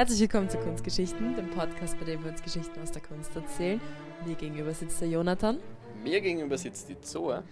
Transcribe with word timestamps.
Herzlich 0.00 0.20
willkommen 0.20 0.48
zu 0.48 0.56
Kunstgeschichten, 0.56 1.36
dem 1.36 1.50
Podcast, 1.50 1.98
bei 1.98 2.06
dem 2.06 2.24
wir 2.24 2.30
uns 2.30 2.42
Geschichten 2.42 2.80
aus 2.80 2.90
der 2.90 3.02
Kunst 3.02 3.36
erzählen. 3.36 3.78
Mir 4.24 4.34
gegenüber 4.34 4.72
sitzt 4.72 4.98
der 5.02 5.08
Jonathan. 5.08 5.58
Mir 6.02 6.22
gegenüber 6.22 6.56
sitzt 6.56 6.88
die 6.88 6.98
Zoe. 7.02 7.44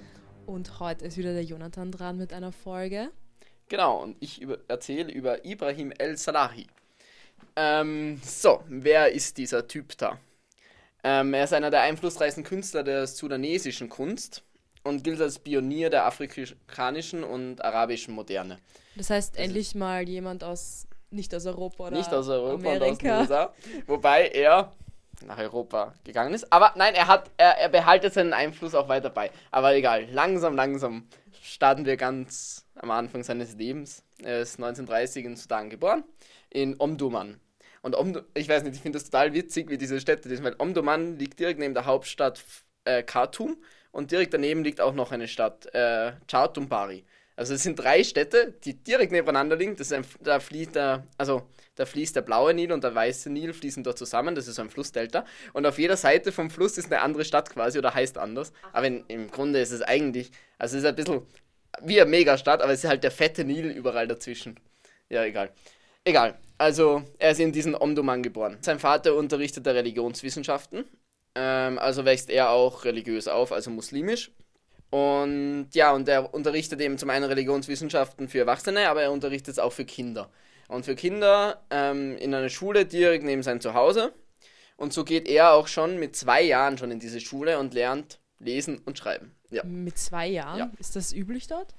Und 0.46 0.80
heute 0.80 1.04
ist 1.04 1.18
wieder 1.18 1.34
der 1.34 1.44
Jonathan 1.44 1.92
dran 1.92 2.16
mit 2.16 2.32
einer 2.32 2.50
Folge. 2.50 3.10
Genau, 3.68 4.02
und 4.02 4.16
ich 4.20 4.40
über, 4.40 4.56
erzähle 4.66 5.12
über 5.12 5.44
Ibrahim 5.44 5.92
El-Salahi. 5.92 6.66
Ähm, 7.54 8.18
so, 8.24 8.64
wer 8.66 9.12
ist 9.12 9.36
dieser 9.36 9.68
Typ 9.68 9.98
da? 9.98 10.18
Ähm, 11.04 11.34
er 11.34 11.44
ist 11.44 11.52
einer 11.52 11.70
der 11.70 11.82
einflussreichsten 11.82 12.44
Künstler 12.44 12.82
der 12.82 13.06
sudanesischen 13.06 13.90
Kunst 13.90 14.42
und 14.84 15.04
gilt 15.04 15.20
als 15.20 15.38
Pionier 15.38 15.90
der 15.90 16.06
afrikanischen 16.06 17.24
und 17.24 17.62
arabischen 17.62 18.14
Moderne. 18.14 18.58
Das 18.96 19.10
heißt, 19.10 19.34
das 19.34 19.44
endlich 19.44 19.74
mal 19.74 20.08
jemand 20.08 20.42
aus, 20.42 20.86
nicht 21.10 21.34
aus 21.34 21.46
Europa 21.46 21.86
oder 21.86 21.96
Nicht 21.96 22.12
aus 22.12 22.28
Europa 22.28 22.54
Amerika. 22.54 22.86
und 22.86 22.92
aus 22.92 22.98
den 22.98 23.10
USA. 23.10 23.54
Wobei 23.86 24.28
er 24.28 24.72
nach 25.26 25.38
Europa 25.38 25.94
gegangen 26.04 26.34
ist. 26.34 26.52
Aber 26.52 26.72
nein, 26.76 26.94
er 26.94 27.08
hat, 27.08 27.30
er, 27.36 27.58
er 27.58 27.68
behaltet 27.68 28.14
seinen 28.14 28.32
Einfluss 28.32 28.74
auch 28.74 28.88
weiter 28.88 29.10
bei. 29.10 29.30
Aber 29.50 29.74
egal, 29.74 30.06
langsam, 30.12 30.54
langsam 30.54 31.08
starten 31.42 31.84
wir 31.86 31.96
ganz 31.96 32.66
am 32.76 32.90
Anfang 32.90 33.22
seines 33.24 33.56
Lebens. 33.56 34.04
Er 34.22 34.40
ist 34.40 34.56
1930 34.56 35.24
in 35.24 35.36
Sudan 35.36 35.70
geboren, 35.70 36.04
in 36.50 36.76
Omdurman. 36.78 37.40
Und 37.82 37.96
Omdu 37.96 38.20
ich 38.34 38.48
weiß 38.48 38.62
nicht, 38.64 38.76
ich 38.76 38.82
finde 38.82 38.98
das 38.98 39.04
total 39.10 39.32
witzig, 39.32 39.70
wie 39.70 39.78
diese 39.78 40.00
Städte 40.00 40.28
sind, 40.28 40.42
weil 40.44 40.56
Omdurman 40.58 41.18
liegt 41.18 41.38
direkt 41.38 41.58
neben 41.58 41.74
der 41.74 41.86
Hauptstadt 41.86 42.42
äh, 42.84 43.02
Khartoum 43.02 43.56
und 43.92 44.10
direkt 44.10 44.34
daneben 44.34 44.62
liegt 44.64 44.80
auch 44.80 44.94
noch 44.94 45.12
eine 45.12 45.28
Stadt, 45.28 45.72
äh, 45.74 46.12
Chartumbari. 46.30 47.04
Also 47.38 47.54
es 47.54 47.62
sind 47.62 47.78
drei 47.78 48.02
Städte, 48.02 48.54
die 48.64 48.74
direkt 48.74 49.12
nebeneinander 49.12 49.54
liegen. 49.54 49.76
Das 49.76 49.92
ein, 49.92 50.04
da 50.20 50.40
fließt 50.40 50.74
der, 50.74 51.06
also 51.18 51.42
da 51.76 51.86
fließt 51.86 52.16
der 52.16 52.22
blaue 52.22 52.52
Nil 52.52 52.72
und 52.72 52.82
der 52.82 52.92
weiße 52.92 53.30
Nil 53.30 53.52
fließen 53.52 53.84
dort 53.84 53.96
zusammen. 53.96 54.34
Das 54.34 54.48
ist 54.48 54.56
so 54.56 54.62
ein 54.62 54.70
Flussdelta. 54.70 55.24
Und 55.52 55.64
auf 55.64 55.78
jeder 55.78 55.96
Seite 55.96 56.32
vom 56.32 56.50
Fluss 56.50 56.76
ist 56.78 56.86
eine 56.86 57.00
andere 57.00 57.24
Stadt 57.24 57.48
quasi 57.50 57.78
oder 57.78 57.94
heißt 57.94 58.18
anders. 58.18 58.52
Aber 58.72 58.88
in, 58.88 59.04
im 59.06 59.30
Grunde 59.30 59.60
ist 59.60 59.70
es 59.70 59.82
eigentlich, 59.82 60.32
also 60.58 60.76
es 60.76 60.82
ist 60.82 60.88
ein 60.88 60.96
bisschen 60.96 61.22
wie 61.82 62.00
eine 62.00 62.10
Megastadt, 62.10 62.60
aber 62.60 62.72
es 62.72 62.82
ist 62.82 62.90
halt 62.90 63.04
der 63.04 63.12
fette 63.12 63.44
Nil 63.44 63.66
überall 63.66 64.08
dazwischen. 64.08 64.58
Ja, 65.08 65.22
egal. 65.22 65.52
Egal. 66.02 66.36
Also 66.58 67.04
er 67.20 67.30
ist 67.30 67.38
in 67.38 67.52
diesen 67.52 67.76
Omdurman 67.76 68.24
geboren. 68.24 68.58
Sein 68.62 68.80
Vater 68.80 69.14
unterrichtete 69.14 69.72
Religionswissenschaften. 69.76 70.86
Ähm, 71.36 71.78
also 71.78 72.04
wächst 72.04 72.30
er 72.30 72.50
auch 72.50 72.84
religiös 72.84 73.28
auf, 73.28 73.52
also 73.52 73.70
muslimisch. 73.70 74.32
Und 74.90 75.68
ja, 75.72 75.92
und 75.92 76.08
er 76.08 76.32
unterrichtet 76.32 76.80
eben 76.80 76.96
zum 76.96 77.10
einen 77.10 77.24
Religionswissenschaften 77.24 78.28
für 78.28 78.38
Erwachsene, 78.38 78.88
aber 78.88 79.02
er 79.02 79.12
unterrichtet 79.12 79.52
es 79.52 79.58
auch 79.58 79.72
für 79.72 79.84
Kinder. 79.84 80.30
Und 80.68 80.84
für 80.84 80.94
Kinder 80.94 81.62
ähm, 81.70 82.16
in 82.18 82.34
einer 82.34 82.48
Schule 82.48 82.86
direkt 82.86 83.24
neben 83.24 83.42
sein 83.42 83.60
Zuhause. 83.60 84.12
Und 84.76 84.92
so 84.92 85.04
geht 85.04 85.28
er 85.28 85.52
auch 85.52 85.66
schon 85.66 85.98
mit 85.98 86.14
zwei 86.16 86.42
Jahren 86.42 86.78
schon 86.78 86.90
in 86.90 87.00
diese 87.00 87.20
Schule 87.20 87.58
und 87.58 87.74
lernt 87.74 88.20
lesen 88.38 88.78
und 88.84 88.98
schreiben. 88.98 89.34
Ja. 89.50 89.64
Mit 89.64 89.98
zwei 89.98 90.28
Jahren? 90.28 90.58
Ja. 90.58 90.70
Ist 90.78 90.94
das 90.96 91.12
üblich 91.12 91.48
dort? 91.48 91.74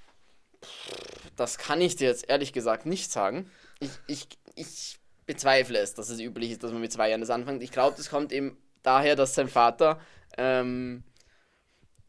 Das 1.35 1.57
kann 1.57 1.79
ich 1.81 1.95
dir 1.95 2.09
jetzt 2.09 2.29
ehrlich 2.29 2.51
gesagt 2.51 2.85
nicht 2.85 3.11
sagen. 3.11 3.49
Ich, 3.79 3.91
ich, 4.07 4.27
ich 4.55 4.99
bezweifle 5.25 5.79
es, 5.79 5.93
dass 5.93 6.09
es 6.09 6.19
üblich 6.19 6.51
ist, 6.51 6.63
dass 6.63 6.71
man 6.71 6.81
mit 6.81 6.91
zwei 6.91 7.09
Jahren 7.09 7.21
das 7.21 7.29
anfängt. 7.29 7.63
Ich 7.63 7.71
glaube, 7.71 7.95
das 7.95 8.09
kommt 8.09 8.31
eben 8.33 8.57
daher, 8.83 9.15
dass 9.15 9.35
sein 9.35 9.47
Vater 9.47 10.01
ähm, 10.37 11.03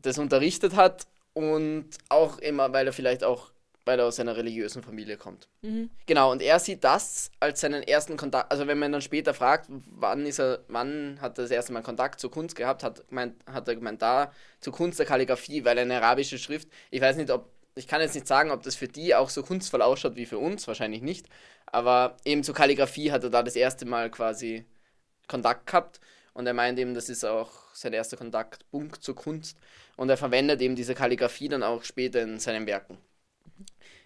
das 0.03 0.19
unterrichtet 0.19 0.77
hat 0.77 1.06
und 1.33 1.89
auch 2.09 2.39
immer, 2.39 2.73
weil 2.73 2.87
er 2.87 2.93
vielleicht 2.93 3.25
auch, 3.25 3.51
weil 3.84 3.98
er 3.98 4.07
aus 4.07 4.20
einer 4.20 4.37
religiösen 4.37 4.83
Familie 4.83 5.17
kommt. 5.17 5.48
Mhm. 5.62 5.91
Genau, 6.07 6.33
und 6.33 6.42
er 6.42 6.59
sieht 6.59 6.84
das 6.84 7.31
als 7.41 7.61
seinen 7.61 7.83
ersten 7.83 8.17
Kontakt, 8.17 8.51
also 8.51 8.67
wenn 8.67 8.79
man 8.79 8.92
dann 8.92 9.02
später 9.02 9.35
fragt, 9.35 9.67
wann 9.69 10.27
ist 10.27 10.39
er, 10.39 10.61
wann 10.69 11.19
hat 11.20 11.39
er 11.39 11.42
das 11.42 11.51
erste 11.51 11.73
Mal 11.73 11.83
Kontakt 11.83 12.20
zur 12.20 12.30
Kunst 12.30 12.57
gehabt, 12.57 12.83
hat, 12.83 13.07
gemeint, 13.08 13.35
hat 13.47 13.69
er 13.69 13.77
gemeint, 13.77 14.02
da 14.02 14.33
zur 14.61 14.73
Kunst 14.73 14.98
der 14.98 15.07
Kalligrafie, 15.07 15.64
weil 15.64 15.79
eine 15.79 15.97
arabische 15.97 16.39
Schrift, 16.39 16.69
ich 16.91 17.01
weiß 17.01 17.17
nicht, 17.17 17.30
ob, 17.30 17.51
ich 17.74 17.86
kann 17.86 18.01
jetzt 18.01 18.14
nicht 18.14 18.27
sagen, 18.27 18.51
ob 18.51 18.63
das 18.63 18.74
für 18.74 18.89
die 18.89 19.14
auch 19.14 19.30
so 19.30 19.42
kunstvoll 19.42 19.83
ausschaut 19.83 20.17
wie 20.17 20.27
für 20.27 20.39
uns, 20.39 20.67
wahrscheinlich 20.67 21.03
nicht, 21.03 21.27
aber 21.67 22.17
eben 22.24 22.42
zur 22.42 22.55
Kalligrafie 22.55 23.13
hat 23.13 23.24
er 23.24 23.30
da 23.30 23.42
das 23.42 23.57
erste 23.57 23.86
Mal 23.86 24.11
quasi 24.11 24.67
Kontakt 25.29 25.67
gehabt 25.67 26.01
und 26.33 26.46
er 26.46 26.55
meint 26.55 26.79
eben, 26.79 26.95
das 26.95 27.08
ist 27.08 27.24
auch 27.24 27.51
sein 27.74 27.92
erster 27.92 28.17
Kontaktpunkt 28.17 29.02
zur 29.02 29.14
Kunst. 29.14 29.58
Und 29.96 30.08
er 30.08 30.17
verwendet 30.17 30.61
eben 30.61 30.77
diese 30.77 30.95
Kalligrafie 30.95 31.48
dann 31.48 31.63
auch 31.63 31.83
später 31.85 32.23
in 32.23 32.39
seinen 32.39 32.67
Werken. 32.67 32.98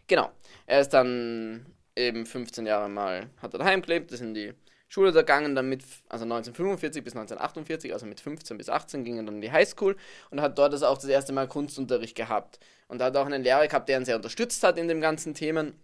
Genau. 0.07 0.31
Er 0.67 0.81
ist 0.81 0.91
dann 0.91 1.67
eben 1.97 2.27
15 2.27 2.67
Jahre 2.67 2.89
mal, 2.89 3.29
hat 3.41 3.53
er 3.53 3.59
daheim 3.59 3.83
gelebt, 3.83 4.11
ist 4.13 4.21
in 4.21 4.35
die 4.35 4.53
Schule 4.89 5.13
gegangen, 5.13 5.55
dann 5.55 5.69
mit, 5.69 5.83
also 6.09 6.25
1945 6.25 7.03
bis 7.03 7.15
1948, 7.15 7.93
also 7.93 8.07
mit 8.07 8.21
15 8.21 8.57
bis 8.57 8.69
18 8.69 9.05
ging 9.05 9.17
er 9.17 9.25
dann 9.25 9.37
in 9.37 9.41
die 9.41 9.53
Highschool 9.53 9.97
und 10.31 10.41
hat 10.41 10.59
dort 10.59 10.73
also 10.73 10.87
auch 10.87 10.99
das 10.99 11.07
erste 11.07 11.33
Mal 11.33 11.49
Kunstunterricht 11.49 12.17
gehabt. 12.17 12.59
Und 12.87 13.03
hat 13.03 13.17
auch 13.17 13.27
einen 13.27 13.43
Lehrer 13.43 13.67
gehabt, 13.67 13.89
der 13.89 13.99
ihn 13.99 14.05
sehr 14.05 14.17
unterstützt 14.17 14.63
hat 14.63 14.79
in 14.79 14.89
dem 14.89 15.01
ganzen 15.01 15.35
Themen. 15.35 15.75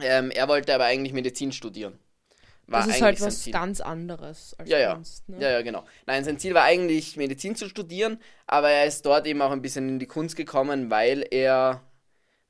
Ähm, 0.00 0.30
er 0.30 0.48
wollte 0.48 0.74
aber 0.74 0.84
eigentlich 0.84 1.12
Medizin 1.12 1.52
studieren. 1.52 1.98
War 2.68 2.80
das 2.80 2.96
ist 2.96 3.02
halt 3.02 3.20
was 3.20 3.42
Ziel. 3.42 3.52
ganz 3.52 3.80
anderes 3.80 4.54
als 4.58 4.68
ja, 4.68 4.94
Kunst. 4.94 5.24
Ja. 5.28 5.34
Ne? 5.34 5.42
ja, 5.42 5.50
ja, 5.52 5.62
genau. 5.62 5.84
Nein, 6.06 6.24
sein 6.24 6.38
Ziel 6.38 6.52
war 6.52 6.64
eigentlich 6.64 7.16
Medizin 7.16 7.54
zu 7.54 7.68
studieren, 7.68 8.18
aber 8.46 8.70
er 8.70 8.86
ist 8.86 9.06
dort 9.06 9.26
eben 9.26 9.40
auch 9.40 9.52
ein 9.52 9.62
bisschen 9.62 9.88
in 9.88 9.98
die 10.00 10.06
Kunst 10.06 10.34
gekommen, 10.34 10.90
weil 10.90 11.24
er, 11.30 11.82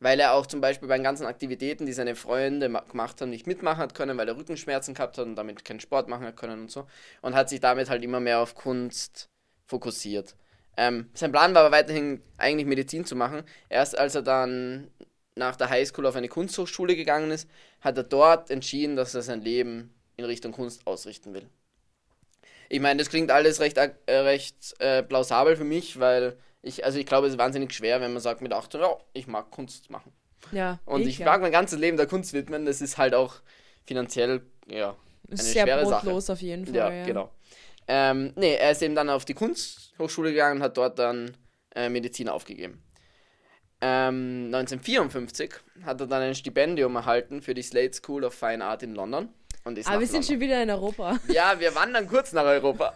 weil 0.01 0.19
er 0.19 0.33
auch 0.33 0.47
zum 0.47 0.63
Beispiel 0.63 0.89
bei 0.89 0.97
den 0.97 1.05
ganzen 1.05 1.27
Aktivitäten, 1.27 1.85
die 1.85 1.93
seine 1.93 2.17
Freunde 2.17 2.71
gemacht 2.91 3.21
haben, 3.21 3.29
nicht 3.29 3.47
mitmachen 3.47 3.79
hat 3.79 3.95
können, 3.95 4.17
weil 4.17 4.29
er 4.29 4.39
Rückenschmerzen 4.39 4.95
gehabt 4.95 5.19
hat 5.19 5.27
und 5.27 5.37
damit 5.37 5.67
keinen 5.67 5.81
Sport 5.81 6.09
machen 6.09 6.27
hat 6.27 6.37
können 6.37 6.63
und 6.63 6.71
so. 6.71 6.87
Und 7.21 7.35
hat 7.35 7.51
sich 7.51 7.61
damit 7.61 7.91
halt 7.91 8.03
immer 8.03 8.21
mehr 8.21 8.41
auf 8.41 8.55
Kunst 8.55 9.29
fokussiert. 9.67 10.35
Ähm, 10.79 11.11
sein 11.13 11.33
Plan 11.33 11.55
war 11.55 11.65
aber 11.65 11.77
weiterhin 11.77 12.23
eigentlich 12.39 12.67
Medizin 12.67 13.05
zu 13.05 13.17
machen. 13.17 13.43
Erst 13.69 13.99
als 13.99 14.15
er 14.15 14.23
dann 14.23 14.91
nach 15.35 15.57
der 15.57 15.69
Highschool 15.69 16.07
auf 16.07 16.17
eine 16.17 16.29
Kunsthochschule 16.29 16.97
gegangen 16.97 17.31
ist, 17.31 17.49
hat 17.83 17.99
er 17.99 18.05
dort 18.05 18.51
entschieden, 18.51 18.97
dass 18.97 19.15
er 19.15 19.23
sein 19.23 19.43
Leben 19.43 19.93
in 20.17 20.25
Richtung 20.25 20.53
Kunst 20.53 20.87
ausrichten 20.87 21.35
will. 21.35 21.49
Ich 22.69 22.81
meine, 22.81 22.99
das 22.99 23.11
klingt 23.11 23.31
alles 23.31 23.61
recht, 23.61 23.77
äh, 23.77 23.91
recht 24.07 24.75
äh, 24.81 25.03
plausabel 25.03 25.57
für 25.57 25.65
mich, 25.65 26.01
weil 26.01 26.37
ich, 26.63 26.85
also 26.85 26.99
ich 26.99 27.07
glaube, 27.07 27.27
es 27.27 27.35
ist 27.35 27.39
wahnsinnig 27.39 27.73
schwer, 27.73 28.01
wenn 28.01 28.13
man 28.13 28.21
sagt 28.21 28.41
mit 28.41 28.53
18, 28.53 28.81
ja, 28.81 28.97
ich 29.13 29.27
mag 29.27 29.51
Kunst 29.51 29.91
machen. 29.91 30.13
Ja. 30.53 30.81
Und 30.85 31.03
ich, 31.03 31.09
ich 31.09 31.19
mag 31.21 31.37
ja. 31.37 31.39
mein 31.39 31.53
ganzes 31.53 31.79
Leben 31.79 31.97
der 31.97 32.07
Kunst 32.07 32.33
widmen. 32.33 32.67
Das 32.67 32.81
ist 32.81 32.99
halt 32.99 33.15
auch 33.15 33.37
finanziell, 33.85 34.43
ja, 34.69 34.97
eine 35.29 35.35
ist 35.35 35.53
sehr 35.53 35.65
schwere 35.65 35.85
brotlos 35.85 36.27
Sache. 36.27 36.35
auf 36.35 36.43
jeden 36.43 36.67
Fall. 36.67 36.75
Ja, 36.75 36.93
ja. 36.93 37.07
genau. 37.07 37.31
Ähm, 37.89 38.33
nee, 38.37 38.55
er 38.55 38.73
ist 38.73 38.83
eben 38.83 38.95
dann 38.95 39.11
auf 39.11 39.25
die 39.25 39.35
Kunsthochschule 39.35 40.31
gegangen 40.31 40.57
und 40.57 40.63
hat 40.63 40.77
dort 40.77 40.99
dann 40.99 41.37
äh, 41.75 41.89
Medizin 41.89 42.29
aufgegeben. 42.29 42.83
Ähm, 43.81 44.47
1954 44.47 45.55
hat 45.85 46.01
er 46.01 46.07
dann 46.07 46.23
ein 46.23 46.35
Stipendium 46.35 46.97
erhalten 46.97 47.43
für 47.43 47.55
die 47.55 47.63
Slade 47.63 47.93
School 47.93 48.25
of 48.25 48.35
Fine 48.35 48.65
Art 48.65 48.83
in 48.83 48.95
London. 48.95 49.29
Und 49.67 49.77
ist 49.77 49.89
Aber 49.89 49.99
wir 49.99 50.07
sind 50.07 50.25
schon 50.25 50.39
wieder 50.39 50.63
in 50.63 50.71
Europa. 50.71 51.19
Ja, 51.29 51.59
wir 51.59 51.75
wandern 51.75 52.09
kurz 52.09 52.33
nach 52.33 52.45
Europa. 52.45 52.95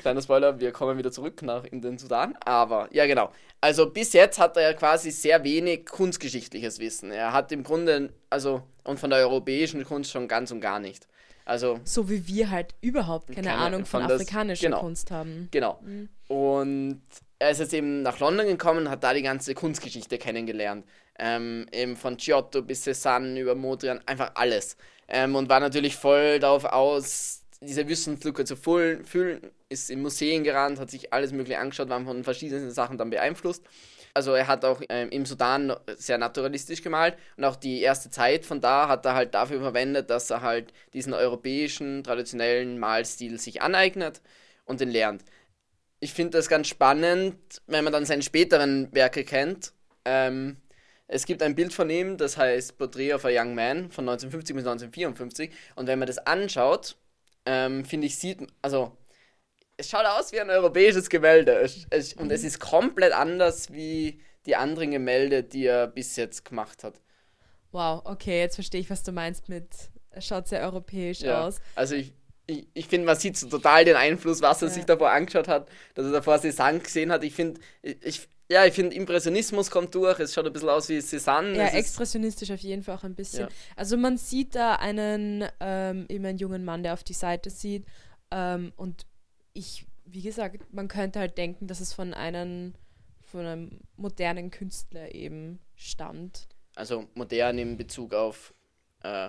Kleiner 0.00 0.22
Spoiler, 0.22 0.60
wir 0.60 0.70
kommen 0.70 0.96
wieder 0.96 1.10
zurück 1.10 1.42
nach 1.42 1.64
in 1.64 1.80
den 1.82 1.98
Sudan. 1.98 2.36
Aber 2.44 2.88
ja, 2.92 3.04
genau. 3.06 3.32
Also 3.60 3.90
bis 3.90 4.12
jetzt 4.12 4.38
hat 4.38 4.56
er 4.56 4.62
ja 4.62 4.72
quasi 4.74 5.10
sehr 5.10 5.42
wenig 5.42 5.86
kunstgeschichtliches 5.86 6.78
Wissen. 6.78 7.10
Er 7.10 7.32
hat 7.32 7.50
im 7.50 7.64
Grunde, 7.64 8.12
also, 8.30 8.62
und 8.84 9.00
von 9.00 9.10
der 9.10 9.18
europäischen 9.18 9.84
Kunst 9.84 10.12
schon 10.12 10.28
ganz 10.28 10.52
und 10.52 10.60
gar 10.60 10.78
nicht. 10.78 11.08
Also, 11.44 11.80
so 11.82 12.08
wie 12.08 12.28
wir 12.28 12.50
halt 12.50 12.76
überhaupt 12.80 13.26
keine, 13.34 13.48
keine 13.48 13.54
Ahnung 13.58 13.84
von, 13.84 14.02
von 14.02 14.12
afrikanischer 14.12 14.66
genau, 14.66 14.80
Kunst 14.80 15.10
haben. 15.10 15.48
Genau. 15.50 15.80
Mhm. 15.82 16.08
Und 16.28 17.02
er 17.40 17.50
ist 17.50 17.58
jetzt 17.58 17.74
eben 17.74 18.02
nach 18.02 18.20
London 18.20 18.46
gekommen 18.46 18.86
und 18.86 18.90
hat 18.90 19.02
da 19.02 19.14
die 19.14 19.22
ganze 19.22 19.54
Kunstgeschichte 19.54 20.16
kennengelernt. 20.18 20.86
Ähm, 21.18 21.66
eben 21.72 21.96
von 21.96 22.16
Giotto 22.16 22.62
bis 22.62 22.86
Cézanne 22.86 23.40
über 23.40 23.56
Modrian, 23.56 24.00
einfach 24.06 24.30
alles. 24.36 24.76
Ähm, 25.08 25.34
und 25.34 25.48
war 25.48 25.60
natürlich 25.60 25.96
voll 25.96 26.38
darauf 26.38 26.64
aus, 26.64 27.42
diese 27.60 27.88
Wissenslücke 27.88 28.44
zu 28.44 28.56
füllen, 28.56 29.50
ist 29.68 29.90
in 29.90 30.02
Museen 30.02 30.44
gerannt, 30.44 30.78
hat 30.78 30.90
sich 30.90 31.12
alles 31.12 31.32
mögliche 31.32 31.58
angeschaut, 31.58 31.88
war 31.88 32.02
von 32.04 32.22
verschiedenen 32.24 32.70
Sachen 32.70 32.98
dann 32.98 33.10
beeinflusst. 33.10 33.64
Also 34.14 34.32
er 34.32 34.46
hat 34.46 34.64
auch 34.64 34.80
ähm, 34.88 35.10
im 35.10 35.26
Sudan 35.26 35.74
sehr 35.96 36.18
naturalistisch 36.18 36.82
gemalt 36.82 37.16
und 37.36 37.44
auch 37.44 37.56
die 37.56 37.82
erste 37.82 38.10
Zeit 38.10 38.46
von 38.46 38.60
da 38.60 38.88
hat 38.88 39.04
er 39.06 39.14
halt 39.14 39.34
dafür 39.34 39.60
verwendet, 39.60 40.10
dass 40.10 40.30
er 40.30 40.42
halt 40.42 40.72
diesen 40.92 41.14
europäischen 41.14 42.02
traditionellen 42.02 42.78
Malstil 42.78 43.38
sich 43.38 43.62
aneignet 43.62 44.20
und 44.64 44.80
den 44.80 44.90
lernt. 44.90 45.24
Ich 46.00 46.14
finde 46.14 46.38
das 46.38 46.48
ganz 46.48 46.68
spannend, 46.68 47.36
wenn 47.66 47.84
man 47.84 47.92
dann 47.92 48.06
seine 48.06 48.22
späteren 48.22 48.88
Werke 48.92 49.24
kennt. 49.24 49.72
Ähm, 50.04 50.56
es 51.08 51.26
gibt 51.26 51.42
ein 51.42 51.54
Bild 51.54 51.72
von 51.72 51.90
ihm, 51.90 52.16
das 52.18 52.36
heißt 52.36 52.78
Portrait 52.78 53.14
of 53.14 53.24
a 53.24 53.30
Young 53.30 53.54
Man 53.54 53.90
von 53.90 54.08
1950 54.08 54.54
bis 54.56 54.64
1954. 54.64 55.50
Und 55.76 55.86
wenn 55.88 55.98
man 55.98 56.06
das 56.06 56.18
anschaut, 56.18 56.96
ähm, 57.46 57.84
finde 57.84 58.06
ich, 58.06 58.16
sieht, 58.18 58.46
also 58.62 58.96
es 59.76 59.88
schaut 59.90 60.06
aus 60.06 60.32
wie 60.32 60.40
ein 60.40 60.50
europäisches 60.50 61.08
Gemälde. 61.08 61.52
Es, 61.58 61.86
es, 61.90 62.14
und 62.14 62.30
es 62.32 62.44
ist 62.44 62.60
komplett 62.60 63.12
anders 63.12 63.72
wie 63.72 64.20
die 64.46 64.56
anderen 64.56 64.90
Gemälde, 64.90 65.42
die 65.44 65.66
er 65.66 65.86
bis 65.86 66.16
jetzt 66.16 66.44
gemacht 66.44 66.84
hat. 66.84 67.00
Wow, 67.70 68.02
okay, 68.04 68.40
jetzt 68.40 68.54
verstehe 68.56 68.80
ich, 68.80 68.90
was 68.90 69.02
du 69.02 69.12
meinst 69.12 69.48
mit 69.48 69.68
Er 70.10 70.22
schaut 70.22 70.48
sehr 70.48 70.62
europäisch 70.62 71.20
Ja. 71.20 71.46
aus. 71.46 71.60
Also 71.74 71.94
ich, 71.94 72.12
ich, 72.46 72.66
ich 72.74 72.86
finde, 72.88 73.06
man 73.06 73.16
sieht 73.16 73.36
so 73.36 73.46
total 73.48 73.84
den 73.84 73.94
Einfluss, 73.96 74.40
was 74.40 74.62
er 74.62 74.68
Ja. 74.68 74.74
sich 74.74 74.84
davor 74.84 75.10
angeschaut 75.10 75.48
hat, 75.48 75.68
dass 75.94 76.06
er 76.06 76.12
davor 76.12 76.36
Cézanne 76.36 76.80
gesehen 76.80 77.12
hat. 77.12 77.22
Ich 77.24 77.34
finde, 77.34 77.60
ich, 77.82 78.26
ja, 78.50 78.64
ich 78.64 78.72
finde, 78.72 78.96
Impressionismus 78.96 79.70
kommt 79.70 79.94
durch. 79.94 80.18
Es 80.20 80.32
schaut 80.32 80.46
ein 80.46 80.52
bisschen 80.52 80.70
aus 80.70 80.88
wie 80.88 80.98
Cézanne. 80.98 81.54
Ja, 81.54 81.64
es 81.64 81.74
ist, 81.74 81.78
expressionistisch 81.80 82.50
auf 82.50 82.60
jeden 82.60 82.82
Fall 82.82 82.96
auch 82.96 83.04
ein 83.04 83.14
bisschen. 83.14 83.42
Ja. 83.42 83.48
Also 83.76 83.98
man 83.98 84.16
sieht 84.16 84.54
da 84.54 84.76
einen, 84.76 85.44
ähm, 85.60 86.06
eben 86.08 86.24
einen 86.24 86.38
jungen 86.38 86.64
Mann, 86.64 86.82
der 86.82 86.94
auf 86.94 87.04
die 87.04 87.12
Seite 87.12 87.50
sieht. 87.50 87.84
Ähm, 88.30 88.72
und 88.76 89.06
ich, 89.52 89.84
wie 90.06 90.22
gesagt, 90.22 90.72
man 90.72 90.88
könnte 90.88 91.18
halt 91.18 91.36
denken, 91.36 91.66
dass 91.66 91.80
es 91.80 91.92
von 91.92 92.14
einem, 92.14 92.74
von 93.20 93.40
einem 93.40 93.80
modernen 93.96 94.50
Künstler 94.50 95.14
eben 95.14 95.58
stammt. 95.74 96.48
also 96.74 97.06
modern 97.14 97.58
in 97.58 97.76
Bezug 97.76 98.14
auf 98.14 98.54
äh, 99.02 99.28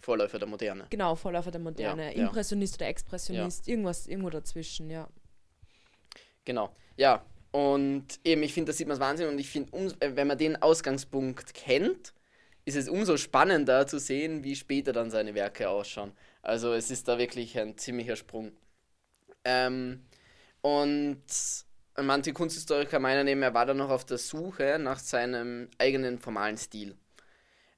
Vorläufer 0.00 0.40
der 0.40 0.48
Moderne. 0.48 0.86
Genau, 0.90 1.14
Vorläufer 1.14 1.52
der 1.52 1.60
Moderne. 1.60 2.12
Ja, 2.12 2.18
ja. 2.18 2.26
Impressionist 2.26 2.74
oder 2.76 2.88
Expressionist, 2.88 3.68
irgendwas, 3.68 4.08
irgendwo 4.08 4.30
dazwischen, 4.30 4.90
ja. 4.90 5.08
Genau. 6.44 6.74
Ja, 6.96 7.24
und 7.56 8.20
eben, 8.22 8.42
ich 8.42 8.52
finde, 8.52 8.70
da 8.70 8.76
sieht 8.76 8.86
man 8.86 8.96
es 8.96 9.00
Wahnsinn 9.00 9.28
und 9.28 9.38
ich 9.38 9.48
finde, 9.48 9.72
äh, 10.00 10.14
wenn 10.14 10.26
man 10.26 10.36
den 10.36 10.60
Ausgangspunkt 10.60 11.54
kennt, 11.54 12.12
ist 12.66 12.76
es 12.76 12.86
umso 12.86 13.16
spannender 13.16 13.86
zu 13.86 13.98
sehen, 13.98 14.44
wie 14.44 14.54
später 14.54 14.92
dann 14.92 15.10
seine 15.10 15.34
Werke 15.34 15.70
ausschauen. 15.70 16.12
Also 16.42 16.74
es 16.74 16.90
ist 16.90 17.08
da 17.08 17.16
wirklich 17.16 17.58
ein 17.58 17.78
ziemlicher 17.78 18.16
Sprung. 18.16 18.52
Ähm, 19.42 20.04
und 20.60 21.24
manche 21.98 22.34
Kunsthistoriker 22.34 22.98
meinen 22.98 23.26
eben, 23.26 23.40
er 23.40 23.54
war 23.54 23.64
dann 23.64 23.78
noch 23.78 23.88
auf 23.88 24.04
der 24.04 24.18
Suche 24.18 24.78
nach 24.78 24.98
seinem 24.98 25.70
eigenen 25.78 26.18
formalen 26.18 26.58
Stil. 26.58 26.94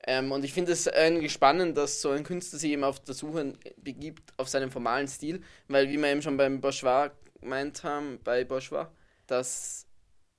Ähm, 0.05 0.33
und 0.33 0.45
ich 0.45 0.55
finde 0.55 0.73
es 0.73 0.89
irgendwie 0.89 1.29
spannend, 1.29 1.77
dass 1.77 2.01
so 2.01 2.11
ein 2.11 2.25
Künstler 2.25 2.59
sich 2.59 2.73
eben 2.73 2.83
auf 2.83 2.99
der 2.99 3.15
Suche 3.15 3.53
begibt 3.77 4.35
auf 4.39 4.49
seinen 4.49 4.73
formalen 4.73 5.07
Stil, 5.07 5.41
weil 5.69 5.89
wie 5.89 5.99
wir 5.99 6.09
eben 6.09 6.23
schon 6.23 6.37
beim 6.37 6.61
Bourgeois 6.61 7.13
gemeint 7.41 7.85
haben, 7.85 8.19
bei 8.25 8.43
Bourgeois, 8.43 8.89
dass 9.29 9.87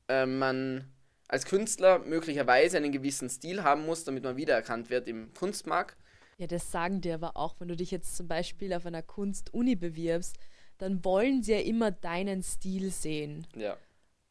äh, 0.07 0.25
man 0.25 0.91
als 1.27 1.45
Künstler 1.45 1.99
möglicherweise 1.99 2.77
einen 2.77 2.91
gewissen 2.91 3.29
Stil 3.29 3.63
haben 3.63 3.85
muss, 3.85 4.03
damit 4.03 4.23
man 4.23 4.35
wiedererkannt 4.35 4.89
wird 4.89 5.07
im 5.07 5.33
Kunstmarkt. 5.33 5.95
Ja, 6.37 6.47
das 6.47 6.71
sagen 6.71 7.01
dir 7.01 7.13
aber 7.15 7.37
auch, 7.37 7.55
wenn 7.59 7.67
du 7.67 7.75
dich 7.75 7.91
jetzt 7.91 8.15
zum 8.17 8.27
Beispiel 8.27 8.73
auf 8.73 8.85
einer 8.85 9.03
Kunstuni 9.03 9.75
bewirbst, 9.75 10.37
dann 10.77 11.03
wollen 11.03 11.43
sie 11.43 11.51
ja 11.53 11.59
immer 11.59 11.91
deinen 11.91 12.41
Stil 12.43 12.91
sehen. 12.91 13.45
Ja. 13.55 13.77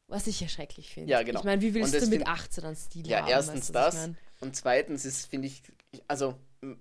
Was 0.09 0.27
ich 0.27 0.41
ja 0.41 0.49
schrecklich 0.49 0.91
finde. 0.95 1.11
Ja, 1.13 1.23
genau. 1.23 1.41
Ich 1.41 1.45
meine, 1.45 1.61
wie 1.61 1.75
willst 1.75 1.95
du 1.95 2.01
mit 2.07 2.21
find- 2.21 2.27
18 2.27 2.65
einen 2.65 2.77
Stil 2.77 3.07
Ja, 3.07 3.21
haben? 3.21 3.29
erstens 3.29 3.61
weißt 3.61 3.69
du, 3.71 3.75
was 3.75 3.85
das. 3.95 3.95
ich 3.95 4.01
mein? 4.09 4.17
Und 4.41 4.57
zweitens 4.57 5.05
ist, 5.05 5.27
finde 5.27 5.49
ich, 5.49 5.63
also 6.07 6.35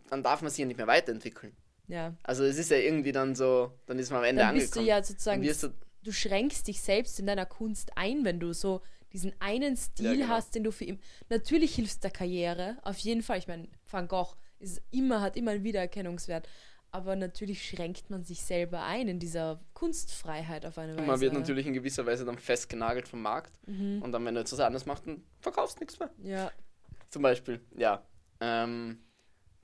dann 0.10 0.24
darf 0.24 0.42
man 0.42 0.50
sich 0.50 0.60
ja 0.60 0.66
nicht 0.66 0.78
mehr 0.78 0.88
weiterentwickeln. 0.88 1.56
Ja. 1.90 2.16
Also 2.24 2.44
es 2.46 2.58
ist 2.58 2.72
ja 2.72 2.78
irgendwie 2.78 3.12
dann 3.12 3.36
so, 3.36 3.72
dann 3.86 4.00
ist 4.00 4.10
man 4.12 4.20
am 4.20 4.26
Ende 4.26 4.42
Dann 4.44 4.56
bist 4.56 4.76
du 4.76 4.80
angekommen. 4.80 4.88
ja 4.88 4.96
Dann 4.96 5.04
sozusagen, 5.04 5.42
wirst 5.44 5.64
du, 5.64 5.70
du 6.04 6.12
schränkst 6.12 6.68
dich 6.68 6.82
selbst 6.82 7.20
in 7.20 7.26
deiner 7.28 7.46
Kunst 7.46 7.92
ein, 7.96 8.24
wenn 8.26 8.40
du 8.40 8.54
so 8.54 8.82
diesen 9.14 9.34
einen 9.40 9.78
Stil 9.78 10.06
Ja, 10.06 10.14
genau. 10.14 10.28
hast, 10.30 10.56
den 10.56 10.64
du 10.64 10.72
für 10.72 10.86
ihm. 10.86 11.00
Natürlich 11.30 11.76
hilfst 11.76 12.04
der 12.04 12.12
Karriere, 12.12 12.78
auf 12.84 12.98
jeden 13.00 13.24
Fall. 13.24 13.38
Ich 13.40 13.48
meine, 13.48 13.68
Van 13.90 14.08
Gogh 14.08 14.36
ist 14.60 14.82
immer, 14.92 15.22
hat 15.22 15.38
immer 15.38 15.52
einen 15.52 15.64
Wiedererkennungswert. 15.64 16.48
Aber 16.92 17.16
natürlich 17.16 17.68
schränkt 17.68 18.10
man 18.10 18.24
sich 18.24 18.42
selber 18.42 18.84
ein 18.84 19.08
in 19.10 19.20
dieser 19.20 19.60
Kunstfreiheit 19.74 20.66
auf 20.66 20.78
eine 20.78 20.96
Weise. 20.98 21.06
man 21.06 21.20
wird 21.20 21.34
natürlich 21.34 21.68
in 21.68 21.74
gewisser 21.74 22.06
Weise 22.06 22.24
dann 22.26 22.38
festgenagelt 22.38 23.08
vom 23.08 23.22
Markt. 23.22 23.52
Mhm. 23.68 24.02
Und 24.02 24.12
dann, 24.14 24.24
wenn 24.26 24.36
du 24.36 24.42
etwas 24.42 24.60
anderes 24.62 24.86
machst, 24.86 25.06
dann 25.06 25.22
verkaufst 25.42 25.78
du 25.78 25.82
nichts 25.82 26.00
mehr. 26.00 26.10
Ja, 26.24 26.52
Zum 27.10 27.22
Beispiel, 27.22 27.60
ja. 27.78 28.04
Ähm, 28.40 29.00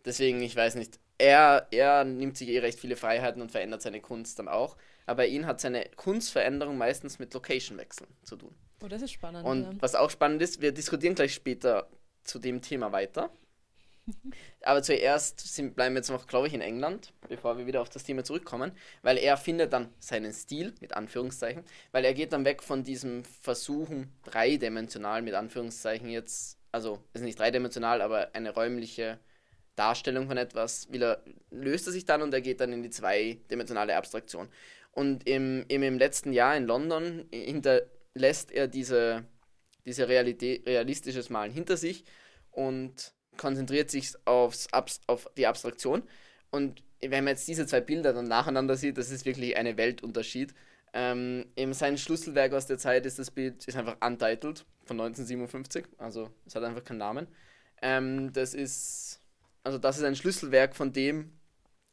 deswegen, 0.05 0.41
ich 0.41 0.55
weiß 0.55 0.75
nicht. 0.75 0.99
Er, 1.17 1.67
er 1.71 2.03
nimmt 2.03 2.37
sich 2.37 2.49
eh 2.49 2.59
recht 2.59 2.79
viele 2.79 2.95
Freiheiten 2.97 3.41
und 3.41 3.51
verändert 3.51 3.81
seine 3.81 4.01
Kunst 4.01 4.39
dann 4.39 4.47
auch. 4.49 4.75
Aber 5.05 5.27
ihm 5.27 5.45
hat 5.45 5.59
seine 5.59 5.89
Kunstveränderung 5.95 6.77
meistens 6.77 7.19
mit 7.19 7.33
Location-Wechseln 7.33 8.09
zu 8.23 8.35
tun. 8.37 8.55
oh, 8.81 8.87
das 8.87 9.01
ist 9.01 9.11
spannend. 9.11 9.45
Und 9.45 9.63
ja. 9.63 9.71
was 9.79 9.95
auch 9.95 10.09
spannend 10.09 10.41
ist, 10.41 10.61
wir 10.61 10.71
diskutieren 10.71 11.15
gleich 11.15 11.33
später 11.33 11.87
zu 12.23 12.39
dem 12.39 12.61
Thema 12.61 12.91
weiter. 12.91 13.31
Aber 14.63 14.81
zuerst 14.83 15.39
sind, 15.39 15.75
bleiben 15.75 15.95
wir 15.95 15.99
jetzt 15.99 16.09
noch, 16.09 16.27
glaube 16.27 16.47
ich, 16.47 16.53
in 16.53 16.61
England, 16.61 17.13
bevor 17.27 17.57
wir 17.57 17.65
wieder 17.65 17.81
auf 17.81 17.89
das 17.89 18.03
Thema 18.03 18.23
zurückkommen, 18.23 18.71
weil 19.01 19.17
er 19.17 19.37
findet 19.37 19.73
dann 19.73 19.93
seinen 19.99 20.33
Stil, 20.33 20.73
mit 20.81 20.93
Anführungszeichen, 20.93 21.63
weil 21.91 22.05
er 22.05 22.13
geht 22.13 22.33
dann 22.33 22.45
weg 22.45 22.63
von 22.63 22.83
diesem 22.83 23.23
Versuchen, 23.23 24.11
dreidimensional, 24.23 25.21
mit 25.21 25.33
Anführungszeichen 25.33 26.09
jetzt, 26.09 26.57
also 26.71 26.99
ist 27.13 27.23
nicht 27.23 27.39
dreidimensional, 27.39 28.01
aber 28.01 28.29
eine 28.33 28.53
räumliche 28.53 29.19
Darstellung 29.75 30.27
von 30.27 30.37
etwas, 30.37 30.91
will 30.91 31.03
er, 31.03 31.23
löst 31.49 31.87
er 31.87 31.93
sich 31.93 32.05
dann 32.05 32.21
und 32.21 32.33
er 32.33 32.41
geht 32.41 32.61
dann 32.61 32.73
in 32.73 32.83
die 32.83 32.89
zweidimensionale 32.89 33.95
Abstraktion. 33.95 34.49
Und 34.93 35.27
im, 35.27 35.65
im, 35.67 35.83
im 35.83 35.97
letzten 35.97 36.33
Jahr 36.33 36.55
in 36.55 36.65
London 36.65 37.25
hinterlässt 37.31 38.51
er 38.51 38.67
diese, 38.67 39.25
diese 39.85 40.07
Realität, 40.07 40.65
realistisches 40.67 41.29
Malen 41.29 41.51
hinter 41.51 41.77
sich 41.77 42.05
und 42.51 43.13
konzentriert 43.37 43.89
sich 43.89 44.13
aufs, 44.25 44.67
auf 45.07 45.29
die 45.35 45.47
Abstraktion. 45.47 46.03
Und 46.51 46.83
wenn 47.01 47.23
man 47.23 47.33
jetzt 47.33 47.47
diese 47.47 47.65
zwei 47.65 47.81
Bilder 47.81 48.13
dann 48.13 48.27
nacheinander 48.27 48.75
sieht, 48.75 48.97
das 48.97 49.09
ist 49.09 49.25
wirklich 49.25 49.57
eine 49.57 49.77
Weltunterschied. 49.77 50.53
Ähm, 50.93 51.45
eben 51.55 51.73
sein 51.73 51.97
Schlüsselwerk 51.97 52.53
aus 52.53 52.67
der 52.67 52.77
Zeit 52.77 53.07
ist 53.07 53.17
das 53.17 53.31
Bild, 53.31 53.65
ist 53.65 53.75
einfach 53.75 53.97
Untitled 54.05 54.63
von 54.85 54.99
1957, 54.99 55.85
also 55.97 56.29
es 56.45 56.53
hat 56.53 56.63
einfach 56.63 56.83
keinen 56.83 56.99
Namen. 56.99 57.27
Ähm, 57.81 58.31
das 58.31 58.53
ist, 58.53 59.19
also 59.63 59.79
das 59.79 59.97
ist 59.97 60.03
ein 60.03 60.15
Schlüsselwerk 60.15 60.75
von 60.75 60.93
dem, 60.93 61.33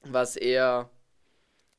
was 0.03 0.37
er 0.37 0.91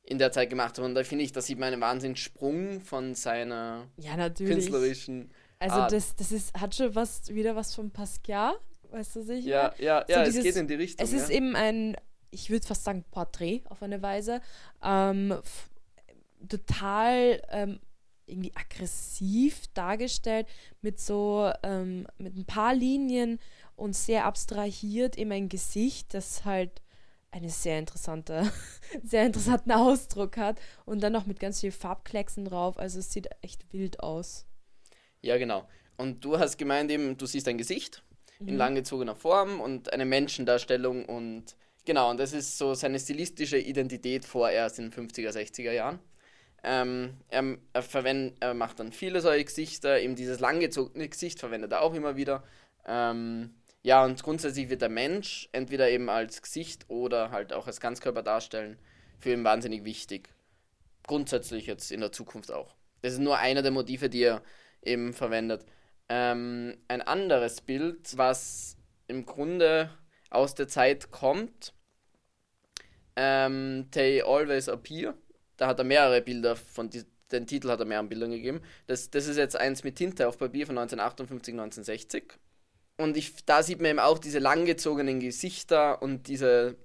in 0.04 0.18
der 0.18 0.32
Zeit 0.32 0.50
gemacht 0.50 0.78
hat. 0.78 0.84
Und 0.84 0.94
da 0.94 1.04
finde 1.04 1.24
ich, 1.24 1.32
da 1.32 1.40
sieht 1.40 1.58
man 1.58 1.72
einen 1.72 1.80
Wahnsinnssprung 1.80 2.80
von 2.80 3.14
seiner 3.14 3.86
ja, 3.96 4.28
künstlerischen 4.30 5.30
Also 5.58 5.76
Art. 5.76 5.92
das, 5.92 6.16
das 6.16 6.32
ist, 6.32 6.54
hat 6.58 6.74
schon 6.74 6.94
was, 6.94 7.28
wieder 7.28 7.54
was 7.56 7.74
von 7.74 7.90
Pascal, 7.90 8.54
weißt 8.90 9.16
du 9.16 9.22
sicher? 9.22 9.48
Ja, 9.48 9.74
ja, 9.78 10.04
So 10.06 10.12
ja, 10.12 10.24
dieses- 10.24 10.36
es 10.38 10.42
geht 10.44 10.56
in 10.56 10.68
die 10.68 10.74
Richtung. 10.74 11.04
Es 11.06 11.12
ist 11.12 11.28
ja. 11.30 11.36
eben 11.36 11.54
ein, 11.56 11.96
ich 12.30 12.50
würde 12.50 12.66
fast 12.66 12.84
sagen, 12.84 13.04
Porträt 13.10 13.62
auf 13.68 13.82
eine 13.82 14.02
Weise. 14.02 14.40
Ähm, 14.82 15.34
total 16.48 17.40
ähm, 17.50 17.80
irgendwie 18.26 18.52
aggressiv 18.54 19.62
dargestellt, 19.74 20.46
mit 20.80 21.00
so, 21.00 21.50
ähm, 21.62 22.06
mit 22.18 22.36
ein 22.36 22.44
paar 22.44 22.74
Linien 22.74 23.38
und 23.76 23.94
sehr 23.96 24.24
abstrahiert 24.26 25.16
eben 25.16 25.32
ein 25.32 25.48
Gesicht, 25.48 26.14
das 26.14 26.44
halt 26.44 26.81
einen 27.32 27.48
sehr 27.48 27.78
interessante, 27.78 28.50
sehr 29.02 29.26
interessanten 29.26 29.72
Ausdruck 29.72 30.36
hat 30.36 30.60
und 30.84 31.02
dann 31.02 31.12
noch 31.12 31.26
mit 31.26 31.40
ganz 31.40 31.60
viel 31.60 31.72
Farbklecksen 31.72 32.44
drauf. 32.44 32.78
Also 32.78 33.00
es 33.00 33.10
sieht 33.12 33.28
echt 33.40 33.72
wild 33.72 34.00
aus. 34.00 34.46
Ja, 35.22 35.38
genau. 35.38 35.68
Und 35.96 36.24
du 36.24 36.38
hast 36.38 36.58
gemeint 36.58 36.90
eben, 36.90 37.16
du 37.16 37.26
siehst 37.26 37.48
ein 37.48 37.58
Gesicht 37.58 38.02
Mhm. 38.42 38.48
in 38.48 38.56
langgezogener 38.56 39.14
Form 39.14 39.60
und 39.60 39.92
eine 39.92 40.04
Menschendarstellung 40.04 41.04
und 41.06 41.56
genau, 41.84 42.10
und 42.10 42.18
das 42.18 42.32
ist 42.32 42.58
so 42.58 42.74
seine 42.74 42.98
stilistische 42.98 43.58
Identität 43.58 44.24
vorerst 44.24 44.78
in 44.78 44.90
den 44.90 44.92
50er, 44.92 45.30
60er 45.32 45.72
Jahren. 45.72 46.00
Ähm, 46.64 47.14
er, 47.28 47.56
er, 47.72 47.82
verwend, 47.82 48.34
er 48.40 48.54
macht 48.54 48.78
dann 48.78 48.92
viele 48.92 49.20
solche 49.20 49.44
Gesichter, 49.44 50.00
eben 50.00 50.14
dieses 50.14 50.38
langgezogene 50.40 51.08
Gesicht 51.08 51.40
verwendet 51.40 51.72
er 51.72 51.82
auch 51.82 51.94
immer 51.94 52.16
wieder. 52.16 52.44
Ähm, 52.86 53.54
ja, 53.82 54.04
und 54.04 54.22
grundsätzlich 54.22 54.70
wird 54.70 54.82
der 54.82 54.88
Mensch 54.88 55.48
entweder 55.52 55.90
eben 55.90 56.08
als 56.08 56.40
Gesicht 56.40 56.88
oder 56.88 57.30
halt 57.30 57.52
auch 57.52 57.66
als 57.66 57.80
Ganzkörper 57.80 58.22
darstellen, 58.22 58.78
für 59.18 59.32
ihn 59.32 59.44
wahnsinnig 59.44 59.84
wichtig. 59.84 60.28
Grundsätzlich 61.06 61.66
jetzt 61.66 61.90
in 61.90 62.00
der 62.00 62.12
Zukunft 62.12 62.52
auch. 62.52 62.76
Das 63.02 63.12
ist 63.12 63.18
nur 63.18 63.38
einer 63.38 63.62
der 63.62 63.72
Motive, 63.72 64.08
die 64.08 64.22
er 64.22 64.42
eben 64.82 65.12
verwendet. 65.12 65.66
Ähm, 66.08 66.78
ein 66.86 67.02
anderes 67.02 67.60
Bild, 67.60 68.16
was 68.16 68.76
im 69.08 69.26
Grunde 69.26 69.90
aus 70.30 70.54
der 70.54 70.68
Zeit 70.68 71.10
kommt, 71.10 71.74
ähm, 73.16 73.88
They 73.90 74.22
Always 74.22 74.68
Appear. 74.68 75.14
Da 75.56 75.66
hat 75.66 75.78
er 75.78 75.84
mehrere 75.84 76.22
Bilder 76.22 76.54
von 76.54 76.88
die, 76.88 77.04
den 77.30 77.46
Titel 77.46 77.68
hat 77.68 77.80
er 77.80 77.86
mehreren 77.86 78.08
Bildern 78.08 78.30
gegeben. 78.30 78.60
Das, 78.86 79.10
das 79.10 79.26
ist 79.26 79.36
jetzt 79.36 79.56
eins 79.56 79.84
mit 79.84 79.96
Tinte 79.96 80.28
auf 80.28 80.38
Papier 80.38 80.66
von 80.66 80.78
1958, 80.78 81.54
1960. 81.54 82.38
Und 82.98 83.16
ich, 83.16 83.44
da 83.44 83.62
sieht 83.62 83.80
man 83.80 83.90
eben 83.90 83.98
auch 83.98 84.18
diese 84.18 84.38
langgezogenen 84.38 85.18
Gesichter 85.20 86.02
und 86.02 86.28
diese, 86.28 86.76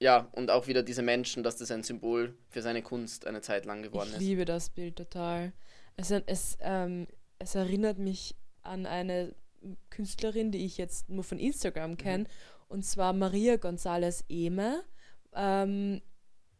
ja, 0.00 0.28
und 0.32 0.50
auch 0.50 0.66
wieder 0.66 0.82
diese 0.82 1.02
Menschen, 1.02 1.42
dass 1.42 1.56
das 1.56 1.70
ein 1.70 1.82
Symbol 1.82 2.36
für 2.50 2.62
seine 2.62 2.82
Kunst 2.82 3.26
eine 3.26 3.40
Zeit 3.40 3.64
lang 3.64 3.82
geworden 3.82 4.08
Ich 4.10 4.14
ist. 4.16 4.20
liebe 4.20 4.44
das 4.44 4.70
Bild 4.70 4.96
total. 4.96 5.52
Es, 5.96 6.10
es, 6.10 6.56
ähm, 6.60 7.06
es 7.38 7.54
erinnert 7.54 7.98
mich 7.98 8.36
an 8.62 8.86
eine 8.86 9.34
Künstlerin, 9.90 10.52
die 10.52 10.64
ich 10.66 10.76
jetzt 10.76 11.08
nur 11.08 11.24
von 11.24 11.38
Mhm. 11.38 11.44
Instagram 11.44 11.96
kenne, 11.96 12.26
und 12.68 12.84
zwar 12.84 13.12
Maria 13.12 13.54
González 13.54 14.24
Eme. 14.28 14.84
Ähm, 15.34 16.00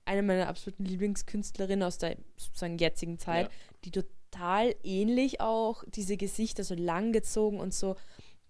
eine 0.06 0.22
meiner 0.22 0.48
absoluten 0.48 0.84
Lieblingskünstlerinnen 0.84 1.82
aus 1.82 1.98
der 1.98 2.16
sozusagen 2.36 2.76
jetzigen 2.78 3.18
Zeit, 3.18 3.46
Ja. 3.46 3.52
die 3.84 3.90
total 3.90 4.74
ähnlich 4.82 5.40
auch 5.40 5.82
diese 5.86 6.16
Gesichter 6.16 6.62
so 6.64 6.74
lang 6.74 7.12
gezogen 7.12 7.58
und 7.60 7.72
so, 7.72 7.96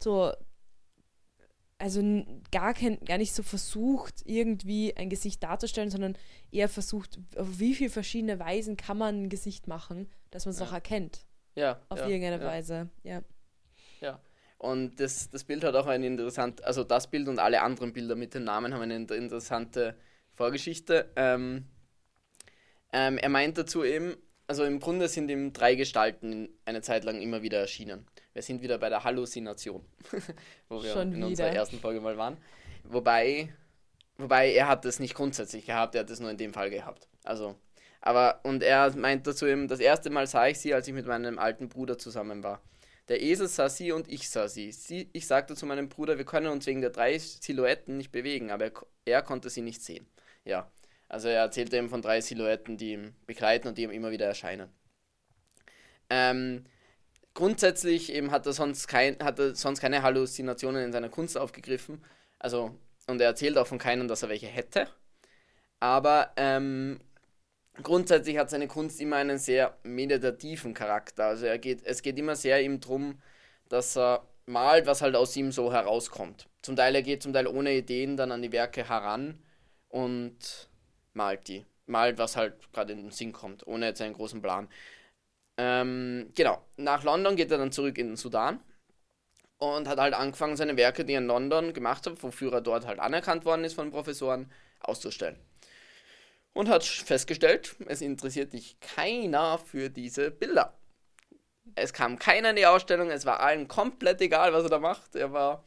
so 0.02 0.32
also 1.78 2.00
gar, 2.50 2.72
kein, 2.72 2.98
gar 3.00 3.18
nicht 3.18 3.34
so 3.34 3.42
versucht, 3.42 4.22
irgendwie 4.24 4.96
ein 4.96 5.10
Gesicht 5.10 5.42
darzustellen, 5.42 5.90
sondern 5.90 6.16
eher 6.50 6.68
versucht, 6.68 7.18
auf 7.36 7.58
wie 7.58 7.74
viele 7.74 7.90
verschiedene 7.90 8.38
Weisen 8.38 8.76
kann 8.76 8.96
man 8.96 9.24
ein 9.24 9.28
Gesicht 9.28 9.66
machen, 9.66 10.08
dass 10.30 10.46
man 10.46 10.54
es 10.54 10.60
ja. 10.60 10.66
auch 10.66 10.72
erkennt. 10.72 11.26
Ja. 11.56 11.80
Auf 11.88 11.98
ja, 11.98 12.08
irgendeine 12.08 12.42
ja. 12.42 12.48
Weise, 12.48 12.88
ja. 13.02 13.22
Ja. 14.00 14.20
Und 14.58 14.98
das, 14.98 15.28
das 15.30 15.44
Bild 15.44 15.62
hat 15.62 15.74
auch 15.74 15.86
eine 15.86 16.06
interessante, 16.06 16.64
also 16.64 16.84
das 16.84 17.10
Bild 17.10 17.28
und 17.28 17.38
alle 17.38 17.60
anderen 17.60 17.92
Bilder 17.92 18.14
mit 18.14 18.34
dem 18.34 18.44
Namen 18.44 18.72
haben 18.72 18.82
eine 18.82 18.96
interessante 18.96 19.96
Vorgeschichte. 20.32 21.12
Ähm, 21.16 21.66
ähm, 22.92 23.18
er 23.18 23.28
meint 23.28 23.58
dazu 23.58 23.84
eben, 23.84 24.16
also 24.46 24.64
im 24.64 24.80
Grunde 24.80 25.08
sind 25.08 25.30
ihm 25.30 25.52
drei 25.52 25.74
Gestalten 25.74 26.48
eine 26.64 26.82
Zeit 26.82 27.04
lang 27.04 27.20
immer 27.20 27.42
wieder 27.42 27.58
erschienen. 27.58 28.06
Wir 28.32 28.42
sind 28.42 28.62
wieder 28.62 28.78
bei 28.78 28.88
der 28.88 29.04
Halluzination, 29.04 29.84
wo 30.68 30.82
wir 30.82 30.92
Schon 30.92 31.08
in 31.12 31.16
wieder. 31.16 31.26
unserer 31.28 31.48
ersten 31.50 31.78
Folge 31.78 32.00
mal 32.00 32.16
waren. 32.16 32.36
Wobei, 32.84 33.54
wobei 34.18 34.52
er 34.52 34.68
hat 34.68 34.84
das 34.84 34.98
nicht 34.98 35.14
grundsätzlich 35.14 35.66
gehabt, 35.66 35.94
er 35.94 36.02
hat 36.02 36.10
es 36.10 36.20
nur 36.20 36.30
in 36.30 36.36
dem 36.36 36.52
Fall 36.52 36.70
gehabt. 36.70 37.08
Also, 37.22 37.56
aber, 38.00 38.40
und 38.42 38.62
er 38.62 38.94
meint 38.96 39.26
dazu 39.26 39.46
eben, 39.46 39.68
das 39.68 39.80
erste 39.80 40.10
Mal 40.10 40.26
sah 40.26 40.46
ich 40.46 40.58
sie, 40.58 40.74
als 40.74 40.86
ich 40.86 40.94
mit 40.94 41.06
meinem 41.06 41.38
alten 41.38 41.68
Bruder 41.68 41.96
zusammen 41.96 42.42
war. 42.42 42.60
Der 43.08 43.22
Esel 43.22 43.48
sah 43.48 43.68
sie 43.68 43.92
und 43.92 44.10
ich 44.10 44.28
sah 44.30 44.48
sie. 44.48 44.72
sie. 44.72 45.08
Ich 45.12 45.26
sagte 45.26 45.54
zu 45.54 45.66
meinem 45.66 45.88
Bruder, 45.88 46.18
wir 46.18 46.24
können 46.24 46.46
uns 46.48 46.66
wegen 46.66 46.80
der 46.80 46.90
drei 46.90 47.18
Silhouetten 47.18 47.96
nicht 47.96 48.12
bewegen, 48.12 48.50
aber 48.50 48.66
er, 48.66 48.72
er 49.04 49.22
konnte 49.22 49.50
sie 49.50 49.62
nicht 49.62 49.82
sehen. 49.82 50.06
Ja, 50.44 50.70
also 51.08 51.28
er 51.28 51.40
erzählte 51.40 51.76
eben 51.76 51.88
von 51.88 52.02
drei 52.02 52.20
Silhouetten, 52.20 52.76
die 52.76 52.92
ihm 52.92 53.14
begleiten 53.26 53.68
und 53.68 53.78
die 53.78 53.82
ihm 53.82 53.90
immer 53.90 54.10
wieder 54.10 54.26
erscheinen. 54.26 54.68
Ähm, 56.10 56.64
grundsätzlich 57.34 58.12
eben 58.12 58.30
hat 58.30 58.46
er 58.46 58.52
sonst 58.52 58.86
kein, 58.86 59.18
hat 59.22 59.38
er 59.38 59.54
sonst 59.54 59.80
keine 59.80 60.02
Halluzinationen 60.02 60.84
in 60.84 60.92
seiner 60.92 61.08
Kunst 61.08 61.36
aufgegriffen. 61.36 62.04
Also, 62.38 62.74
und 63.06 63.20
er 63.20 63.28
erzählt 63.28 63.58
auch 63.58 63.66
von 63.66 63.78
keinem, 63.78 64.08
dass 64.08 64.22
er 64.22 64.28
welche 64.28 64.46
hätte. 64.46 64.88
Aber 65.80 66.32
ähm, 66.36 67.00
grundsätzlich 67.82 68.38
hat 68.38 68.50
seine 68.50 68.68
Kunst 68.68 69.00
immer 69.00 69.16
einen 69.16 69.38
sehr 69.38 69.76
meditativen 69.82 70.74
Charakter. 70.74 71.26
Also 71.26 71.46
er 71.46 71.58
geht, 71.58 71.84
es 71.84 72.02
geht 72.02 72.18
immer 72.18 72.36
sehr 72.36 72.62
ihm 72.62 72.80
darum, 72.80 73.20
dass 73.68 73.96
er 73.96 74.26
malt, 74.46 74.86
was 74.86 75.02
halt 75.02 75.16
aus 75.16 75.36
ihm 75.36 75.52
so 75.52 75.72
herauskommt. 75.72 76.48
Zum 76.62 76.76
Teil 76.76 76.94
er 76.94 77.02
geht 77.02 77.22
zum 77.22 77.32
Teil 77.32 77.46
ohne 77.46 77.74
Ideen 77.74 78.16
dann 78.16 78.32
an 78.32 78.42
die 78.42 78.52
Werke 78.52 78.88
heran 78.88 79.42
und 79.88 80.68
malt 81.14 81.48
die. 81.48 81.64
Malt, 81.86 82.18
was 82.18 82.36
halt 82.36 82.72
gerade 82.72 82.92
in 82.92 82.98
den 82.98 83.10
Sinn 83.10 83.32
kommt, 83.32 83.66
ohne 83.66 83.86
jetzt 83.86 84.00
einen 84.00 84.14
großen 84.14 84.40
Plan. 84.40 84.68
Ähm, 85.56 86.30
genau, 86.34 86.64
nach 86.76 87.04
London 87.04 87.36
geht 87.36 87.50
er 87.50 87.58
dann 87.58 87.72
zurück 87.72 87.98
in 87.98 88.08
den 88.08 88.16
Sudan 88.16 88.60
und 89.58 89.88
hat 89.88 89.98
halt 89.98 90.14
angefangen, 90.14 90.56
seine 90.56 90.76
Werke, 90.76 91.04
die 91.04 91.14
er 91.14 91.18
in 91.18 91.26
London 91.26 91.72
gemacht 91.72 92.06
hat, 92.06 92.22
wofür 92.22 92.52
er 92.54 92.60
dort 92.60 92.86
halt 92.86 92.98
anerkannt 92.98 93.44
worden 93.44 93.64
ist 93.64 93.74
von 93.74 93.90
Professoren, 93.90 94.50
auszustellen. 94.80 95.38
Und 96.52 96.68
hat 96.68 96.84
festgestellt, 96.84 97.76
es 97.86 98.00
interessiert 98.00 98.52
dich 98.52 98.78
keiner 98.80 99.58
für 99.58 99.90
diese 99.90 100.30
Bilder. 100.30 100.78
Es 101.74 101.92
kam 101.92 102.18
keiner 102.18 102.50
in 102.50 102.56
die 102.56 102.66
Ausstellung, 102.66 103.10
es 103.10 103.26
war 103.26 103.40
allen 103.40 103.66
komplett 103.68 104.20
egal, 104.20 104.52
was 104.52 104.64
er 104.64 104.70
da 104.70 104.78
macht. 104.78 105.16
Er 105.16 105.32
war 105.32 105.64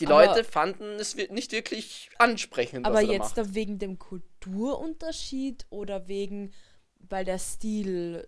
die 0.00 0.06
aber 0.06 0.26
Leute 0.26 0.44
fanden 0.44 0.94
es 0.98 1.14
nicht 1.14 1.52
wirklich 1.52 2.10
ansprechend. 2.18 2.86
Aber 2.86 3.02
jetzt 3.02 3.36
da 3.36 3.54
wegen 3.54 3.78
dem 3.78 3.98
Kulturunterschied 3.98 5.66
oder 5.70 6.08
wegen, 6.08 6.52
weil 6.98 7.24
der 7.24 7.38
Stil. 7.38 8.26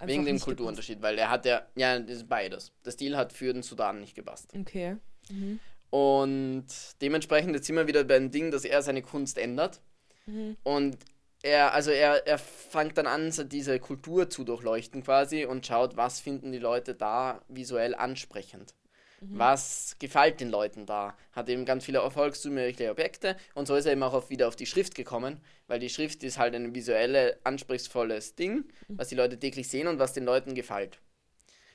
Äh, 0.00 0.06
wegen 0.06 0.24
dem 0.24 0.40
Kulturunterschied, 0.40 0.96
gepasst. 0.96 1.12
weil 1.12 1.18
er 1.18 1.30
hat 1.30 1.46
ja, 1.46 1.66
ja, 1.74 1.98
das 1.98 2.18
ist 2.18 2.28
beides. 2.28 2.72
Der 2.84 2.92
Stil 2.92 3.16
hat 3.16 3.32
für 3.32 3.52
den 3.52 3.62
Sudan 3.62 4.00
nicht 4.00 4.14
gepasst. 4.14 4.50
Okay. 4.56 4.96
Mhm. 5.30 5.58
Und 5.90 6.66
dementsprechend 7.00 7.54
jetzt 7.54 7.66
sind 7.66 7.76
wir 7.76 7.86
wieder 7.86 8.04
beim 8.04 8.30
Ding, 8.30 8.50
dass 8.50 8.64
er 8.64 8.82
seine 8.82 9.02
Kunst 9.02 9.38
ändert. 9.38 9.80
Mhm. 10.26 10.56
Und 10.62 10.98
er, 11.42 11.72
also 11.74 11.90
er, 11.90 12.26
er 12.26 12.38
fängt 12.38 12.96
dann 12.98 13.06
an, 13.06 13.32
diese 13.48 13.78
Kultur 13.78 14.30
zu 14.30 14.44
durchleuchten 14.44 15.02
quasi 15.02 15.44
und 15.44 15.66
schaut, 15.66 15.96
was 15.96 16.20
finden 16.20 16.52
die 16.52 16.58
Leute 16.58 16.94
da 16.94 17.42
visuell 17.48 17.94
ansprechend. 17.94 18.74
Mhm. 19.22 19.38
Was 19.38 19.96
gefällt 19.98 20.40
den 20.40 20.50
Leuten 20.50 20.84
da? 20.84 21.16
Hat 21.32 21.48
eben 21.48 21.64
ganz 21.64 21.84
viele 21.84 21.98
erfolgszumögliche 21.98 22.90
Objekte 22.90 23.36
und 23.54 23.66
so 23.66 23.76
ist 23.76 23.86
er 23.86 23.92
eben 23.92 24.02
auch 24.02 24.14
auf, 24.14 24.30
wieder 24.30 24.48
auf 24.48 24.56
die 24.56 24.66
Schrift 24.66 24.94
gekommen, 24.94 25.40
weil 25.68 25.78
die 25.78 25.88
Schrift 25.88 26.24
ist 26.24 26.38
halt 26.38 26.54
ein 26.54 26.74
visuelles, 26.74 27.36
anspruchsvolles 27.44 28.34
Ding, 28.34 28.64
mhm. 28.88 28.98
was 28.98 29.08
die 29.08 29.14
Leute 29.14 29.38
täglich 29.38 29.68
sehen 29.68 29.86
und 29.86 29.98
was 29.98 30.12
den 30.12 30.24
Leuten 30.24 30.54
gefällt. 30.54 30.98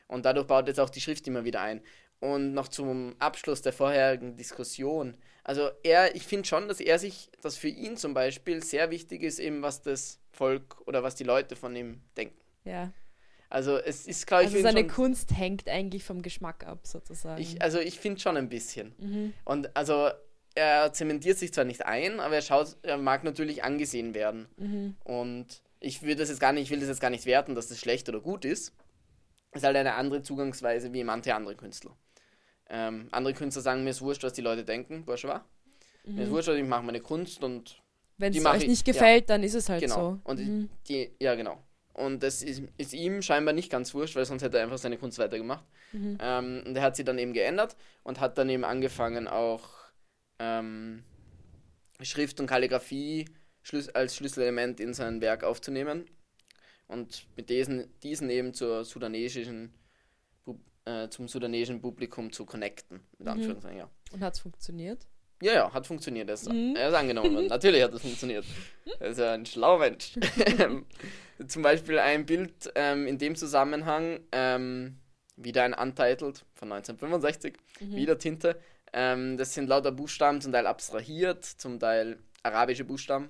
Und 0.08 0.26
dadurch 0.26 0.48
baut 0.48 0.68
jetzt 0.68 0.80
auch 0.80 0.90
die 0.90 1.02
Schrift 1.02 1.28
immer 1.28 1.44
wieder 1.46 1.62
ein. 1.62 1.82
Und 2.20 2.54
noch 2.54 2.68
zum 2.68 3.16
Abschluss 3.20 3.62
der 3.62 3.74
vorherigen 3.74 4.36
Diskussion. 4.36 5.16
Also 5.44 5.70
er, 5.84 6.16
ich 6.16 6.24
finde 6.24 6.48
schon, 6.48 6.68
dass 6.68 6.80
er 6.80 6.98
sich, 6.98 7.30
dass 7.42 7.58
für 7.58 7.68
ihn 7.68 7.96
zum 7.96 8.14
Beispiel 8.14 8.64
sehr 8.64 8.90
wichtig 8.90 9.22
ist, 9.24 9.40
eben 9.40 9.62
was 9.62 9.82
das 9.82 10.20
Volk 10.32 10.82
oder 10.88 11.04
was 11.04 11.16
die 11.16 11.24
Leute 11.24 11.56
von 11.56 11.76
ihm 11.76 12.02
denken. 12.16 12.38
Ja. 12.64 12.92
Also 13.50 13.78
es 13.78 14.08
ist, 14.08 14.28
glaube 14.28 14.44
ich. 14.44 14.50
Also 14.50 14.62
seine 14.62 14.82
schon, 14.82 14.90
Kunst 14.90 15.32
hängt 15.38 15.70
eigentlich 15.70 16.04
vom 16.04 16.22
Geschmack 16.22 16.68
ab, 16.68 16.80
sozusagen. 16.84 17.42
Ich, 17.42 17.62
also 17.62 17.80
ich 17.80 18.00
finde 18.00 18.20
schon 18.20 18.38
ein 18.38 18.50
bisschen. 18.50 18.94
Mhm. 18.98 19.34
Und 19.46 19.76
also 19.76 20.10
er 20.56 20.92
zementiert 20.92 21.38
sich 21.38 21.54
zwar 21.54 21.64
nicht 21.64 21.86
ein, 21.86 22.20
aber 22.20 22.36
er 22.36 22.42
schaut, 22.42 22.78
er 22.82 22.98
mag 22.98 23.24
natürlich 23.24 23.64
angesehen 23.64 24.14
werden. 24.14 24.48
Mhm. 24.58 24.96
Und 25.04 25.62
ich 25.80 26.02
will 26.02 26.16
das 26.16 26.30
jetzt 26.30 26.40
gar 26.40 26.52
nicht, 26.52 26.64
ich 26.64 26.70
will 26.72 26.80
das 26.80 26.90
jetzt 26.90 27.00
gar 27.00 27.10
nicht 27.10 27.26
werten, 27.26 27.56
dass 27.56 27.68
das 27.68 27.80
schlecht 27.80 28.10
oder 28.10 28.20
gut 28.20 28.44
ist. 28.44 28.74
Es 29.52 29.62
ist 29.62 29.66
halt 29.66 29.78
eine 29.78 29.94
andere 29.94 30.24
Zugangsweise 30.24 30.92
wie 30.94 31.04
manche 31.04 31.34
andere 31.34 31.56
Künstler. 31.56 31.96
Ähm, 32.70 33.08
andere 33.12 33.34
Künstler 33.34 33.62
sagen, 33.62 33.84
mir 33.84 33.92
ist 33.92 34.02
wurscht, 34.02 34.24
was 34.24 34.34
die 34.34 34.42
Leute 34.42 34.66
denken, 34.66 35.06
bourgeois. 35.06 35.42
Mhm. 36.04 36.16
Mir 36.16 36.24
ist 36.24 36.30
mhm. 36.30 36.34
wurscht, 36.34 36.50
ich 36.50 36.66
mache 36.66 36.84
meine 36.84 37.00
Kunst 37.02 37.44
und 37.44 37.82
wenn 38.18 38.36
es 38.36 38.44
euch 38.44 38.68
nicht 38.68 38.84
gefällt, 38.84 39.30
ja. 39.30 39.36
dann 39.36 39.44
ist 39.44 39.54
es 39.54 39.70
halt 39.70 39.82
genau. 39.82 39.96
so. 39.96 40.20
Und 40.24 40.40
mhm. 40.40 40.70
die, 40.90 41.12
ja, 41.20 41.36
genau. 41.36 41.62
Und 41.98 42.22
das 42.22 42.44
ist, 42.44 42.62
ist, 42.78 42.94
ihm 42.94 43.24
scheinbar 43.24 43.54
nicht 43.54 43.72
ganz 43.72 43.94
wurscht, 43.94 44.16
weil 44.16 44.26
sonst 44.26 44.44
hätte 44.44 44.58
er 44.58 44.64
einfach 44.64 44.78
seine 44.78 44.98
Kunst 44.98 45.18
weitergemacht. 45.18 45.66
Mhm. 45.92 46.18
Ähm, 46.22 46.64
und 46.66 46.76
er 46.76 46.84
hat 46.84 46.96
sie 46.96 47.04
dann 47.04 47.18
eben 47.18 47.34
geändert 47.34 47.76
und 48.04 48.20
hat 48.20 48.38
dann 48.38 48.50
eben 48.50 48.64
angefangen, 48.64 49.28
auch 49.28 49.68
ähm, 50.38 51.04
Schrift 52.02 52.40
und 52.40 52.46
Kalligrafie 52.46 53.26
Schlüs 53.64 53.90
als 53.90 54.16
Schlüsselelement 54.16 54.80
in 54.80 54.94
sein 54.94 55.22
Werk 55.22 55.44
aufzunehmen. 55.44 56.06
Und 56.88 57.28
mit 57.36 57.50
diesen, 57.50 57.92
diesen 58.02 58.30
eben 58.30 58.54
zur 58.54 58.86
sudanesischen, 58.86 59.74
äh, 60.86 61.10
zum 61.10 61.28
sudanesischen 61.28 61.82
Publikum 61.82 62.32
zu 62.32 62.46
connecten. 62.46 63.02
Mit 63.18 63.36
mhm. 63.36 63.58
Ja. 63.76 63.90
Und 64.12 64.22
hat 64.22 64.36
es 64.36 64.40
funktioniert? 64.40 65.08
Ja, 65.42 65.54
ja, 65.54 65.74
hat 65.74 65.86
funktioniert. 65.86 66.30
Er 66.30 66.36
ist, 66.36 66.48
mhm. 66.48 66.76
er 66.78 66.90
ist 66.90 66.94
angenommen 66.94 67.34
worden. 67.34 67.48
Natürlich 67.48 67.84
hat 67.84 67.94
es 67.94 68.02
funktioniert. 68.02 68.46
Er 69.00 69.10
ist 69.10 69.20
ja 69.20 69.34
ein 69.34 69.46
schlauer 69.46 69.80
Mensch. 69.80 70.14
Zum 71.46 71.62
Beispiel 71.62 72.00
ein 72.00 72.26
Bild 72.26 72.72
ähm, 72.76 73.06
in 73.08 73.18
dem 73.18 73.36
Zusammenhang, 73.36 74.20
ähm, 74.32 74.98
wieder 75.36 75.64
ein 75.64 75.74
Untitled 75.74 76.46
von 76.56 76.72
1965, 76.72 77.58
mhm. 77.80 77.96
wieder 77.96 78.18
Tinte. 78.18 78.60
Ähm, 78.94 79.38
das 79.38 79.54
sind 79.54 79.68
lauter 79.68 79.92
Buchstaben, 79.92 80.42
zum 80.42 80.52
Teil 80.52 80.66
abstrahiert, 80.66 81.46
zum 81.46 81.80
Teil 81.80 82.18
arabische 82.44 82.86
Buchstaben. 82.86 83.30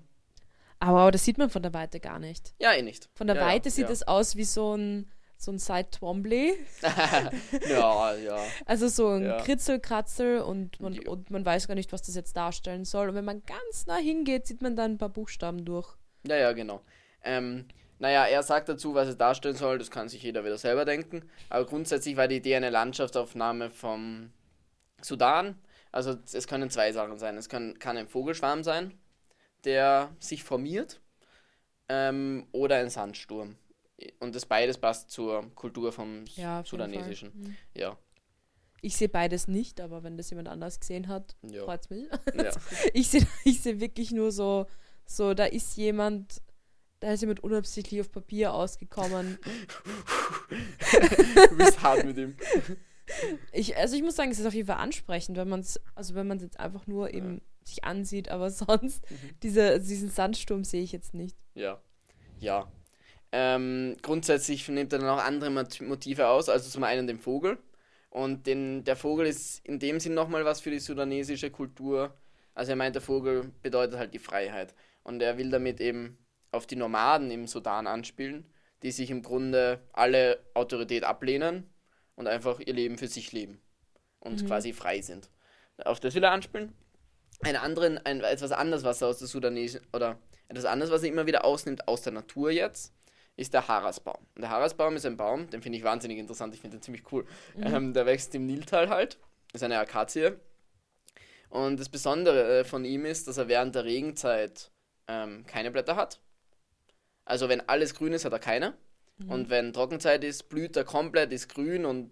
Aber 0.79 1.11
das 1.11 1.25
sieht 1.25 1.37
man 1.37 1.49
von 1.49 1.63
der 1.63 1.73
Weite 1.73 1.99
gar 1.99 2.19
nicht. 2.19 2.53
Ja, 2.59 2.73
eh 2.73 2.81
nicht. 2.81 3.09
Von 3.15 3.27
der 3.27 3.35
ja, 3.35 3.45
Weite 3.45 3.69
ja, 3.69 3.75
sieht 3.75 3.89
es 3.89 4.07
aus 4.07 4.35
wie 4.35 4.43
so 4.43 4.75
ein 4.75 5.11
so 5.39 5.51
ein 5.51 5.59
Side 5.59 5.91
Twombly. 5.91 6.53
ja, 7.69 8.15
ja. 8.15 8.39
Also 8.65 8.87
so 8.87 9.09
ein 9.09 9.23
ja. 9.23 9.37
Kritzelkratzel 9.37 10.39
und 10.39 10.79
man, 10.81 10.97
und 11.07 11.29
man 11.29 11.45
weiß 11.45 11.67
gar 11.67 11.75
nicht, 11.75 11.93
was 11.93 12.01
das 12.01 12.15
jetzt 12.15 12.35
darstellen 12.35 12.85
soll. 12.85 13.09
Und 13.09 13.15
wenn 13.15 13.25
man 13.25 13.43
ganz 13.43 13.85
nah 13.85 13.97
hingeht, 13.97 14.47
sieht 14.47 14.61
man 14.61 14.75
dann 14.75 14.93
ein 14.93 14.97
paar 14.97 15.09
Buchstaben 15.09 15.63
durch. 15.63 15.95
Ja, 16.27 16.37
ja, 16.37 16.51
genau. 16.53 16.81
Ähm, 17.23 17.67
naja, 17.99 18.25
er 18.25 18.43
sagt 18.43 18.69
dazu, 18.69 18.93
was 18.93 19.07
es 19.07 19.17
darstellen 19.17 19.55
soll, 19.55 19.77
das 19.77 19.91
kann 19.91 20.09
sich 20.09 20.23
jeder 20.23 20.43
wieder 20.45 20.57
selber 20.57 20.85
denken. 20.85 21.29
Aber 21.49 21.65
grundsätzlich 21.65 22.17
war 22.17 22.27
die 22.27 22.37
Idee 22.37 22.55
eine 22.55 22.69
Landschaftsaufnahme 22.69 23.69
vom 23.69 24.31
Sudan. 25.01 25.57
Also 25.91 26.17
es 26.31 26.47
können 26.47 26.69
zwei 26.69 26.91
Sachen 26.91 27.17
sein. 27.17 27.37
Es 27.37 27.49
kann, 27.49 27.79
kann 27.79 27.97
ein 27.97 28.07
Vogelschwarm 28.07 28.63
sein, 28.63 28.93
der 29.63 30.09
sich 30.19 30.43
formiert, 30.43 31.01
ähm, 31.89 32.47
oder 32.51 32.75
ein 32.75 32.89
Sandsturm 32.89 33.55
und 34.19 34.35
das 34.35 34.45
beides 34.45 34.77
passt 34.77 35.11
zur 35.11 35.49
Kultur 35.55 35.91
vom 35.91 36.25
ja, 36.35 36.63
Sudanesischen. 36.65 37.31
Mhm. 37.33 37.55
Ja. 37.73 37.97
Ich 38.81 38.95
sehe 38.95 39.09
beides 39.09 39.47
nicht, 39.47 39.81
aber 39.81 40.03
wenn 40.03 40.17
das 40.17 40.29
jemand 40.29 40.47
anders 40.49 40.79
gesehen 40.79 41.07
hat, 41.07 41.35
ja. 41.41 41.63
freut 41.63 41.81
es 41.81 41.89
mich. 41.89 42.07
Ja. 42.35 42.51
ich 42.93 43.07
sehe 43.07 43.25
ich 43.43 43.61
seh 43.61 43.79
wirklich 43.79 44.11
nur 44.11 44.31
so, 44.31 44.67
so, 45.05 45.33
da 45.33 45.45
ist 45.45 45.77
jemand, 45.77 46.41
da 46.99 47.13
ist 47.13 47.21
jemand 47.21 47.43
unabsichtlich 47.43 48.01
auf 48.01 48.11
Papier 48.11 48.53
ausgekommen. 48.53 49.37
du 51.49 51.57
bist 51.57 51.81
hart 51.81 52.05
mit 52.05 52.17
ihm. 52.17 52.35
Ich, 53.51 53.77
also 53.77 53.95
ich 53.95 54.03
muss 54.03 54.15
sagen, 54.15 54.31
es 54.31 54.39
ist 54.39 54.45
auf 54.45 54.53
jeden 54.53 54.67
Fall 54.67 54.77
ansprechend, 54.77 55.37
wenn 55.37 55.49
man 55.49 55.61
es, 55.61 55.79
also 55.95 56.15
wenn 56.15 56.27
man 56.27 56.37
es 56.37 56.43
jetzt 56.43 56.59
einfach 56.59 56.87
nur 56.87 57.13
eben 57.13 57.35
ja. 57.35 57.41
sich 57.63 57.83
ansieht, 57.83 58.29
aber 58.29 58.49
sonst, 58.51 59.09
mhm. 59.09 59.29
diese, 59.43 59.79
diesen 59.79 60.09
Sandsturm 60.09 60.63
sehe 60.63 60.83
ich 60.83 60.91
jetzt 60.91 61.13
nicht. 61.13 61.37
Ja. 61.53 61.81
Ja, 62.39 62.71
ähm, 63.31 63.97
grundsätzlich 64.01 64.67
nimmt 64.69 64.93
er 64.93 64.99
dann 64.99 65.09
auch 65.09 65.23
andere 65.23 65.49
Motive 65.49 66.27
aus, 66.27 66.49
also 66.49 66.69
zum 66.69 66.83
einen 66.83 67.07
den 67.07 67.19
Vogel 67.19 67.57
Und 68.09 68.47
den, 68.47 68.83
der 68.83 68.95
Vogel 68.95 69.27
ist 69.27 69.65
in 69.65 69.79
dem 69.79 69.99
Sinn 69.99 70.13
nochmal 70.13 70.45
was 70.45 70.61
für 70.61 70.71
die 70.71 70.79
sudanesische 70.79 71.51
Kultur. 71.51 72.13
Also 72.55 72.71
er 72.71 72.77
meint, 72.77 72.95
der 72.95 73.01
Vogel 73.01 73.51
bedeutet 73.61 73.97
halt 73.99 74.13
die 74.13 74.19
Freiheit. 74.19 74.73
Und 75.03 75.21
er 75.21 75.37
will 75.37 75.49
damit 75.51 75.81
eben 75.81 76.17
auf 76.51 76.67
die 76.67 76.75
Nomaden 76.75 77.31
im 77.31 77.47
Sudan 77.47 77.87
anspielen, 77.87 78.45
die 78.83 78.91
sich 78.91 79.09
im 79.09 79.23
Grunde 79.23 79.79
alle 79.93 80.39
Autorität 80.53 81.03
ablehnen 81.03 81.69
und 82.15 82.27
einfach 82.27 82.59
ihr 82.59 82.73
Leben 82.73 82.97
für 82.97 83.07
sich 83.07 83.31
leben 83.31 83.59
und 84.19 84.41
mhm. 84.41 84.47
quasi 84.47 84.73
frei 84.73 85.01
sind. 85.01 85.29
Auf 85.83 85.99
das 85.99 86.15
will 86.15 86.23
er 86.23 86.31
anspielen. 86.31 86.73
Ein 87.41 87.55
anderen, 87.55 87.99
ein, 87.99 88.21
etwas 88.21 88.51
anderes, 88.51 88.83
was 88.83 89.01
er 89.01 89.09
aus 89.09 89.19
der 89.19 89.27
Sudanesischen, 89.27 89.87
oder 89.93 90.17
etwas 90.47 90.65
anderes, 90.65 90.91
was 90.91 91.03
er 91.03 91.09
immer 91.09 91.27
wieder 91.27 91.45
ausnimmt 91.45 91.87
aus 91.87 92.01
der 92.01 92.13
Natur 92.13 92.49
jetzt, 92.51 92.93
ist 93.35 93.53
der 93.53 93.67
Harasbaum. 93.67 94.25
Und 94.35 94.41
der 94.41 94.49
Harasbaum 94.49 94.95
ist 94.95 95.05
ein 95.05 95.17
Baum, 95.17 95.49
den 95.49 95.61
finde 95.61 95.77
ich 95.77 95.83
wahnsinnig 95.83 96.17
interessant, 96.17 96.55
ich 96.55 96.61
finde 96.61 96.77
den 96.77 96.81
ziemlich 96.81 97.03
cool. 97.11 97.25
Mhm. 97.55 97.63
Ähm, 97.63 97.93
der 97.93 98.05
wächst 98.07 98.33
im 98.33 98.47
Niltal 98.47 98.89
halt, 98.89 99.19
ist 99.53 99.63
eine 99.63 99.77
Akazie. 99.77 100.31
Und 101.49 101.79
das 101.79 101.89
Besondere 101.89 102.59
äh, 102.59 102.63
von 102.63 102.83
ihm 102.83 103.05
ist, 103.05 103.27
dass 103.27 103.37
er 103.37 103.47
während 103.47 103.75
der 103.75 103.85
Regenzeit 103.85 104.71
ähm, 105.07 105.45
keine 105.45 105.71
Blätter 105.71 105.95
hat. 105.95 106.19
Also 107.27 107.49
wenn 107.49 107.67
alles 107.67 107.93
grün 107.93 108.13
ist, 108.13 108.25
hat 108.25 108.33
er 108.33 108.39
keine. 108.39 108.73
Mhm. 109.17 109.31
Und 109.31 109.49
wenn 109.49 109.73
Trockenzeit 109.73 110.23
ist, 110.23 110.49
blüht 110.49 110.75
er 110.77 110.83
komplett, 110.83 111.31
ist 111.31 111.49
grün 111.49 111.85
und 111.85 112.11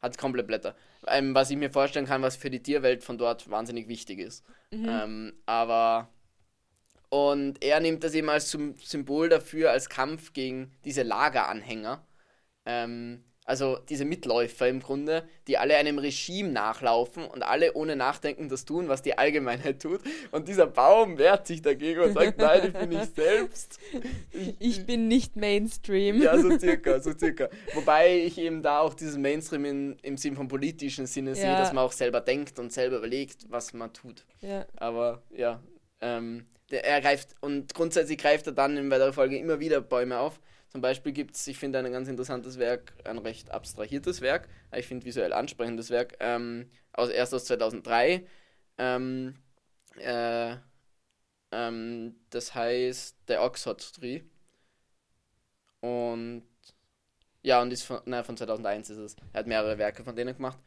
hat 0.00 0.18
komplett 0.18 0.46
Blätter. 0.46 0.74
Ähm, 1.06 1.34
was 1.34 1.50
ich 1.50 1.56
mir 1.56 1.70
vorstellen 1.70 2.06
kann, 2.06 2.22
was 2.22 2.36
für 2.36 2.50
die 2.50 2.62
Tierwelt 2.62 3.04
von 3.04 3.18
dort 3.18 3.50
wahnsinnig 3.50 3.88
wichtig 3.88 4.18
ist. 4.18 4.44
Mhm. 4.70 4.88
Ähm, 4.88 5.32
aber 5.46 6.08
und 7.08 7.62
er 7.62 7.80
nimmt 7.80 8.02
das 8.02 8.14
eben 8.14 8.28
als 8.28 8.50
Symbol 8.50 9.28
dafür, 9.28 9.70
als 9.70 9.88
Kampf 9.88 10.32
gegen 10.32 10.72
diese 10.84 11.02
Lageranhänger. 11.02 12.04
Ähm, 12.64 13.24
also 13.46 13.78
diese 13.88 14.04
Mitläufer 14.04 14.68
im 14.68 14.80
Grunde, 14.80 15.22
die 15.46 15.56
alle 15.56 15.76
einem 15.76 15.98
Regime 15.98 16.48
nachlaufen 16.48 17.24
und 17.24 17.44
alle 17.44 17.74
ohne 17.74 17.94
Nachdenken 17.94 18.48
das 18.48 18.64
tun, 18.64 18.88
was 18.88 19.02
die 19.02 19.16
Allgemeinheit 19.16 19.80
tut. 19.80 20.00
Und 20.32 20.48
dieser 20.48 20.66
Baum 20.66 21.16
wehrt 21.16 21.46
sich 21.46 21.62
dagegen 21.62 22.00
und 22.00 22.14
sagt, 22.14 22.38
nein, 22.38 22.66
ich 22.66 22.72
bin 22.72 22.88
nicht 22.88 23.14
selbst. 23.14 23.78
Ich, 24.32 24.56
ich 24.58 24.84
bin 24.84 25.06
nicht 25.06 25.36
Mainstream. 25.36 26.20
Ja, 26.20 26.36
so 26.36 26.50
circa, 26.58 27.00
so 27.00 27.12
circa. 27.16 27.48
Wobei 27.74 28.18
ich 28.18 28.36
eben 28.36 28.62
da 28.62 28.80
auch 28.80 28.94
dieses 28.94 29.16
Mainstream 29.16 29.64
in, 29.64 29.96
im 30.02 30.16
Sinn 30.16 30.34
vom 30.34 30.48
politischen 30.48 31.06
Sinne 31.06 31.30
ja. 31.30 31.36
sehe, 31.36 31.52
dass 31.52 31.72
man 31.72 31.84
auch 31.84 31.92
selber 31.92 32.20
denkt 32.20 32.58
und 32.58 32.72
selber 32.72 32.98
überlegt, 32.98 33.46
was 33.48 33.72
man 33.72 33.92
tut. 33.92 34.26
Ja. 34.40 34.66
Aber 34.74 35.22
ja, 35.30 35.62
ähm, 36.00 36.46
er 36.68 37.00
greift 37.00 37.36
und 37.40 37.74
grundsätzlich 37.74 38.18
greift 38.18 38.48
er 38.48 38.54
dann 38.54 38.76
in 38.76 38.90
weiterer 38.90 39.12
Folge 39.12 39.38
immer 39.38 39.60
wieder 39.60 39.80
Bäume 39.80 40.18
auf. 40.18 40.40
Zum 40.76 40.82
Beispiel 40.82 41.12
gibt 41.12 41.36
es, 41.36 41.46
ich 41.46 41.56
finde, 41.56 41.78
ein 41.78 41.90
ganz 41.90 42.06
interessantes 42.06 42.58
Werk, 42.58 42.92
ein 43.04 43.16
recht 43.16 43.50
abstrahiertes 43.50 44.20
Werk, 44.20 44.46
ich 44.74 44.86
finde 44.86 45.06
visuell 45.06 45.32
ansprechendes 45.32 45.88
Werk, 45.88 46.18
ähm, 46.20 46.68
aus, 46.92 47.08
erst 47.08 47.32
aus 47.32 47.46
2003. 47.46 48.26
Ähm, 48.76 49.36
äh, 49.98 50.56
ähm, 51.50 52.16
das 52.28 52.54
heißt 52.54 53.16
der 53.26 53.42
Oxford 53.42 53.94
Tree. 53.94 54.24
Und 55.80 56.42
ja, 57.42 57.62
und 57.62 57.72
ist 57.72 57.84
von, 57.84 58.02
na, 58.04 58.22
von 58.22 58.36
2001 58.36 58.90
ist 58.90 58.98
es. 58.98 59.16
Er 59.32 59.38
hat 59.38 59.46
mehrere 59.46 59.78
Werke 59.78 60.04
von 60.04 60.14
denen 60.14 60.36
gemacht. 60.36 60.58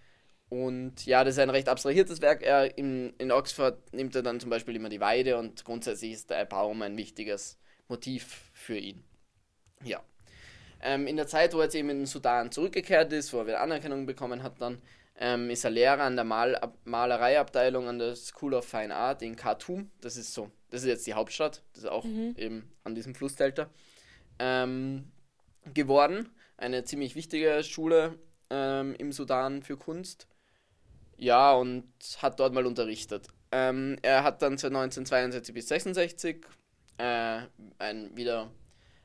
Und 0.50 1.06
ja, 1.06 1.24
das 1.24 1.36
ist 1.36 1.40
ein 1.40 1.52
recht 1.52 1.70
abstrahiertes 1.70 2.20
Werk. 2.20 2.42
Er 2.42 2.76
in, 2.80 3.14
in 3.20 3.32
Oxford 3.32 3.94
nimmt 3.94 4.16
er 4.16 4.24
dann 4.24 4.40
zum 4.40 4.50
Beispiel 4.50 4.76
immer 4.76 4.90
die 4.90 5.02
Weide 5.02 5.38
und 5.38 5.64
grundsätzlich 5.66 6.14
ist 6.14 6.32
der 6.32 6.46
Baum 6.46 6.82
ein 6.82 6.98
wichtiges 6.98 7.60
Motiv 7.88 8.50
für 8.54 8.80
ihn. 8.80 9.04
Ja. 9.84 10.02
Ähm, 10.82 11.08
in 11.08 11.18
der 11.18 11.28
Zeit, 11.28 11.54
wo 11.54 11.58
er 11.58 11.66
jetzt 11.66 11.76
eben 11.76 11.90
in 11.90 12.00
den 12.00 12.06
Sudan 12.06 12.52
zurückgekehrt 12.52 13.12
ist, 13.12 13.34
wo 13.34 13.40
er 13.40 13.48
wieder 13.48 13.62
Anerkennung 13.62 14.06
bekommen 14.06 14.44
hat, 14.44 14.62
dann 14.62 14.82
ähm, 15.20 15.50
ist 15.50 15.66
er 15.66 15.72
Lehrer 15.72 16.02
an 16.02 16.16
der 16.16 16.26
Mal 16.26 16.60
Malereiabteilung 16.86 17.88
an 17.88 18.00
der 18.00 18.16
School 18.16 18.54
of 18.54 18.66
Fine 18.66 18.96
Art 18.96 19.22
in 19.22 19.36
Khartoum. 19.36 19.92
Das 20.00 20.16
ist 20.16 20.34
so, 20.34 20.50
das 20.70 20.82
ist 20.84 20.88
jetzt 20.88 21.08
die 21.08 21.14
Hauptstadt, 21.14 21.62
das 21.74 21.84
ist 21.84 21.90
auch 21.90 22.06
mhm. 22.06 22.34
eben 22.38 22.72
an 22.86 22.96
diesem 22.96 23.14
Flussdelta 23.14 23.70
ähm, 24.40 25.12
geworden. 25.74 26.30
Eine 26.58 26.84
ziemlich 26.86 27.16
wichtige 27.16 27.64
Schule 27.64 28.18
ähm, 28.50 28.96
im 28.98 29.12
Sudan 29.12 29.62
für 29.62 29.78
Kunst. 29.78 30.28
Ja, 31.18 31.52
und 31.54 31.84
hat 32.22 32.40
dort 32.40 32.54
mal 32.54 32.66
unterrichtet. 32.66 33.28
Ähm, 33.52 33.98
er 34.02 34.24
hat 34.24 34.42
dann 34.42 34.58
von 34.58 34.76
1962 34.76 35.54
bis 35.54 35.72
1966 35.72 36.46
äh, 36.98 37.42
ein, 37.78 38.16
wieder 38.16 38.50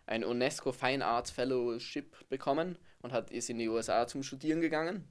ein 0.07 0.25
UNESCO 0.25 0.73
Fine 0.73 1.05
Arts 1.05 1.31
Fellowship 1.31 2.29
bekommen 2.29 2.79
und 3.03 3.13
hat, 3.13 3.31
ist 3.31 3.51
in 3.51 3.59
die 3.59 3.69
USA 3.69 4.07
zum 4.07 4.23
Studieren 4.23 4.61
gegangen. 4.61 5.09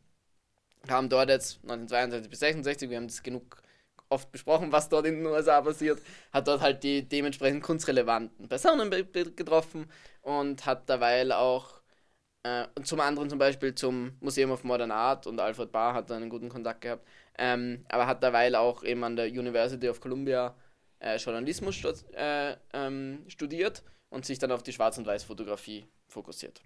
Haben 0.90 1.10
dort 1.10 1.30
jetzt 1.30 1.60
1962 1.64 2.30
bis 2.30 2.40
66, 2.40 2.90
wir 2.90 2.98
haben 2.98 3.08
das 3.08 3.24
genug 3.24 3.62
oft 4.10 4.32
besprochen, 4.32 4.72
was 4.72 4.90
dort 4.90 5.08
in 5.08 5.16
den 5.16 5.26
USA 5.26 5.62
passiert, 5.62 6.02
hat 6.32 6.48
dort 6.48 6.62
halt 6.62 6.84
die 6.84 7.08
dementsprechend 7.08 7.64
kunstrelevanten 7.64 8.48
Personen 8.48 8.92
getroffen 9.12 9.90
und 10.22 10.66
hat 10.66 10.88
derweil 10.88 11.32
auch 11.32 11.82
äh, 12.44 12.66
zum 12.84 13.00
anderen 13.00 13.30
zum 13.30 13.40
Beispiel 13.40 13.74
zum 13.74 14.18
Museum 14.20 14.52
of 14.52 14.64
Modern 14.64 14.92
Art 14.92 15.28
und 15.28 15.40
Alfred 15.40 15.72
Barr 15.72 15.94
hat 15.94 16.10
da 16.10 16.16
einen 16.16 16.30
guten 16.30 16.50
Kontakt 16.50 16.82
gehabt. 16.82 17.08
Ähm, 17.38 17.86
aber 17.90 18.06
hat 18.06 18.22
derweil 18.22 18.56
auch 18.56 18.84
eben 18.84 19.04
an 19.04 19.16
der 19.16 19.28
University 19.28 19.90
of 19.90 20.02
Columbia 20.02 20.56
äh, 21.00 21.16
Journalismus 21.18 21.76
stud 21.76 22.04
äh, 22.14 22.56
ähm, 22.74 23.24
studiert 23.28 23.84
und 24.14 24.26
sich 24.26 24.38
dann 24.38 24.52
auf 24.52 24.64
die 24.64 24.74
Schwarz- 24.74 24.98
und 24.98 25.08
Weiß-Fotografie 25.08 25.88
fokussiert. 26.08 26.62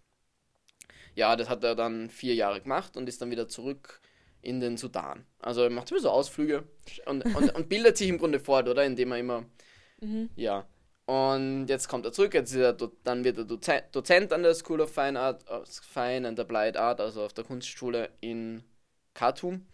Ja, 1.15 1.35
das 1.35 1.49
hat 1.49 1.63
er 1.63 1.75
dann 1.75 2.09
vier 2.09 2.35
Jahre 2.35 2.61
gemacht 2.61 2.97
und 2.97 3.07
ist 3.07 3.21
dann 3.21 3.31
wieder 3.31 3.47
zurück 3.47 4.01
in 4.41 4.59
den 4.59 4.77
Sudan. 4.77 5.25
Also 5.39 5.63
er 5.63 5.69
macht 5.69 5.89
immer 5.89 6.01
so 6.01 6.09
Ausflüge 6.09 6.65
und, 7.05 7.25
und, 7.35 7.55
und 7.55 7.69
bildet 7.69 7.97
sich 7.97 8.09
im 8.09 8.17
Grunde 8.17 8.39
fort, 8.39 8.67
oder? 8.67 8.85
Indem 8.85 9.13
er 9.13 9.17
immer, 9.17 9.45
mhm. 10.01 10.29
ja, 10.35 10.67
und 11.05 11.67
jetzt 11.67 11.87
kommt 11.87 12.05
er 12.05 12.11
zurück, 12.11 12.33
jetzt 12.33 12.53
er, 12.53 12.73
dann 13.05 13.23
wird 13.23 13.37
er 13.37 13.81
Dozent 13.93 14.33
an 14.33 14.43
der 14.43 14.53
School 14.53 14.81
of 14.81 14.93
Fine 14.93 15.17
Art, 15.17 15.49
uh, 15.49 15.63
Fine 15.65 16.27
and 16.27 16.39
Applied 16.39 16.75
Art, 16.75 16.99
also 16.99 17.23
auf 17.23 17.33
der 17.33 17.45
Kunstschule 17.45 18.09
in 18.19 18.61
Khartoum. 19.13 19.65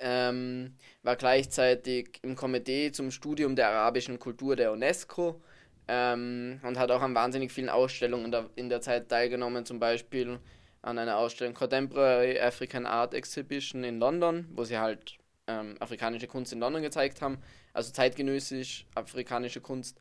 Ähm, 0.00 0.74
war 1.02 1.16
gleichzeitig 1.16 2.18
im 2.22 2.34
Komitee 2.34 2.92
zum 2.92 3.10
Studium 3.10 3.56
der 3.56 3.68
arabischen 3.68 4.18
Kultur 4.18 4.56
der 4.56 4.72
UNESCO 4.72 5.42
ähm, 5.88 6.60
und 6.62 6.78
hat 6.78 6.90
auch 6.90 7.02
an 7.02 7.14
wahnsinnig 7.14 7.52
vielen 7.52 7.68
Ausstellungen 7.68 8.26
in 8.26 8.30
der, 8.32 8.50
in 8.56 8.68
der 8.68 8.80
Zeit 8.80 9.08
teilgenommen, 9.08 9.64
zum 9.64 9.78
Beispiel 9.78 10.38
an 10.82 10.98
einer 10.98 11.16
Ausstellung 11.16 11.54
Contemporary 11.54 12.40
African 12.40 12.86
Art 12.86 13.14
Exhibition 13.14 13.84
in 13.84 13.98
London, 13.98 14.48
wo 14.52 14.64
sie 14.64 14.78
halt 14.78 15.18
ähm, 15.46 15.76
afrikanische 15.80 16.26
Kunst 16.26 16.52
in 16.52 16.60
London 16.60 16.82
gezeigt 16.82 17.22
haben, 17.22 17.38
also 17.72 17.92
zeitgenössisch 17.92 18.86
afrikanische 18.94 19.60
Kunst. 19.60 20.00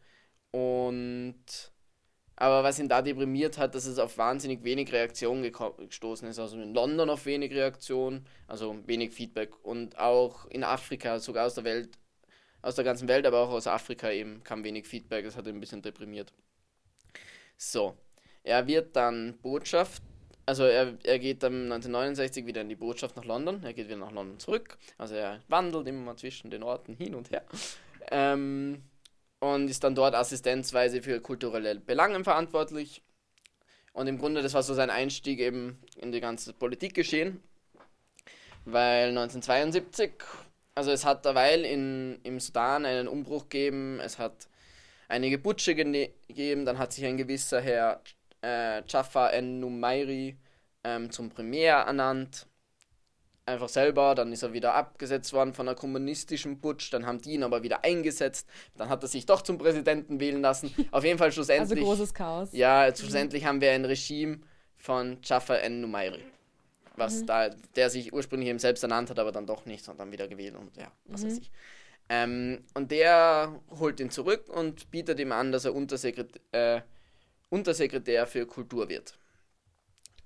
Und 0.52 1.72
aber 2.42 2.64
was 2.64 2.80
ihn 2.80 2.90
da 2.90 3.04
deprimiert 3.04 3.60
hat, 3.60 3.76
dass 3.76 3.86
es 3.86 4.00
auf 4.00 4.18
wahnsinnig 4.18 4.64
wenig 4.64 4.92
Reaktion 4.92 5.44
gestoßen 5.44 6.28
ist. 6.28 6.40
Also 6.40 6.60
in 6.60 6.74
London 6.74 7.12
auf 7.12 7.28
wenig 7.28 7.54
Reaktion, 7.54 8.26
also 8.48 8.76
wenig 8.88 9.12
Feedback. 9.12 9.52
Und 9.64 10.00
auch 10.00 10.48
in 10.48 10.64
Afrika, 10.64 11.20
sogar 11.20 11.46
aus 11.46 11.54
der 11.54 11.66
Welt, 11.66 12.00
aus 12.62 12.76
der 12.76 12.84
ganzen 12.84 13.08
Welt, 13.08 13.26
aber 13.26 13.40
auch 13.40 13.50
aus 13.50 13.68
Afrika 13.68 14.12
eben 14.12 14.44
kam 14.44 14.64
wenig 14.64 14.88
Feedback. 14.88 15.26
Das 15.26 15.36
hat 15.36 15.48
ihn 15.48 15.56
ein 15.56 15.60
bisschen 15.60 15.82
deprimiert. 15.82 16.32
So, 17.58 17.96
er 18.44 18.68
wird 18.68 18.96
dann 18.96 19.38
Botschaft, 19.42 20.02
also 20.46 20.64
er, 20.66 20.98
er 21.04 21.20
geht 21.20 21.44
dann 21.44 21.72
1969 21.72 22.46
wieder 22.46 22.62
in 22.62 22.70
die 22.70 22.76
Botschaft 22.76 23.16
nach 23.16 23.26
London. 23.26 23.64
Er 23.64 23.74
geht 23.74 23.88
wieder 23.88 23.98
nach 23.98 24.12
London 24.12 24.40
zurück. 24.40 24.78
Also 24.98 25.16
er 25.16 25.42
wandelt 25.48 25.88
immer 25.88 26.02
mal 26.02 26.18
zwischen 26.18 26.50
den 26.50 26.64
Orten 26.64 26.94
hin 26.96 27.16
und 27.16 27.32
her. 27.32 27.44
Ähm, 28.12 28.84
und 29.40 29.70
ist 29.70 29.84
dann 29.84 29.96
dort 29.96 30.14
assistenzweise 30.14 31.02
für 31.02 31.22
kulturelle 31.22 31.80
Belange 31.80 32.24
verantwortlich. 32.24 33.02
Und 33.94 34.08
im 34.08 34.18
Grunde, 34.18 34.42
das 34.42 34.54
war 34.54 34.64
so 34.64 34.74
sein 34.74 34.90
Einstieg 34.90 35.40
eben 35.40 35.80
in 35.96 36.12
die 36.12 36.22
ganze 36.22 36.54
Politikgeschehen. 36.54 37.42
Weil 38.66 39.10
1972, 39.10 40.12
also 40.76 40.92
es 40.92 41.06
hat 41.06 41.26
derweil 41.26 41.66
in, 41.66 42.20
im 42.24 42.40
Sudan 42.40 42.86
einen 42.86 43.08
Umbruch 43.08 43.50
gegeben, 43.50 44.00
es 44.00 44.18
hat 44.20 44.48
einige 45.08 45.38
Putsche 45.38 45.76
gegeben, 45.76 46.66
dann 46.66 46.78
hat 46.78 46.94
sich 46.94 47.06
ein 47.06 47.18
gewisser 47.18 47.62
Herr 47.62 48.02
äh, 48.44 48.84
Jaffa 48.88 49.30
en-Numairi 49.30 50.38
ähm, 50.84 51.12
zum 51.12 51.30
Premier 51.30 51.72
ernannt 51.72 52.48
einfach 53.46 53.70
selber, 53.70 54.16
dann 54.16 54.32
ist 54.32 54.44
er 54.44 54.54
wieder 54.54 54.74
abgesetzt 54.74 55.34
worden 55.34 55.54
von 55.54 55.68
einer 55.68 55.76
kommunistischen 55.76 56.62
Putsch, 56.62 56.92
dann 56.94 57.06
haben 57.06 57.22
die 57.22 57.34
ihn 57.34 57.44
aber 57.44 57.64
wieder 57.64 57.84
eingesetzt, 57.84 58.48
dann 58.78 58.90
hat 58.90 59.04
er 59.04 59.08
sich 59.10 59.26
doch 59.26 59.42
zum 59.42 59.58
Präsidenten 59.58 60.20
wählen 60.20 60.42
lassen. 60.42 60.74
Auf 60.92 61.04
jeden 61.04 61.18
Fall 61.18 61.32
schlussendlich. 61.32 61.80
Also 61.80 61.90
großes 61.90 62.14
Chaos. 62.14 62.50
Ja, 62.54 62.94
schlussendlich 62.96 63.44
mhm. 63.44 63.48
haben 63.48 63.62
wir 63.62 63.72
ein 63.72 63.86
Regime 63.86 64.40
von 64.78 65.18
Jafar 65.24 65.62
en-Numairi. 65.62 66.24
Was 67.02 67.22
mhm. 67.22 67.26
da, 67.26 67.50
der 67.76 67.90
sich 67.90 68.14
ursprünglich 68.14 68.48
eben 68.48 68.60
selbst 68.60 68.84
ernannt 68.84 69.10
hat, 69.10 69.18
aber 69.18 69.32
dann 69.32 69.48
doch 69.48 69.66
nicht, 69.66 69.84
sondern 69.84 70.12
wieder 70.12 70.28
gewählt 70.28 70.56
und 70.56 70.78
ja, 70.78 70.92
was 71.06 71.24
mhm. 71.24 71.28
weiß 71.28 71.38
ich. 71.40 71.52
Ähm, 72.10 72.64
und 72.76 72.92
der 72.92 73.60
holt 73.80 74.00
ihn 74.00 74.12
zurück 74.12 74.48
und 74.50 74.92
bietet 74.92 75.20
ihm 75.20 75.32
an, 75.32 75.52
dass 75.52 75.66
er 75.66 75.74
Untersekret 75.74 76.40
äh, 76.52 76.82
Untersekretär 77.50 78.28
für 78.28 78.46
Kultur 78.46 78.88
wird. 78.88 79.18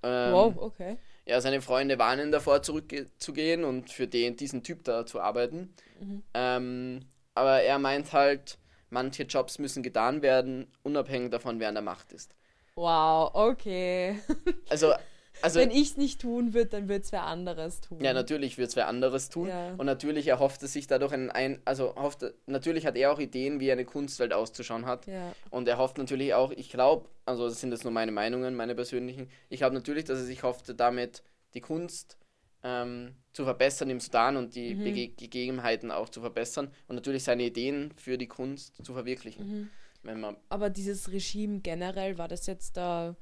Ähm, 0.03 0.33
wow, 0.33 0.53
okay. 0.57 0.97
ja, 1.25 1.39
seine 1.39 1.61
Freunde 1.61 1.97
warnen 1.97 2.33
davor, 2.33 2.61
zurückzugehen 2.61 3.63
und 3.63 3.89
für 3.89 4.05
den, 4.05 4.35
diesen 4.35 4.63
Typ 4.63 4.83
da 4.83 5.05
zu 5.05 5.21
arbeiten. 5.21 5.73
Mhm. 6.01 6.23
Ähm, 6.33 6.99
aber 7.35 7.61
er 7.61 7.79
meint 7.79 8.11
halt, 8.11 8.57
manche 8.89 9.23
Jobs 9.23 9.59
müssen 9.59 9.81
getan 9.81 10.21
werden, 10.21 10.67
unabhängig 10.83 11.31
davon, 11.31 11.61
wer 11.61 11.69
an 11.69 11.75
der 11.75 11.83
Macht 11.83 12.11
ist. 12.11 12.35
Wow, 12.75 13.31
okay. 13.33 14.19
Also 14.69 14.93
also, 15.41 15.59
Wenn 15.59 15.71
ich 15.71 15.91
es 15.91 15.97
nicht 15.97 16.21
tun 16.21 16.53
würde, 16.53 16.67
dann 16.67 16.87
wird 16.87 17.03
es 17.03 17.11
wer 17.11 17.23
anderes 17.23 17.81
tun. 17.81 18.01
Ja, 18.01 18.13
natürlich 18.13 18.57
wird 18.57 18.69
es 18.69 18.75
wer 18.75 18.87
anderes 18.87 19.29
tun. 19.29 19.49
Ja. 19.49 19.73
Und 19.77 19.85
natürlich 19.85 20.27
erhofft 20.27 20.63
es 20.63 20.73
sich 20.73 20.87
dadurch 20.87 21.13
ein, 21.13 21.29
ein 21.31 21.61
also 21.65 21.95
hofft, 21.95 22.25
natürlich 22.45 22.85
hat 22.85 22.95
er 22.95 23.11
auch 23.11 23.19
Ideen, 23.19 23.59
wie 23.59 23.71
eine 23.71 23.85
Kunstwelt 23.85 24.33
auszuschauen 24.33 24.85
hat. 24.85 25.07
Ja. 25.07 25.33
Und 25.49 25.67
er 25.67 25.77
hofft 25.77 25.97
natürlich 25.97 26.33
auch, 26.33 26.51
ich 26.51 26.69
glaube, 26.69 27.09
also 27.25 27.47
das 27.47 27.59
sind 27.59 27.71
jetzt 27.71 27.83
nur 27.83 27.93
meine 27.93 28.11
Meinungen, 28.11 28.55
meine 28.55 28.75
persönlichen, 28.75 29.29
ich 29.49 29.59
glaube 29.59 29.75
natürlich, 29.75 30.05
dass 30.05 30.19
er 30.19 30.25
sich 30.25 30.43
hoffte, 30.43 30.75
damit 30.75 31.23
die 31.53 31.61
Kunst 31.61 32.17
ähm, 32.63 33.15
zu 33.31 33.43
verbessern 33.43 33.89
im 33.89 33.99
Sudan 33.99 34.37
und 34.37 34.55
die 34.55 34.73
mhm. 34.73 35.15
Gegebenheiten 35.15 35.91
auch 35.91 36.09
zu 36.09 36.21
verbessern 36.21 36.71
und 36.87 36.95
natürlich 36.95 37.23
seine 37.23 37.43
Ideen 37.43 37.93
für 37.95 38.17
die 38.17 38.27
Kunst 38.27 38.83
zu 38.83 38.93
verwirklichen. 38.93 39.47
Mhm. 39.47 39.69
Wenn 40.03 40.19
man 40.19 40.37
Aber 40.49 40.69
dieses 40.69 41.11
Regime 41.11 41.59
generell, 41.59 42.17
war 42.17 42.27
das 42.27 42.45
jetzt 42.45 42.77
da 42.77 43.15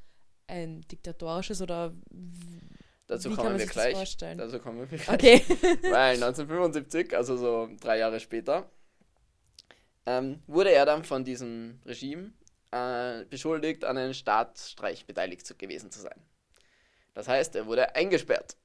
ein 0.47 0.81
diktatorisches 0.81 1.61
oder 1.61 1.93
Dazu 3.07 3.35
kommen 3.35 3.59
wir 3.59 3.65
gleich. 3.65 4.17
Dazu 4.17 4.59
kommen 4.59 4.79
wir 4.79 4.97
gleich. 4.97 5.09
Okay. 5.09 5.41
Weil 5.83 6.15
1975, 6.15 7.15
also 7.15 7.37
so 7.37 7.69
drei 7.79 7.97
Jahre 7.97 8.19
später, 8.19 8.69
ähm, 10.05 10.41
wurde 10.47 10.71
er 10.71 10.85
dann 10.85 11.03
von 11.03 11.23
diesem 11.23 11.79
Regime 11.85 12.31
äh, 12.71 13.25
beschuldigt, 13.25 13.83
an 13.85 13.97
einem 13.97 14.13
Staatsstreich 14.13 15.05
beteiligt 15.05 15.45
zu, 15.45 15.55
gewesen 15.55 15.91
zu 15.91 15.99
sein. 15.99 16.19
Das 17.13 17.27
heißt, 17.27 17.55
er 17.55 17.67
wurde 17.67 17.95
eingesperrt. 17.95 18.57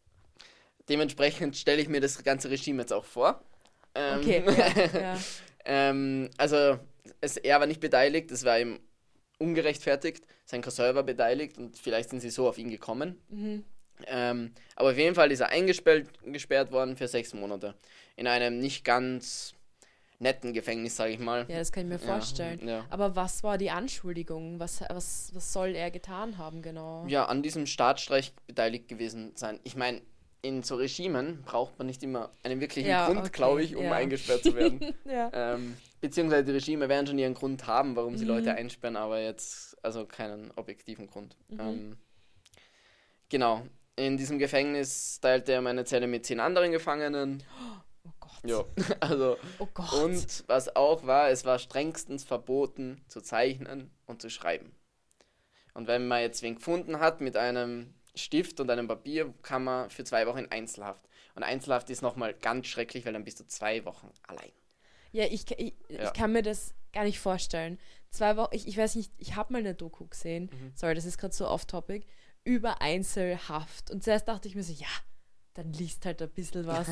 Dementsprechend 0.88 1.56
stelle 1.56 1.82
ich 1.82 1.88
mir 1.88 2.00
das 2.00 2.22
ganze 2.22 2.48
Regime 2.48 2.82
jetzt 2.82 2.92
auch 2.92 3.04
vor. 3.04 3.42
Ähm, 3.94 4.20
okay. 4.20 4.42
Ja, 4.46 5.00
ja. 5.00 5.18
ähm, 5.64 6.30
also 6.38 6.78
es, 7.20 7.36
er 7.36 7.60
war 7.60 7.66
nicht 7.66 7.80
beteiligt, 7.80 8.30
es 8.30 8.44
war 8.44 8.58
ihm 8.58 8.80
ungerechtfertigt. 9.38 10.24
Sein 10.44 10.62
Cousin 10.62 10.94
war 10.94 11.02
beteiligt 11.02 11.58
und 11.58 11.76
vielleicht 11.78 12.10
sind 12.10 12.20
sie 12.20 12.30
so 12.30 12.48
auf 12.48 12.58
ihn 12.58 12.70
gekommen. 12.70 13.20
Mhm. 13.28 13.64
Ähm, 14.06 14.52
aber 14.76 14.90
auf 14.90 14.96
jeden 14.96 15.14
Fall 15.14 15.32
ist 15.32 15.40
er 15.40 15.48
eingesperrt 15.50 16.72
worden 16.72 16.96
für 16.96 17.08
sechs 17.08 17.34
Monate. 17.34 17.74
In 18.16 18.26
einem 18.26 18.58
nicht 18.58 18.84
ganz 18.84 19.54
netten 20.20 20.52
Gefängnis, 20.52 20.96
sage 20.96 21.12
ich 21.12 21.18
mal. 21.18 21.46
Ja, 21.48 21.58
das 21.58 21.72
kann 21.72 21.84
ich 21.84 21.88
mir 21.88 21.98
vorstellen. 21.98 22.60
Ja, 22.62 22.78
ja. 22.78 22.86
Aber 22.90 23.16
was 23.16 23.42
war 23.42 23.58
die 23.58 23.70
Anschuldigung? 23.70 24.58
Was, 24.58 24.82
was, 24.88 25.30
was 25.34 25.52
soll 25.52 25.74
er 25.74 25.90
getan 25.90 26.38
haben, 26.38 26.62
genau? 26.62 27.06
Ja, 27.06 27.26
an 27.26 27.42
diesem 27.42 27.66
Staatsstreich 27.66 28.32
beteiligt 28.46 28.88
gewesen 28.88 29.32
sein. 29.34 29.60
Ich 29.62 29.76
meine, 29.76 30.00
in 30.42 30.62
so 30.62 30.76
Regimen 30.76 31.42
braucht 31.44 31.78
man 31.78 31.86
nicht 31.86 32.02
immer 32.02 32.30
einen 32.42 32.60
wirklichen 32.60 32.88
ja, 32.88 33.06
Grund, 33.06 33.20
okay, 33.20 33.30
glaube 33.32 33.62
ich, 33.62 33.76
um 33.76 33.90
eingesperrt 33.90 34.44
zu 34.44 34.54
werden. 34.54 34.94
ja. 35.04 35.30
ähm, 35.32 35.76
beziehungsweise 36.00 36.44
die 36.44 36.52
Regime 36.52 36.88
werden 36.88 37.06
schon 37.06 37.18
ihren 37.18 37.34
Grund 37.34 37.66
haben, 37.66 37.96
warum 37.96 38.16
sie 38.16 38.24
mhm. 38.24 38.30
Leute 38.30 38.54
einsperren, 38.54 38.96
aber 38.96 39.20
jetzt 39.20 39.76
also 39.84 40.06
keinen 40.06 40.50
objektiven 40.52 41.06
Grund. 41.06 41.36
Mhm. 41.48 41.60
Ähm, 41.60 41.96
genau. 43.28 43.66
In 43.96 44.16
diesem 44.16 44.38
Gefängnis 44.38 45.20
teilte 45.20 45.52
er 45.52 45.60
meine 45.60 45.84
Zelle 45.84 46.06
mit 46.06 46.24
zehn 46.24 46.38
anderen 46.38 46.70
Gefangenen. 46.70 47.42
Oh 48.04 48.10
Gott. 48.20 48.44
Ja, 48.44 48.64
also. 49.00 49.36
Oh 49.58 49.66
Gott. 49.74 49.92
Und 49.94 50.44
was 50.46 50.74
auch 50.76 51.04
war, 51.04 51.30
es 51.30 51.44
war 51.44 51.58
strengstens 51.58 52.22
verboten 52.24 53.02
zu 53.08 53.20
zeichnen 53.20 53.90
und 54.06 54.22
zu 54.22 54.30
schreiben. 54.30 54.72
Und 55.74 55.88
wenn 55.88 56.06
man 56.06 56.20
jetzt 56.20 56.42
wen 56.42 56.56
gefunden 56.56 57.00
hat 57.00 57.20
mit 57.20 57.36
einem 57.36 57.94
Stift 58.14 58.60
und 58.60 58.70
einem 58.70 58.88
Papier 58.88 59.32
kann 59.42 59.64
man 59.64 59.90
für 59.90 60.04
zwei 60.04 60.26
Wochen 60.26 60.38
in 60.38 60.50
Einzelhaft. 60.50 61.08
Und 61.34 61.42
Einzelhaft 61.42 61.88
ist 61.90 62.02
nochmal 62.02 62.34
ganz 62.34 62.66
schrecklich, 62.66 63.04
weil 63.04 63.12
dann 63.12 63.24
bist 63.24 63.38
du 63.40 63.46
zwei 63.46 63.84
Wochen 63.84 64.10
allein. 64.26 64.50
Ja, 65.12 65.24
ich, 65.24 65.50
ich, 65.58 65.74
ja. 65.88 66.04
ich 66.04 66.12
kann 66.12 66.32
mir 66.32 66.42
das 66.42 66.74
gar 66.92 67.04
nicht 67.04 67.18
vorstellen. 67.18 67.78
Zwei 68.10 68.36
Wochen, 68.36 68.54
ich, 68.54 68.66
ich 68.66 68.76
weiß 68.76 68.94
nicht, 68.94 69.12
ich 69.18 69.36
habe 69.36 69.52
mal 69.52 69.58
eine 69.58 69.74
Doku 69.74 70.06
gesehen, 70.06 70.50
mhm. 70.52 70.72
sorry, 70.74 70.94
das 70.94 71.04
ist 71.04 71.18
gerade 71.18 71.34
so 71.34 71.46
off-topic, 71.46 72.06
über 72.44 72.80
Einzelhaft. 72.80 73.90
Und 73.90 74.02
zuerst 74.02 74.28
dachte 74.28 74.48
ich 74.48 74.54
mir 74.54 74.62
so, 74.62 74.72
ja, 74.72 74.88
dann 75.54 75.72
liest 75.72 76.06
halt 76.06 76.22
ein 76.22 76.30
bisschen 76.30 76.66
was 76.66 76.88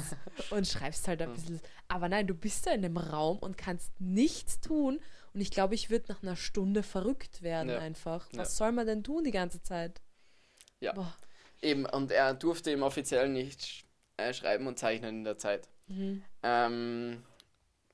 und 0.51 0.67
schreibst 0.67 1.09
halt 1.09 1.23
ein 1.23 1.31
mhm. 1.31 1.35
bisschen. 1.35 1.61
Aber 1.89 2.09
nein, 2.09 2.27
du 2.27 2.35
bist 2.35 2.67
da 2.67 2.73
in 2.73 2.83
dem 2.83 2.97
Raum 2.97 3.39
und 3.39 3.57
kannst 3.57 3.99
nichts 4.01 4.61
tun. 4.61 5.01
Und 5.33 5.41
ich 5.41 5.51
glaube, 5.51 5.75
ich 5.75 5.91
würde 5.91 6.07
nach 6.09 6.23
einer 6.23 6.37
Stunde 6.37 6.83
verrückt 6.83 7.43
werden 7.43 7.69
ja. 7.69 7.79
einfach. 7.79 8.29
Was 8.33 8.49
ja. 8.53 8.55
soll 8.67 8.73
man 8.73 8.87
denn 8.87 9.05
tun 9.05 9.25
die 9.25 9.31
ganze 9.31 9.63
Zeit? 9.63 10.01
Ja. 10.81 10.93
Boah. 10.93 11.15
Eben, 11.63 11.87
und 11.87 12.11
er 12.11 12.35
durfte 12.35 12.71
ihm 12.71 12.83
offiziell 12.83 13.29
nicht 13.29 13.85
äh, 14.17 14.33
schreiben 14.33 14.67
und 14.67 14.79
zeichnen 14.79 15.19
in 15.19 15.25
der 15.25 15.39
Zeit. 15.39 15.69
Mhm. 15.87 16.23
Ähm, 16.43 17.23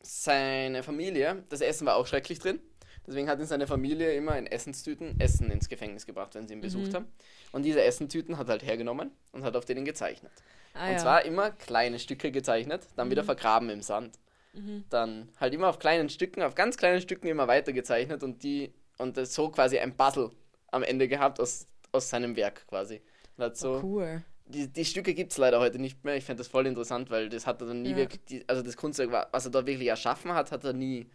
seine 0.02 0.82
Familie, 0.82 1.44
das 1.48 1.60
Essen 1.60 1.86
war 1.86 1.96
auch 1.96 2.06
schrecklich 2.06 2.38
drin. 2.38 2.60
Deswegen 3.06 3.28
hat 3.28 3.40
ihn 3.40 3.46
seine 3.46 3.66
Familie 3.66 4.12
immer 4.14 4.38
in 4.38 4.46
Essenstüten 4.46 5.18
Essen 5.20 5.50
ins 5.50 5.68
Gefängnis 5.68 6.06
gebracht, 6.06 6.34
wenn 6.34 6.46
sie 6.46 6.54
ihn 6.54 6.58
mhm. 6.58 6.62
besucht 6.62 6.94
haben. 6.94 7.06
Und 7.50 7.64
diese 7.64 7.82
Essentüten 7.82 8.38
hat 8.38 8.48
er 8.48 8.52
halt 8.52 8.64
hergenommen 8.64 9.10
und 9.32 9.42
hat 9.42 9.56
auf 9.56 9.64
denen 9.64 9.84
gezeichnet. 9.84 10.32
Ah, 10.74 10.86
und 10.86 10.92
ja. 10.92 10.98
zwar 10.98 11.24
immer 11.24 11.50
kleine 11.50 11.98
Stücke 11.98 12.30
gezeichnet, 12.30 12.86
dann 12.96 13.08
mhm. 13.08 13.12
wieder 13.12 13.24
vergraben 13.24 13.70
im 13.70 13.82
Sand. 13.82 14.18
Mhm. 14.52 14.84
Dann 14.88 15.28
halt 15.40 15.52
immer 15.52 15.68
auf 15.68 15.78
kleinen 15.78 16.10
Stücken, 16.10 16.42
auf 16.42 16.54
ganz 16.54 16.76
kleinen 16.76 17.00
Stücken 17.00 17.26
immer 17.26 17.48
weiter 17.48 17.72
gezeichnet 17.72 18.22
und 18.22 18.42
die 18.42 18.72
und 18.98 19.16
so 19.26 19.48
quasi 19.48 19.78
ein 19.78 19.96
Puzzle 19.96 20.30
am 20.70 20.82
Ende 20.82 21.08
gehabt 21.08 21.40
aus 21.40 21.66
aus 21.92 22.08
seinem 22.08 22.36
Werk 22.36 22.66
quasi. 22.66 23.02
Und 23.36 23.44
hat 23.44 23.56
so, 23.56 23.74
oh, 23.74 23.80
cool. 23.82 24.22
Die, 24.52 24.68
die 24.68 24.84
Stücke 24.84 25.14
gibt 25.14 25.32
es 25.32 25.38
leider 25.38 25.60
heute 25.60 25.78
nicht 25.78 26.04
mehr. 26.04 26.16
Ich 26.16 26.24
finde 26.24 26.38
das 26.38 26.48
voll 26.48 26.66
interessant, 26.66 27.10
weil 27.10 27.28
das 27.28 27.46
hat 27.46 27.60
er 27.60 27.68
dann 27.68 27.82
nie 27.82 27.90
ja. 27.90 27.96
wirklich, 27.96 28.24
die, 28.24 28.48
also 28.48 28.62
das 28.62 28.76
Kunstwerk, 28.76 29.28
was 29.32 29.44
er 29.44 29.50
dort 29.50 29.66
wirklich 29.66 29.88
erschaffen 29.88 30.32
hat, 30.32 30.52
hat 30.52 30.64
er 30.64 30.72
nie, 30.72 31.06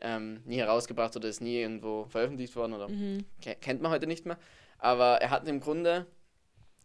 ähm, 0.00 0.40
nie 0.44 0.58
herausgebracht 0.58 1.16
oder 1.16 1.28
ist 1.28 1.40
nie 1.40 1.60
irgendwo 1.60 2.04
veröffentlicht 2.06 2.54
worden 2.56 2.74
oder 2.74 2.88
mhm. 2.88 3.24
kennt 3.60 3.82
man 3.82 3.90
heute 3.90 4.06
nicht 4.06 4.26
mehr. 4.26 4.38
Aber 4.78 5.20
er 5.20 5.30
hat 5.30 5.48
im 5.48 5.60
Grunde 5.60 6.06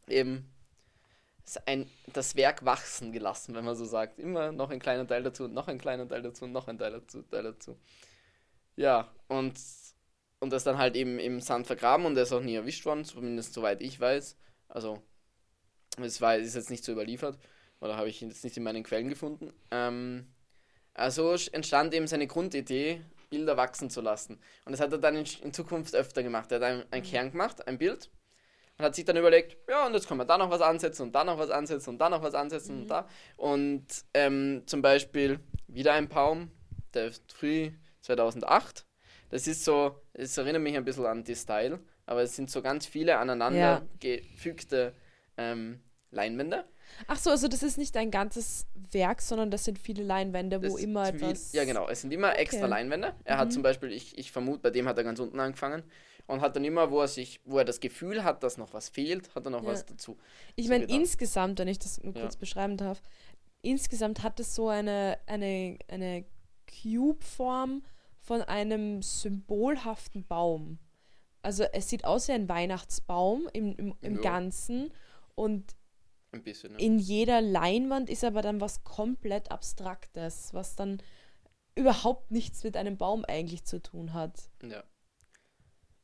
eben 0.08 0.50
ein, 1.66 1.90
das 2.14 2.36
Werk 2.36 2.66
wachsen 2.66 3.12
gelassen, 3.12 3.56
wenn 3.56 3.66
man 3.66 3.76
so 3.76 3.86
sagt. 3.86 4.20
Immer 4.20 4.52
noch 4.52 4.70
ein 4.70 4.80
kleiner 4.80 5.08
Teil 5.08 5.24
dazu, 5.24 5.48
noch 5.48 5.68
ein 5.68 5.78
kleiner 5.78 6.08
Teil 6.08 6.22
dazu, 6.22 6.48
noch 6.48 6.68
ein 6.68 6.78
Teil 6.78 6.92
dazu, 6.92 7.22
Teil 7.24 7.44
dazu. 7.44 7.78
Ja, 8.76 9.12
und 9.28 9.60
und 10.40 10.54
das 10.54 10.64
dann 10.64 10.78
halt 10.78 10.96
eben 10.96 11.20
im 11.20 11.42
Sand 11.42 11.68
vergraben 11.68 12.06
und 12.06 12.16
er 12.16 12.24
ist 12.24 12.34
auch 12.34 12.42
nie 12.42 12.56
erwischt 12.56 12.86
worden, 12.86 13.06
zumindest 13.06 13.54
soweit 13.54 13.82
ich 13.82 14.00
weiß. 14.00 14.38
Also, 14.70 15.04
es 15.98 16.22
war, 16.22 16.36
ist 16.38 16.56
jetzt 16.56 16.70
nicht 16.70 16.84
so 16.84 16.92
überliefert, 16.92 17.38
oder 17.80 17.98
habe 17.98 18.10
ich 18.10 18.22
jetzt 18.22 18.44
nicht 18.44 18.58
in 18.58 18.64
meinen 18.64 18.84
Quellen 18.84 19.10
gefunden. 19.10 19.54
Ähm, 19.72 20.28
also 20.94 21.36
entstand 21.52 21.94
eben 21.94 22.08
seine 22.08 22.28
Grundidee, 22.28 23.02
Bilder 23.30 23.58
wachsen 23.58 23.90
zu 23.90 24.02
lassen. 24.02 24.40
Und 24.66 24.72
das 24.72 24.80
hat 24.80 24.92
er 24.92 24.98
dann 24.98 25.16
in, 25.16 25.26
in 25.44 25.54
Zukunft 25.54 25.96
öfter 25.96 26.24
gemacht. 26.24 26.52
Er 26.52 26.56
hat 26.56 26.64
einen, 26.64 26.84
einen 26.92 27.04
Kern 27.04 27.32
gemacht, 27.32 27.68
ein 27.68 27.78
Bild, 27.78 28.10
und 28.78 28.86
hat 28.86 28.96
sich 28.96 29.06
dann 29.06 29.18
überlegt, 29.18 29.58
ja, 29.70 29.86
und 29.86 29.94
jetzt 29.94 30.08
können 30.08 30.20
wir 30.20 30.26
da 30.26 30.38
noch 30.38 30.50
was 30.50 30.62
ansetzen 30.62 31.04
und 31.04 31.12
da 31.14 31.24
noch 31.24 31.38
was 31.38 31.50
ansetzen 31.50 31.92
und 31.92 31.98
da 32.00 32.10
noch 32.10 32.24
was 32.24 32.34
ansetzen 32.34 32.76
mhm. 32.76 32.82
und 32.82 32.88
da. 32.88 33.08
Und 33.38 33.86
ähm, 34.14 34.64
zum 34.66 34.82
Beispiel 34.82 35.40
wieder 35.68 35.94
ein 35.94 36.08
Baum, 36.08 36.52
der 36.94 37.12
Früh 37.28 37.72
2008 38.02 38.86
das 39.30 39.48
ist 39.48 39.64
so, 39.64 40.02
es 40.14 40.38
erinnert 40.38 40.62
mich 40.62 40.76
ein 40.76 40.84
bisschen 40.84 41.06
an 41.06 41.24
die 41.24 41.36
Style, 41.36 41.80
aber 42.06 42.24
es 42.24 42.36
sind 42.36 42.50
so 42.50 42.62
ganz 42.62 42.86
viele 42.86 43.18
aneinander 43.18 43.60
ja. 43.60 43.82
gefügte 44.00 44.94
ähm, 45.40 45.80
Leinwände. 46.12 46.66
Ach 47.08 47.18
so, 47.18 47.30
also 47.30 47.48
das 47.48 47.64
ist 47.64 47.78
nicht 47.78 47.96
ein 47.98 48.12
ganzes 48.12 48.66
Werk, 48.92 49.22
sondern 49.22 49.52
das 49.52 49.64
sind 49.64 49.78
viele 49.78 50.04
Leinwände, 50.04 50.62
wo 50.62 50.66
das 50.66 50.82
immer 50.82 51.08
etwas. 51.08 51.54
Ja, 51.54 51.66
genau, 51.66 51.88
es 51.88 52.02
sind 52.02 52.12
immer 52.12 52.30
okay. 52.30 52.42
extra 52.42 52.66
Leinwände. 52.66 53.14
Er 53.24 53.36
mhm. 53.36 53.40
hat 53.40 53.54
zum 53.54 53.62
Beispiel, 53.62 53.92
ich, 53.92 54.18
ich 54.18 54.32
vermute, 54.32 54.60
bei 54.60 54.72
dem 54.72 54.88
hat 54.88 54.98
er 54.98 55.04
ganz 55.04 55.20
unten 55.20 55.40
angefangen 55.40 55.84
und 56.28 56.42
hat 56.42 56.56
dann 56.56 56.64
immer, 56.64 56.92
wo 56.92 57.02
er 57.02 57.08
sich, 57.08 57.40
wo 57.46 57.58
er 57.58 57.66
das 57.66 57.80
Gefühl 57.80 58.24
hat, 58.24 58.44
dass 58.44 58.58
noch 58.58 58.74
was 58.74 58.90
fehlt, 58.90 59.34
hat 59.36 59.46
er 59.46 59.52
noch 59.52 59.64
ja. 59.64 59.70
was 59.70 59.86
dazu. 59.86 60.18
Ich 60.56 60.68
meine, 60.68 60.86
insgesamt, 60.86 61.60
wenn 61.60 61.68
ich 61.68 61.80
das 61.80 62.02
nur 62.04 62.14
kurz 62.14 62.36
ja. 62.36 62.40
beschreiben 62.40 62.78
darf, 62.78 63.02
insgesamt 63.62 64.24
hat 64.24 64.40
es 64.40 64.56
so 64.56 64.70
eine, 64.70 65.18
eine, 65.28 65.78
eine 65.88 66.26
Cube-Form 66.68 67.84
von 68.20 68.42
einem 68.44 69.02
symbolhaften 69.02 70.26
Baum. 70.26 70.80
Also 71.42 71.64
es 71.72 71.90
sieht 71.90 72.06
aus 72.06 72.28
wie 72.28 72.34
ein 72.34 72.50
Weihnachtsbaum 72.50 73.48
im, 73.54 73.76
im, 73.78 73.96
im 74.02 74.16
ja. 74.16 74.22
Ganzen 74.22 74.92
und 75.40 75.76
bisschen, 76.44 76.74
ja. 76.74 76.78
in 76.78 77.00
jeder 77.00 77.42
Leinwand 77.42 78.10
ist 78.10 78.24
aber 78.24 78.42
dann 78.42 78.62
was 78.62 78.84
komplett 78.84 79.52
Abstraktes, 79.52 80.54
was 80.54 80.76
dann 80.76 81.02
überhaupt 81.76 82.30
nichts 82.30 82.64
mit 82.64 82.78
einem 82.78 82.98
Baum 82.98 83.26
eigentlich 83.26 83.64
zu 83.64 83.82
tun 83.82 84.14
hat. 84.14 84.50
Ja. 84.62 84.84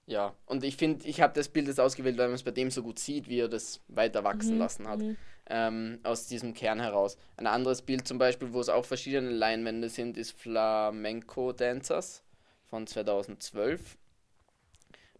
Ja, 0.07 0.35
und 0.45 0.63
ich 0.63 0.77
finde, 0.77 1.07
ich 1.07 1.19
habe 1.19 1.33
das 1.33 1.49
Bild 1.49 1.67
jetzt 1.67 1.79
ausgewählt, 1.79 2.17
weil 2.19 2.27
man 2.27 2.35
es 2.35 2.43
bei 2.43 2.51
dem 2.51 2.69
so 2.69 2.83
gut 2.83 2.99
sieht, 2.99 3.27
wie 3.27 3.39
er 3.39 3.47
das 3.47 3.81
weiter 3.87 4.23
wachsen 4.23 4.53
mhm. 4.53 4.59
lassen 4.59 4.87
hat. 4.87 4.99
Mhm. 4.99 5.17
Ähm, 5.47 5.99
aus 6.03 6.27
diesem 6.27 6.53
Kern 6.53 6.79
heraus. 6.79 7.17
Ein 7.37 7.47
anderes 7.47 7.81
Bild 7.81 8.07
zum 8.07 8.19
Beispiel, 8.19 8.53
wo 8.53 8.59
es 8.59 8.69
auch 8.69 8.85
verschiedene 8.85 9.31
Leinwände 9.31 9.89
sind, 9.89 10.15
ist 10.17 10.31
Flamenco 10.31 11.53
Dancers 11.53 12.23
von 12.63 12.85
2012. 12.85 13.97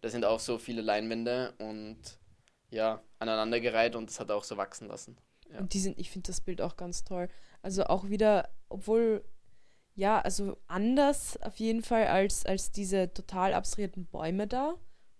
Da 0.02 0.08
sind 0.08 0.24
auch 0.24 0.40
so 0.40 0.58
viele 0.58 0.82
Leinwände 0.82 1.52
und 1.58 1.98
ja, 2.70 3.02
aneinandergereiht 3.18 3.96
und 3.96 4.10
das 4.10 4.20
hat 4.20 4.30
er 4.30 4.36
auch 4.36 4.44
so 4.44 4.56
wachsen 4.56 4.88
lassen. 4.88 5.16
Ja. 5.52 5.60
Und 5.60 5.74
die 5.74 5.80
sind, 5.80 5.98
ich 5.98 6.10
finde 6.10 6.28
das 6.28 6.40
Bild 6.40 6.60
auch 6.60 6.76
ganz 6.76 7.04
toll. 7.04 7.28
Also 7.62 7.84
auch 7.84 8.08
wieder, 8.08 8.48
obwohl, 8.68 9.24
ja, 9.94 10.20
also 10.20 10.56
anders 10.66 11.40
auf 11.42 11.56
jeden 11.56 11.82
Fall 11.82 12.06
als, 12.06 12.44
als 12.44 12.70
diese 12.72 13.12
total 13.12 13.54
abstrahierten 13.54 14.06
Bäume 14.06 14.46
da, 14.46 14.74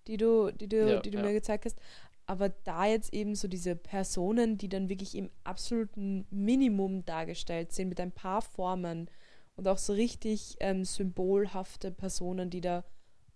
die 0.06 0.16
du, 0.16 0.50
die 0.50 0.68
du, 0.68 0.94
Ja, 0.94 1.00
die 1.00 1.10
du 1.10 1.18
ja. 1.18 1.24
mir 1.24 1.32
gezeigt 1.32 1.64
hast. 1.64 1.78
Aber 2.26 2.48
da 2.48 2.86
jetzt 2.86 3.14
eben 3.14 3.36
so 3.36 3.46
diese 3.46 3.76
Personen, 3.76 4.58
die 4.58 4.68
dann 4.68 4.88
wirklich 4.88 5.14
im 5.14 5.30
absoluten 5.44 6.26
Minimum 6.30 7.04
dargestellt 7.04 7.72
sind, 7.72 7.88
mit 7.88 8.00
ein 8.00 8.10
paar 8.10 8.42
Formen 8.42 9.08
und 9.54 9.68
auch 9.68 9.78
so 9.78 9.92
richtig 9.92 10.56
ähm, 10.58 10.84
symbolhafte 10.84 11.92
Personen, 11.92 12.50
die 12.50 12.60
da 12.60 12.84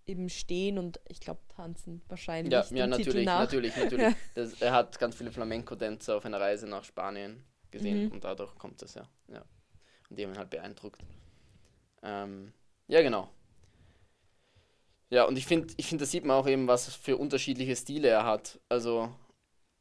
eben 0.07 0.29
stehen 0.29 0.77
und 0.77 0.99
ich 1.07 1.19
glaube 1.19 1.41
tanzen 1.55 2.01
wahrscheinlich. 2.07 2.51
Ja, 2.51 2.65
ja 2.71 2.87
natürlich, 2.87 3.25
natürlich, 3.25 3.75
natürlich. 3.77 4.15
Das, 4.35 4.61
er 4.61 4.73
hat 4.73 4.99
ganz 4.99 5.15
viele 5.15 5.31
Flamenco-Tänzer 5.31 6.17
auf 6.17 6.25
einer 6.25 6.39
Reise 6.39 6.67
nach 6.67 6.83
Spanien 6.83 7.43
gesehen 7.71 8.05
Mhm. 8.05 8.11
und 8.11 8.23
dadurch 8.23 8.55
kommt 8.55 8.81
das 8.81 8.95
ja. 8.95 9.07
ja. 9.27 9.43
Und 10.09 10.17
die 10.19 10.23
haben 10.23 10.31
ihn 10.33 10.37
halt 10.37 10.49
beeindruckt. 10.49 11.01
Ähm, 12.03 12.51
ja, 12.87 13.01
genau. 13.01 13.29
Ja, 15.09 15.25
und 15.25 15.37
ich 15.37 15.45
finde, 15.45 15.73
ich 15.77 15.87
find, 15.87 16.01
da 16.01 16.05
sieht 16.05 16.23
man 16.25 16.37
auch 16.37 16.47
eben, 16.47 16.67
was 16.67 16.93
für 16.95 17.17
unterschiedliche 17.17 17.75
Stile 17.75 18.07
er 18.07 18.25
hat. 18.25 18.59
Also, 18.69 19.13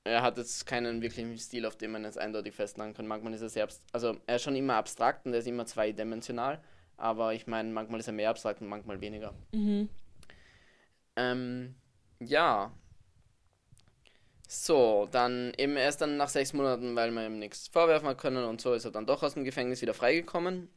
er 0.05 0.23
hat 0.23 0.39
jetzt 0.39 0.67
keinen 0.67 1.03
wirklichen 1.03 1.39
Stil, 1.39 1.67
auf 1.67 1.77
den 1.77 1.93
man 1.93 2.05
jetzt 2.05 2.19
eindeutig 2.19 2.55
festlegen 2.55 2.95
kann. 2.95 3.07
Manchmal 3.07 3.35
ist 3.35 3.43
er 3.43 3.49
sehr, 3.49 3.69
also 3.93 4.17
er 4.27 4.37
ist 4.37 4.43
schon 4.43 4.57
immer 4.57 4.75
abstrakt 4.75 5.27
und 5.27 5.33
er 5.33 5.39
ist 5.41 5.47
immer 5.47 5.67
zweidimensional, 5.67 6.61
aber 6.97 7.33
ich 7.35 7.47
meine, 7.47 7.71
manchmal 7.71 8.01
ist 8.01 8.07
er 8.09 8.13
mehr 8.13 8.31
abstrakt 8.31 8.61
und 8.61 8.69
manchmal 8.69 9.01
weniger. 9.01 9.35
Mhm. 9.53 9.89
Ähm, 11.17 11.75
ja. 12.21 12.73
So, 14.49 15.09
dann 15.13 15.53
eben 15.59 15.77
erst 15.77 16.01
dann 16.01 16.17
nach 16.17 16.29
sechs 16.29 16.53
Monaten, 16.53 16.97
weil 16.97 17.11
man 17.13 17.27
ihm 17.27 17.39
nichts 17.39 17.69
vorwerfen 17.69 18.09
hat 18.09 18.19
können 18.19 18.45
und 18.45 18.61
so 18.61 18.75
ist 18.75 18.85
er 18.85 18.91
dann 18.91 19.07
doch 19.07 19.23
aus 19.23 19.35
dem 19.35 19.45
Gefängnis 19.45 19.81
wieder 19.81 19.95
freigekommen. 19.95 20.69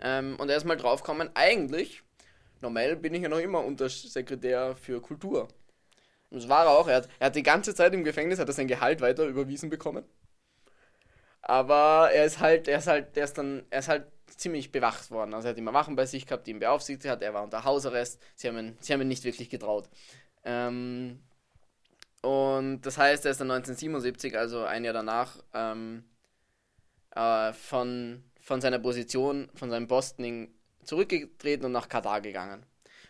Ähm, 0.00 0.36
und 0.38 0.50
erstmal 0.50 0.76
draufkommen, 0.76 1.30
eigentlich, 1.34 2.02
normal 2.60 2.96
bin 2.96 3.14
ich 3.14 3.22
ja 3.22 3.28
noch 3.28 3.38
immer 3.38 3.64
Untersekretär 3.64 4.76
für 4.76 5.00
Kultur. 5.00 5.48
Und 6.30 6.42
das 6.42 6.48
war 6.48 6.66
er 6.66 6.72
auch. 6.72 6.88
Er 6.88 6.96
hat, 6.96 7.08
er 7.18 7.26
hat 7.26 7.36
die 7.36 7.42
ganze 7.42 7.74
Zeit 7.74 7.94
im 7.94 8.04
Gefängnis, 8.04 8.38
hat 8.38 8.48
er 8.48 8.54
sein 8.54 8.68
Gehalt 8.68 9.00
weiter 9.00 9.26
überwiesen 9.26 9.70
bekommen. 9.70 10.04
Aber 11.42 12.10
er 12.12 12.24
ist 12.24 12.40
halt, 12.40 12.68
er 12.68 12.78
ist 12.78 12.86
halt, 12.86 13.16
er 13.16 13.24
ist 13.24 13.38
dann, 13.38 13.64
er 13.70 13.78
ist 13.80 13.88
halt 13.88 14.06
ziemlich 14.36 14.72
bewacht 14.72 15.10
worden. 15.10 15.34
Also 15.34 15.48
er 15.48 15.50
hat 15.50 15.58
immer 15.58 15.72
Wachen 15.72 15.96
bei 15.96 16.06
sich 16.06 16.26
gehabt, 16.26 16.46
die 16.46 16.52
ihn 16.52 16.58
beaufsichtigt 16.58 17.10
hat. 17.10 17.22
Er 17.22 17.34
war 17.34 17.42
unter 17.42 17.64
Hausarrest. 17.64 18.20
Sie 18.34 18.48
haben 18.48 18.58
ihn, 18.58 18.76
sie 18.80 18.92
haben 18.92 19.00
ihn 19.00 19.08
nicht 19.08 19.24
wirklich 19.24 19.50
getraut. 19.50 19.88
Ähm, 20.44 21.20
und 22.22 22.82
das 22.82 22.96
heißt, 22.96 23.24
er 23.24 23.32
ist 23.32 23.40
dann 23.40 23.50
1977, 23.50 24.36
also 24.38 24.64
ein 24.64 24.84
Jahr 24.84 24.94
danach, 24.94 25.38
ähm, 25.52 26.04
äh, 27.14 27.52
von, 27.52 28.24
von 28.40 28.60
seiner 28.60 28.78
Position, 28.78 29.50
von 29.54 29.70
seinem 29.70 29.88
Posten 29.88 30.54
zurückgetreten 30.84 31.66
und 31.66 31.72
nach 31.72 31.88
Katar 31.88 32.20
gegangen. 32.20 32.60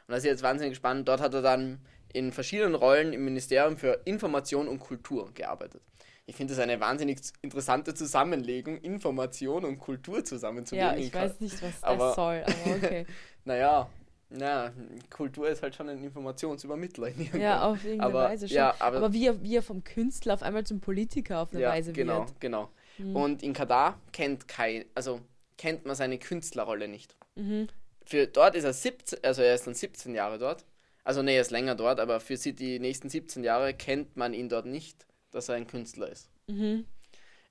Und 0.06 0.12
das 0.12 0.18
ist 0.18 0.24
jetzt 0.24 0.42
wahnsinnig 0.42 0.76
spannend. 0.76 1.08
Dort 1.08 1.20
hat 1.20 1.34
er 1.34 1.42
dann 1.42 1.84
in 2.12 2.32
verschiedenen 2.32 2.74
Rollen 2.74 3.12
im 3.12 3.24
Ministerium 3.24 3.76
für 3.76 4.00
Information 4.04 4.68
und 4.68 4.78
Kultur 4.78 5.32
gearbeitet. 5.34 5.82
Ich 6.26 6.36
finde 6.36 6.54
das 6.54 6.62
eine 6.62 6.80
wahnsinnig 6.80 7.18
interessante 7.42 7.92
Zusammenlegung, 7.94 8.78
Information 8.78 9.64
und 9.64 9.78
Kultur 9.78 10.24
zusammenzulegen. 10.24 10.88
Ja, 10.88 10.96
ich 10.96 11.12
weiß 11.12 11.40
nicht, 11.40 11.62
was 11.62 11.82
aber- 11.82 12.06
das 12.06 12.14
soll, 12.16 12.42
aber 12.46 12.76
okay. 12.76 13.06
Naja, 13.44 13.90
ja, 14.30 14.72
Kultur 15.10 15.48
ist 15.50 15.62
halt 15.62 15.74
schon 15.74 15.88
ein 15.90 16.02
Informationsübermittler. 16.02 17.08
in 17.08 17.40
Ja, 17.40 17.62
auf 17.68 17.84
irgendeine 17.84 18.02
aber, 18.10 18.24
Weise 18.30 18.48
schon. 18.48 18.56
Ja, 18.56 18.74
aber, 18.78 18.96
aber 18.96 19.12
wie 19.12 19.26
er, 19.26 19.42
wie 19.42 19.56
er 19.56 19.62
vom 19.62 19.84
Künstler 19.84 20.34
auf 20.34 20.42
einmal 20.42 20.64
zum 20.64 20.80
Politiker 20.80 21.40
auf 21.40 21.52
eine 21.52 21.60
ja, 21.60 21.70
Weise 21.70 21.92
genau, 21.92 22.20
wird. 22.20 22.40
genau. 22.40 22.70
Mhm. 22.96 23.16
Und 23.16 23.42
in 23.42 23.52
Katar 23.52 24.00
kennt 24.12 24.48
kein, 24.48 24.86
also 24.94 25.20
kennt 25.58 25.84
man 25.84 25.94
seine 25.94 26.18
Künstlerrolle 26.18 26.88
nicht. 26.88 27.14
Mhm. 27.34 27.68
Für 28.06 28.26
dort 28.26 28.54
ist 28.54 28.64
er 28.64 28.72
17, 28.72 29.18
also 29.22 29.42
er 29.42 29.54
ist 29.54 29.66
dann 29.66 29.74
17 29.74 30.14
Jahre 30.14 30.38
dort. 30.38 30.64
Also 31.04 31.22
nee, 31.22 31.34
er 31.36 31.42
ist 31.42 31.50
länger 31.50 31.74
dort, 31.74 32.00
aber 32.00 32.18
für 32.18 32.38
sie 32.38 32.54
die 32.54 32.78
nächsten 32.78 33.10
17 33.10 33.44
Jahre 33.44 33.74
kennt 33.74 34.16
man 34.16 34.32
ihn 34.32 34.48
dort 34.48 34.64
nicht, 34.66 35.06
dass 35.34 35.48
er 35.48 35.56
ein 35.56 35.66
Künstler 35.66 36.10
ist. 36.10 36.30
Mhm. 36.46 36.86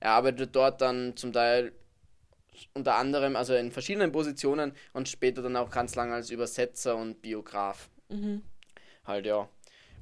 Er 0.00 0.12
arbeitet 0.12 0.54
dort 0.54 0.80
dann 0.80 1.16
zum 1.16 1.32
Teil 1.32 1.72
unter 2.72 2.96
anderem, 2.96 3.36
also 3.36 3.54
in 3.54 3.72
verschiedenen 3.72 4.12
Positionen 4.12 4.72
und 4.92 5.08
später 5.08 5.42
dann 5.42 5.56
auch 5.56 5.70
ganz 5.70 5.94
lange 5.94 6.14
als 6.14 6.30
Übersetzer 6.30 6.96
und 6.96 7.20
Biograf. 7.20 7.88
Mhm. 8.08 8.42
Halt, 9.04 9.26
ja. 9.26 9.48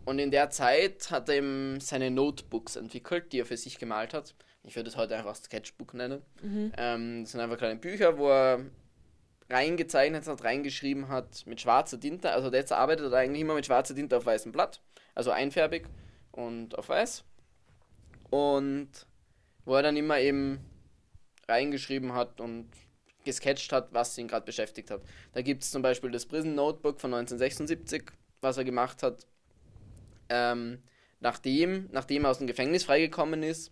Und 0.05 0.19
in 0.19 0.31
der 0.31 0.51
Zeit 0.51 1.11
hat 1.11 1.29
er 1.29 1.37
eben 1.37 1.81
seine 1.81 2.11
Notebooks 2.11 2.77
entwickelt, 2.77 3.33
die 3.33 3.41
er 3.41 3.47
für 3.47 3.57
sich 3.57 3.79
gemalt 3.79 4.15
hat. 4.15 4.35
Ich 4.65 4.77
würde 4.77 4.91
es 4.91 4.97
heute 4.97 5.17
einfach 5.17 5.35
Sketchbook 5.35 5.95
nennen. 5.95 6.23
Mhm. 6.43 6.73
Ähm, 6.77 7.23
das 7.23 7.33
sind 7.33 7.41
einfach 7.41 7.59
kleine 7.59 7.79
Bücher, 7.79 8.19
wo 8.19 8.29
er 8.29 8.65
reingezeichnet 9.51 10.27
hat, 10.27 10.45
reingeschrieben 10.45 11.09
hat 11.09 11.47
mit 11.47 11.61
schwarzer 11.61 11.99
Tinte. 11.99 12.31
Also 12.31 12.53
jetzt 12.53 12.73
arbeitet 12.73 13.13
er 13.13 13.19
eigentlich 13.19 13.43
immer 13.43 13.55
mit 13.55 13.67
schwarzer 13.67 13.95
Tinte 13.95 14.17
auf 14.17 14.27
weißem 14.27 14.53
Blatt. 14.53 14.81
Also 15.15 15.31
einfärbig 15.31 15.87
und 16.33 16.77
auf 16.79 16.89
weiß. 16.89 17.25
Und 18.33 18.89
wo 19.67 19.75
er 19.75 19.83
dann 19.83 19.95
immer 19.95 20.19
eben 20.19 20.59
reingeschrieben 21.47 22.15
hat 22.15 22.41
und 22.41 22.67
gesketcht 23.25 23.71
hat, 23.73 23.93
was 23.93 24.17
ihn 24.17 24.27
gerade 24.27 24.47
beschäftigt 24.47 24.91
hat. 24.91 25.03
Da 25.35 25.43
gibt 25.43 25.63
es 25.63 25.71
zum 25.71 25.83
Beispiel 25.83 26.11
das 26.11 26.25
Prison 26.25 26.55
Notebook 26.55 26.99
von 26.99 27.13
1976, 27.13 28.05
was 28.41 28.57
er 28.57 28.65
gemacht 28.65 29.03
hat, 29.03 29.27
ähm, 30.31 30.83
nachdem, 31.21 31.91
nachdem 31.93 32.25
er 32.25 32.31
aus 32.31 32.39
dem 32.39 32.47
Gefängnis 32.47 32.85
freigekommen 32.85 33.43
ist. 33.43 33.71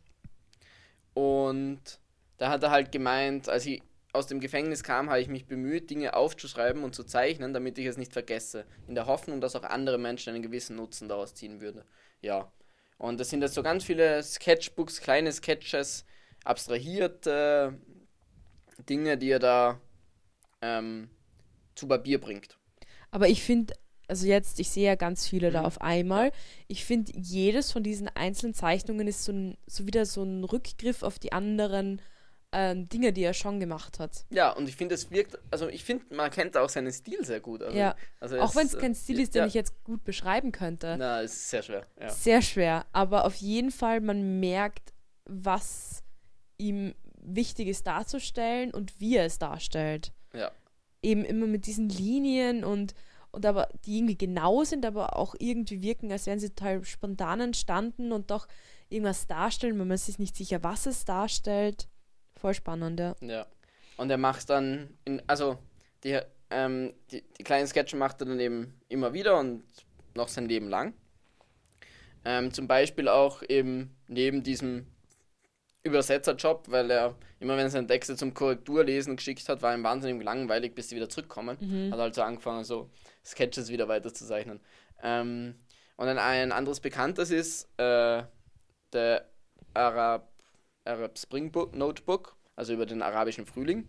Und 1.15 1.99
da 2.37 2.51
hat 2.51 2.63
er 2.63 2.71
halt 2.71 2.93
gemeint, 2.93 3.49
als 3.49 3.65
ich 3.65 3.83
aus 4.13 4.27
dem 4.27 4.41
Gefängnis 4.41 4.83
kam, 4.83 5.09
habe 5.09 5.23
ich 5.23 5.29
mich 5.29 5.47
bemüht, 5.47 5.89
Dinge 5.89 6.13
aufzuschreiben 6.15 6.85
und 6.85 6.95
zu 6.95 7.05
zeichnen, 7.05 7.55
damit 7.55 7.79
ich 7.79 7.87
es 7.87 7.97
nicht 7.97 8.13
vergesse. 8.13 8.67
In 8.87 8.95
der 8.95 9.07
Hoffnung, 9.07 9.41
dass 9.41 9.57
auch 9.57 9.63
andere 9.63 9.97
Menschen 9.97 10.35
einen 10.35 10.43
gewissen 10.43 10.77
Nutzen 10.77 11.09
daraus 11.09 11.35
ziehen 11.35 11.63
würden. 11.63 11.83
Ja. 12.21 12.53
Und 13.01 13.19
das 13.21 13.31
sind 13.31 13.43
jetzt 13.43 13.55
so 13.55 13.65
ganz 13.65 13.85
viele 13.85 14.23
Sketchbooks, 14.23 15.01
kleine 15.01 15.33
Sketches, 15.33 16.05
abstrahierte 16.45 17.79
Dinge, 18.89 19.17
die 19.19 19.31
er 19.31 19.39
da 19.39 19.81
ähm, 20.63 21.11
zu 21.77 21.89
Papier 21.89 22.21
bringt. 22.21 22.59
Aber 23.11 23.29
ich 23.29 23.43
finde, 23.43 23.75
also 24.09 24.27
jetzt, 24.27 24.61
ich 24.61 24.71
sehe 24.71 24.87
ja 24.87 24.95
ganz 24.95 25.27
viele 25.27 25.51
da 25.51 25.63
Mhm. 25.63 25.65
auf 25.65 25.81
einmal. 25.81 26.33
Ich 26.69 26.85
finde, 26.85 27.13
jedes 27.17 27.73
von 27.73 27.83
diesen 27.83 28.09
einzelnen 28.09 28.55
Zeichnungen 28.55 29.07
ist 29.07 29.25
so, 29.25 29.33
ein, 29.33 29.57
so 29.67 29.87
wieder 29.87 30.07
so 30.07 30.23
ein 30.23 30.45
Rückgriff 30.45 31.03
auf 31.03 31.19
die 31.19 31.33
anderen 31.33 32.01
ähm, 32.53 32.89
Dinge, 32.89 33.13
die 33.13 33.23
er 33.23 33.35
schon 33.35 33.61
gemacht 33.61 33.99
hat. 33.99 34.25
Ja, 34.31 34.51
und 34.51 34.69
ich 34.69 34.77
finde, 34.77 34.95
es 34.95 35.11
wirkt, 35.11 35.39
also 35.51 35.69
ich 35.69 35.85
finde, 35.85 36.15
man 36.15 36.31
kennt 36.31 36.57
auch 36.57 36.69
seinen 36.69 36.93
Stil 36.93 37.25
sehr 37.25 37.41
gut. 37.41 37.63
Also, 37.63 37.77
ja, 37.77 37.95
also 38.19 38.41
auch 38.41 38.55
wenn 38.57 38.67
es 38.67 38.77
kein 38.77 38.95
Stil 38.95 39.21
ist, 39.21 39.35
den 39.35 39.41
ja, 39.41 39.47
ich 39.47 39.55
jetzt 39.55 39.85
gut 39.85 40.03
beschreiben 40.05 40.51
könnte. 40.51 40.97
Na, 40.99 41.23
es 41.23 41.33
ist 41.33 41.51
sehr 41.51 41.63
schwer. 41.63 41.87
Ja. 42.01 42.11
Sehr 42.11 42.43
schwer, 42.43 42.87
aber 42.93 43.25
auf 43.25 43.37
jeden 43.37 43.71
Fall, 43.71 44.01
man 44.01 44.41
merkt, 44.41 44.93
was 45.27 46.03
ihm 46.59 46.95
wichtig 47.23 47.69
ist 47.69 47.87
darzustellen 47.87 48.73
und 48.73 48.99
wie 49.01 49.17
er 49.17 49.27
es 49.27 49.39
darstellt. 49.39 50.13
Ja. 50.35 50.51
Eben 51.03 51.25
immer 51.25 51.47
mit 51.47 51.67
diesen 51.67 51.89
Linien 51.89 52.65
und, 52.65 52.95
und 53.31 53.47
aber 53.47 53.69
die 53.85 53.99
irgendwie 53.99 54.19
genau 54.19 54.65
sind, 54.65 54.85
aber 54.85 55.17
auch 55.17 55.35
irgendwie 55.39 55.83
wirken, 55.83 56.11
als 56.11 56.27
wären 56.27 56.41
sie 56.41 56.51
total 56.51 56.85
spontan 56.85 57.41
entstanden 57.41 58.13
und 58.13 58.31
doch 58.31 58.49
irgendwas 58.89 59.27
darstellen, 59.29 59.79
wenn 59.79 59.89
man 59.89 59.97
sich 59.97 60.19
nicht 60.19 60.37
sicher, 60.37 60.63
was 60.63 60.87
es 60.87 61.05
darstellt. 61.05 61.89
Voll 62.41 62.55
spannend, 62.55 62.99
ja. 62.99 63.15
Ja. 63.21 63.47
Und 63.97 64.11
er 64.11 64.17
macht 64.17 64.49
dann, 64.49 64.97
in, 65.05 65.23
also 65.27 65.59
die, 66.05 66.19
ähm, 66.51 66.95
die, 67.11 67.23
die 67.39 67.45
kleinen 67.45 67.67
Sketche 67.67 67.97
macht 67.97 68.21
er 68.23 68.27
dann 68.27 68.41
eben 68.41 68.81
immer 68.89 69.13
wieder 69.13 69.39
und 69.39 69.63
noch 70.15 70.29
sein 70.29 70.49
Leben 70.49 70.69
lang. 70.69 70.95
Ähm, 72.25 72.53
zum 72.53 72.67
Beispiel 72.67 73.09
auch 73.09 73.43
eben 73.49 73.95
neben 74.09 74.43
diesem 74.43 74.87
Übersetzerjob, 75.83 76.71
weil 76.71 76.91
er 76.91 77.15
immer, 77.41 77.57
wenn 77.57 77.67
er 77.67 77.71
seine 77.71 77.87
Texte 77.87 78.17
zum 78.17 78.35
Korrekturlesen 78.35 79.17
geschickt 79.17 79.49
hat, 79.49 79.63
war 79.63 79.75
ihm 79.75 79.85
wahnsinnig 79.85 80.23
langweilig, 80.23 80.75
bis 80.75 80.89
sie 80.89 80.97
wieder 80.97 81.09
zurückkommen. 81.09 81.57
Mhm. 81.61 81.93
Hat 81.93 82.01
also 82.01 82.23
angefangen, 82.23 82.65
so 82.65 82.91
Sketches 83.25 83.71
wieder 83.71 83.89
weiterzuzeichnen. 83.89 84.61
Ähm, 85.03 85.55
und 85.97 86.07
dann 86.07 86.19
ein 86.19 86.53
anderes 86.53 86.81
Bekanntes 86.81 87.31
ist 87.31 87.65
äh, 87.79 88.23
der 88.93 89.31
Arab, 89.75 90.30
Arab 90.85 91.19
Spring 91.19 91.51
Book, 91.53 91.75
Notebook, 91.75 92.37
also 92.57 92.73
über 92.73 92.87
den 92.87 93.03
arabischen 93.03 93.47
Frühling. 93.47 93.89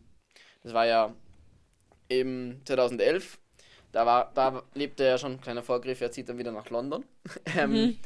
Das 0.63 0.73
war 0.73 0.85
ja 0.87 1.15
im 2.07 2.61
2011. 2.65 3.39
Da, 3.91 4.05
war, 4.05 4.31
da 4.33 4.63
lebte 4.73 5.03
er 5.03 5.17
schon, 5.17 5.41
kleiner 5.41 5.63
Vorgriff, 5.63 6.01
er 6.01 6.11
zieht 6.11 6.29
dann 6.29 6.37
wieder 6.37 6.51
nach 6.51 6.69
London. 6.69 7.05
ähm, 7.57 7.93
Mhm. 7.93 7.99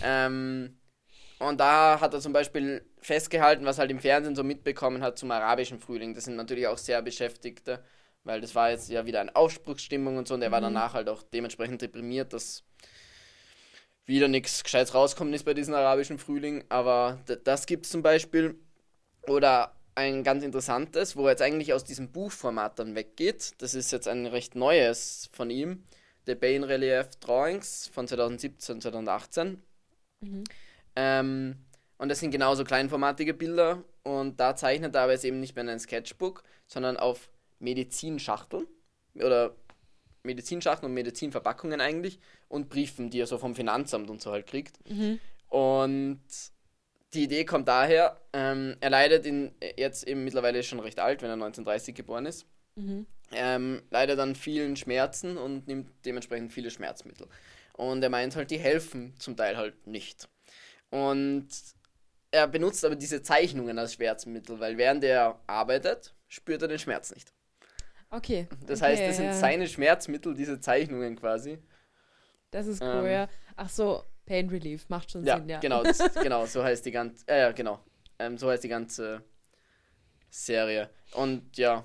ähm, 0.00 0.78
und 1.38 1.60
da 1.60 2.00
hat 2.00 2.14
er 2.14 2.20
zum 2.20 2.32
Beispiel 2.32 2.84
festgehalten, 3.00 3.64
was 3.66 3.78
halt 3.78 3.90
im 3.90 4.00
Fernsehen 4.00 4.36
so 4.36 4.44
mitbekommen 4.44 5.02
hat 5.02 5.18
zum 5.18 5.30
arabischen 5.30 5.80
Frühling. 5.80 6.14
Das 6.14 6.24
sind 6.24 6.36
natürlich 6.36 6.66
auch 6.68 6.78
sehr 6.78 7.02
Beschäftigte, 7.02 7.84
weil 8.24 8.40
das 8.40 8.54
war 8.54 8.70
jetzt 8.70 8.90
ja 8.90 9.06
wieder 9.06 9.20
eine 9.20 9.36
Aufbruchsstimmung 9.36 10.16
und 10.16 10.28
so 10.28 10.34
und 10.34 10.42
er 10.42 10.52
war 10.52 10.60
Mhm. 10.60 10.62
danach 10.62 10.94
halt 10.94 11.08
auch 11.08 11.22
dementsprechend 11.22 11.82
deprimiert, 11.82 12.32
dass 12.32 12.64
wieder 14.06 14.28
nichts 14.28 14.62
Gescheites 14.62 14.94
rauskommen 14.94 15.32
ist 15.32 15.44
bei 15.44 15.54
diesem 15.54 15.74
arabischen 15.74 16.18
Frühling, 16.18 16.64
aber 16.68 17.20
das 17.44 17.66
gibt 17.66 17.86
es 17.86 17.92
zum 17.92 18.02
Beispiel. 18.02 18.58
Oder 19.26 19.74
ein 19.94 20.24
ganz 20.24 20.42
interessantes, 20.42 21.16
wo 21.16 21.24
er 21.24 21.30
jetzt 21.30 21.42
eigentlich 21.42 21.72
aus 21.72 21.84
diesem 21.84 22.10
Buchformat 22.10 22.78
dann 22.78 22.94
weggeht. 22.94 23.52
Das 23.58 23.74
ist 23.74 23.92
jetzt 23.92 24.08
ein 24.08 24.26
recht 24.26 24.54
neues 24.54 25.30
von 25.32 25.50
ihm. 25.50 25.84
The 26.26 26.34
Bain 26.34 26.64
Relief 26.64 27.10
Drawings 27.20 27.88
von 27.92 28.08
2017, 28.08 28.80
2018. 28.80 29.62
Mhm. 30.20 30.44
Ähm, 30.96 31.56
und 31.98 32.08
das 32.08 32.20
sind 32.20 32.32
genauso 32.32 32.64
kleinformatige 32.64 33.34
Bilder. 33.34 33.84
Und 34.02 34.40
da 34.40 34.56
zeichnet 34.56 34.94
er 34.94 35.02
aber 35.02 35.12
jetzt 35.12 35.24
eben 35.24 35.40
nicht 35.40 35.54
mehr 35.54 35.64
in 35.64 35.70
ein 35.70 35.80
Sketchbook, 35.80 36.42
sondern 36.66 36.96
auf 36.96 37.30
Medizinschachteln. 37.60 38.66
Oder 39.14 39.54
Medizinschachteln 40.24 40.90
und 40.90 40.94
Medizinverpackungen 40.94 41.80
eigentlich. 41.80 42.18
Und 42.48 42.68
Briefen, 42.68 43.10
die 43.10 43.20
er 43.20 43.26
so 43.26 43.38
vom 43.38 43.54
Finanzamt 43.54 44.10
und 44.10 44.20
so 44.20 44.32
halt 44.32 44.46
kriegt. 44.46 44.78
Mhm. 44.88 45.20
Und 45.48 46.20
die 47.12 47.24
Idee 47.24 47.44
kommt 47.44 47.68
daher, 47.68 48.20
ähm, 48.32 48.76
er 48.80 48.90
leidet 48.90 49.24
in, 49.24 49.52
jetzt 49.76 50.06
eben 50.06 50.24
mittlerweile 50.24 50.62
schon 50.62 50.80
recht 50.80 50.98
alt, 50.98 51.22
wenn 51.22 51.30
er 51.30 51.34
1930 51.34 51.94
geboren 51.94 52.26
ist. 52.26 52.46
Mhm. 52.74 53.06
Ähm, 53.32 53.82
leidet 53.90 54.18
an 54.18 54.34
vielen 54.34 54.76
Schmerzen 54.76 55.38
und 55.38 55.66
nimmt 55.66 55.90
dementsprechend 56.04 56.52
viele 56.52 56.70
Schmerzmittel. 56.70 57.28
Und 57.72 58.02
er 58.02 58.10
meint 58.10 58.36
halt, 58.36 58.50
die 58.50 58.58
helfen 58.58 59.14
zum 59.18 59.36
Teil 59.36 59.56
halt 59.56 59.86
nicht. 59.86 60.28
Und 60.90 61.48
er 62.30 62.46
benutzt 62.48 62.84
aber 62.84 62.96
diese 62.96 63.22
Zeichnungen 63.22 63.78
als 63.78 63.94
Schmerzmittel, 63.94 64.60
weil 64.60 64.76
während 64.76 65.04
er 65.04 65.40
arbeitet, 65.46 66.14
spürt 66.28 66.62
er 66.62 66.68
den 66.68 66.78
Schmerz 66.78 67.14
nicht. 67.14 67.32
Okay. 68.10 68.48
Das 68.66 68.80
okay, 68.80 68.90
heißt, 68.90 69.02
das 69.02 69.16
sind 69.16 69.34
seine 69.34 69.66
Schmerzmittel, 69.66 70.34
diese 70.34 70.60
Zeichnungen 70.60 71.16
quasi. 71.16 71.58
Das 72.50 72.66
ist 72.66 72.80
cool, 72.82 73.04
ähm, 73.04 73.12
ja. 73.12 73.28
Ach 73.56 73.68
so, 73.68 74.04
Pain 74.26 74.48
Relief, 74.48 74.88
macht 74.88 75.10
schon 75.10 75.24
ja, 75.24 75.38
Sinn, 75.38 75.48
ja. 75.48 75.60
Genau, 75.60 75.82
das, 75.82 75.98
genau, 76.22 76.46
so 76.46 76.62
heißt 76.62 76.86
die 76.86 76.92
ganze, 76.92 77.26
äh, 77.26 77.40
ja, 77.40 77.52
genau, 77.52 77.80
ähm, 78.18 78.38
so 78.38 78.48
heißt 78.48 78.62
die 78.62 78.68
ganze 78.68 79.22
Serie. 80.30 80.90
Und 81.12 81.56
ja, 81.56 81.84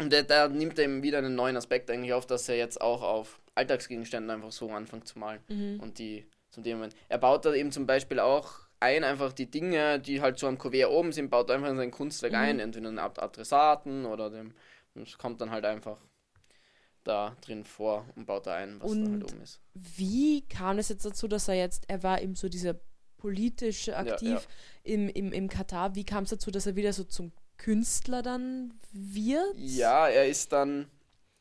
und 0.00 0.12
da, 0.30 0.48
nimmt 0.48 0.78
er 0.78 0.84
eben 0.84 1.02
wieder 1.02 1.18
einen 1.18 1.34
neuen 1.34 1.56
Aspekt 1.56 1.90
eigentlich 1.90 2.14
auf, 2.14 2.26
dass 2.26 2.48
er 2.48 2.56
jetzt 2.56 2.80
auch 2.80 3.02
auf 3.02 3.40
Alltagsgegenständen 3.54 4.30
einfach 4.30 4.52
so 4.52 4.70
anfängt 4.70 5.06
zu 5.06 5.18
malen. 5.18 5.40
Mhm. 5.48 5.80
Und 5.80 5.98
die 5.98 6.26
zum 6.50 6.64
Thema. 6.64 6.88
Er 7.08 7.18
baut 7.18 7.44
da 7.44 7.54
eben 7.54 7.70
zum 7.70 7.86
Beispiel 7.86 8.18
auch 8.18 8.50
ein, 8.80 9.04
einfach 9.04 9.32
die 9.32 9.50
Dinge, 9.50 10.00
die 10.00 10.20
halt 10.20 10.38
so 10.38 10.46
am 10.46 10.58
Kuvert 10.58 10.90
oben 10.90 11.12
sind, 11.12 11.30
baut 11.30 11.50
einfach 11.50 11.68
in 11.68 11.76
sein 11.76 11.90
Kunstwerk 11.90 12.32
mhm. 12.32 12.38
ein, 12.38 12.60
entweder 12.60 12.88
einen 12.88 12.98
Adressaten 12.98 14.06
oder 14.06 14.30
dem. 14.30 14.54
Es 15.02 15.18
kommt 15.18 15.40
dann 15.40 15.50
halt 15.50 15.64
einfach 15.64 15.98
da 17.04 17.36
drin 17.40 17.64
vor 17.64 18.06
und 18.14 18.26
baut 18.26 18.46
da 18.46 18.54
ein, 18.54 18.80
was 18.80 18.90
und 18.90 19.04
da 19.04 19.10
halt 19.10 19.24
oben 19.24 19.42
ist. 19.42 19.60
Wie 19.74 20.46
kam 20.48 20.78
es 20.78 20.88
jetzt 20.88 21.04
dazu, 21.04 21.28
dass 21.28 21.48
er 21.48 21.54
jetzt, 21.54 21.84
er 21.88 22.02
war 22.02 22.20
eben 22.20 22.34
so 22.34 22.48
dieser 22.48 22.76
politische 23.16 23.96
aktiv 23.96 24.28
ja, 24.28 24.34
ja. 24.34 24.40
Im, 24.82 25.08
im, 25.08 25.32
im 25.32 25.48
Katar, 25.48 25.94
wie 25.94 26.04
kam 26.04 26.24
es 26.24 26.30
dazu, 26.30 26.50
dass 26.50 26.66
er 26.66 26.76
wieder 26.76 26.92
so 26.92 27.04
zum 27.04 27.32
Künstler 27.58 28.22
dann 28.22 28.74
wird? 28.92 29.54
Ja, 29.56 30.08
er 30.08 30.26
ist 30.26 30.52
dann, 30.52 30.90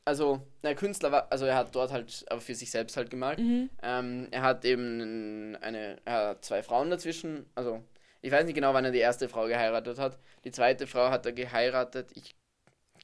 also, 0.03 0.41
der 0.63 0.75
Künstler 0.75 1.11
war, 1.11 1.31
also 1.31 1.45
er 1.45 1.55
hat 1.55 1.73
dort 1.73 1.91
halt 1.91 2.25
aber 2.29 2.41
für 2.41 2.55
sich 2.55 2.69
selbst 2.71 2.97
halt 2.97 3.09
gemalt. 3.09 3.39
Mhm. 3.39 3.69
Ähm, 3.81 4.27
er 4.31 4.41
hat 4.41 4.65
eben 4.65 5.55
eine, 5.61 5.97
er 6.03 6.29
hat 6.29 6.45
zwei 6.45 6.63
Frauen 6.63 6.89
dazwischen, 6.89 7.45
also 7.55 7.81
ich 8.21 8.31
weiß 8.31 8.45
nicht 8.45 8.55
genau, 8.55 8.73
wann 8.73 8.85
er 8.85 8.91
die 8.91 8.99
erste 8.99 9.29
Frau 9.29 9.47
geheiratet 9.47 9.97
hat. 9.97 10.19
Die 10.43 10.51
zweite 10.51 10.87
Frau 10.87 11.09
hat 11.09 11.25
er 11.25 11.31
geheiratet, 11.31 12.11
ich 12.15 12.35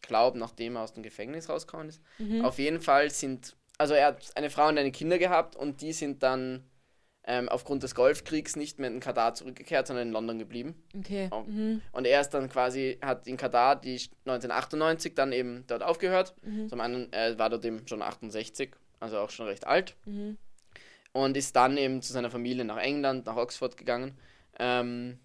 glaube, 0.08 0.38
nachdem 0.38 0.76
er 0.76 0.84
aus 0.84 0.94
dem 0.94 1.04
Gefängnis 1.04 1.50
rausgekommen 1.50 1.90
ist. 1.90 2.02
Mhm. 2.20 2.44
Auf 2.44 2.60
jeden 2.60 2.82
Fall 2.82 3.12
sind, 3.12 3.56
also 3.78 3.94
er 3.94 4.08
hat 4.08 4.36
eine 4.36 4.50
Frau 4.50 4.68
und 4.68 4.78
eine 4.78 4.92
Kinder 4.92 5.18
gehabt 5.18 5.56
und 5.56 5.82
die 5.82 5.94
sind 5.94 6.24
dann 6.24 6.64
ähm, 7.28 7.50
aufgrund 7.50 7.84
des 7.84 7.96
Golfkriegs 7.96 8.56
nicht 8.56 8.80
mehr 8.80 8.90
in 8.90 9.00
Katar 9.00 9.34
zurückgekehrt, 9.34 9.88
sondern 9.88 10.08
in 10.08 10.14
London 10.14 10.38
geblieben. 10.38 10.76
Okay. 10.98 11.30
Mhm. 11.48 11.82
Und 11.92 12.06
er 12.06 12.22
ist 12.22 12.30
dann 12.30 12.50
quasi, 12.50 13.00
hat 13.02 13.28
in 13.28 13.38
Katar 13.38 13.76
die 13.76 14.00
1998 14.26 15.16
dann 15.16 15.32
eben 15.32 15.64
dort 15.68 15.82
aufgehört. 15.82 16.36
Mhm. 16.44 16.70
Zum 16.70 16.80
anderen, 16.82 17.12
er 17.12 17.38
war 17.40 17.50
dort 17.50 17.66
eben 17.66 17.88
schon 17.88 18.02
68, 18.02 18.72
also 19.00 19.18
auch 19.18 19.32
schon 19.32 19.48
recht 19.48 19.66
alt. 19.66 19.96
Mhm. 20.06 20.38
Und 21.14 21.38
ist 21.38 21.56
dann 21.56 21.78
eben 21.78 22.02
zu 22.02 22.14
seiner 22.14 22.30
Familie 22.30 22.66
nach 22.66 22.78
England, 22.78 23.26
nach 23.26 23.38
Oxford 23.38 23.78
gegangen. 23.78 24.18
Ähm, 24.60 25.18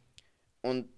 und 0.63 0.89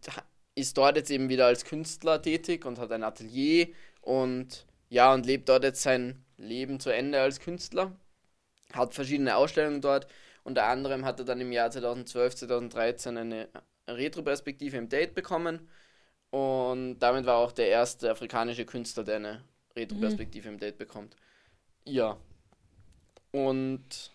ist 0.54 0.76
dort 0.76 0.96
jetzt 0.96 1.10
eben 1.10 1.28
wieder 1.28 1.46
als 1.46 1.64
Künstler 1.64 2.20
tätig 2.20 2.64
und 2.64 2.78
hat 2.78 2.92
ein 2.92 3.04
Atelier 3.04 3.68
und 4.00 4.66
ja, 4.88 5.14
und 5.14 5.24
lebt 5.24 5.48
dort 5.48 5.64
jetzt 5.64 5.82
sein 5.82 6.22
Leben 6.36 6.78
zu 6.78 6.90
Ende 6.90 7.20
als 7.20 7.40
Künstler. 7.40 7.96
Hat 8.74 8.94
verschiedene 8.94 9.36
Ausstellungen 9.36 9.80
dort. 9.80 10.06
Unter 10.44 10.64
anderem 10.64 11.04
hat 11.04 11.18
er 11.18 11.24
dann 11.24 11.40
im 11.40 11.52
Jahr 11.52 11.70
2012, 11.70 12.34
2013 12.36 13.16
eine 13.16 13.48
Retroperspektive 13.88 14.76
im 14.76 14.88
Date 14.88 15.14
bekommen. 15.14 15.68
Und 16.30 16.98
damit 16.98 17.26
war 17.26 17.36
auch 17.38 17.52
der 17.52 17.68
erste 17.68 18.10
afrikanische 18.10 18.66
Künstler, 18.66 19.04
der 19.04 19.16
eine 19.16 19.44
Retroperspektive 19.76 20.48
mhm. 20.48 20.54
im 20.54 20.60
Date 20.60 20.78
bekommt. 20.78 21.16
Ja. 21.84 22.18
Und 23.30 24.12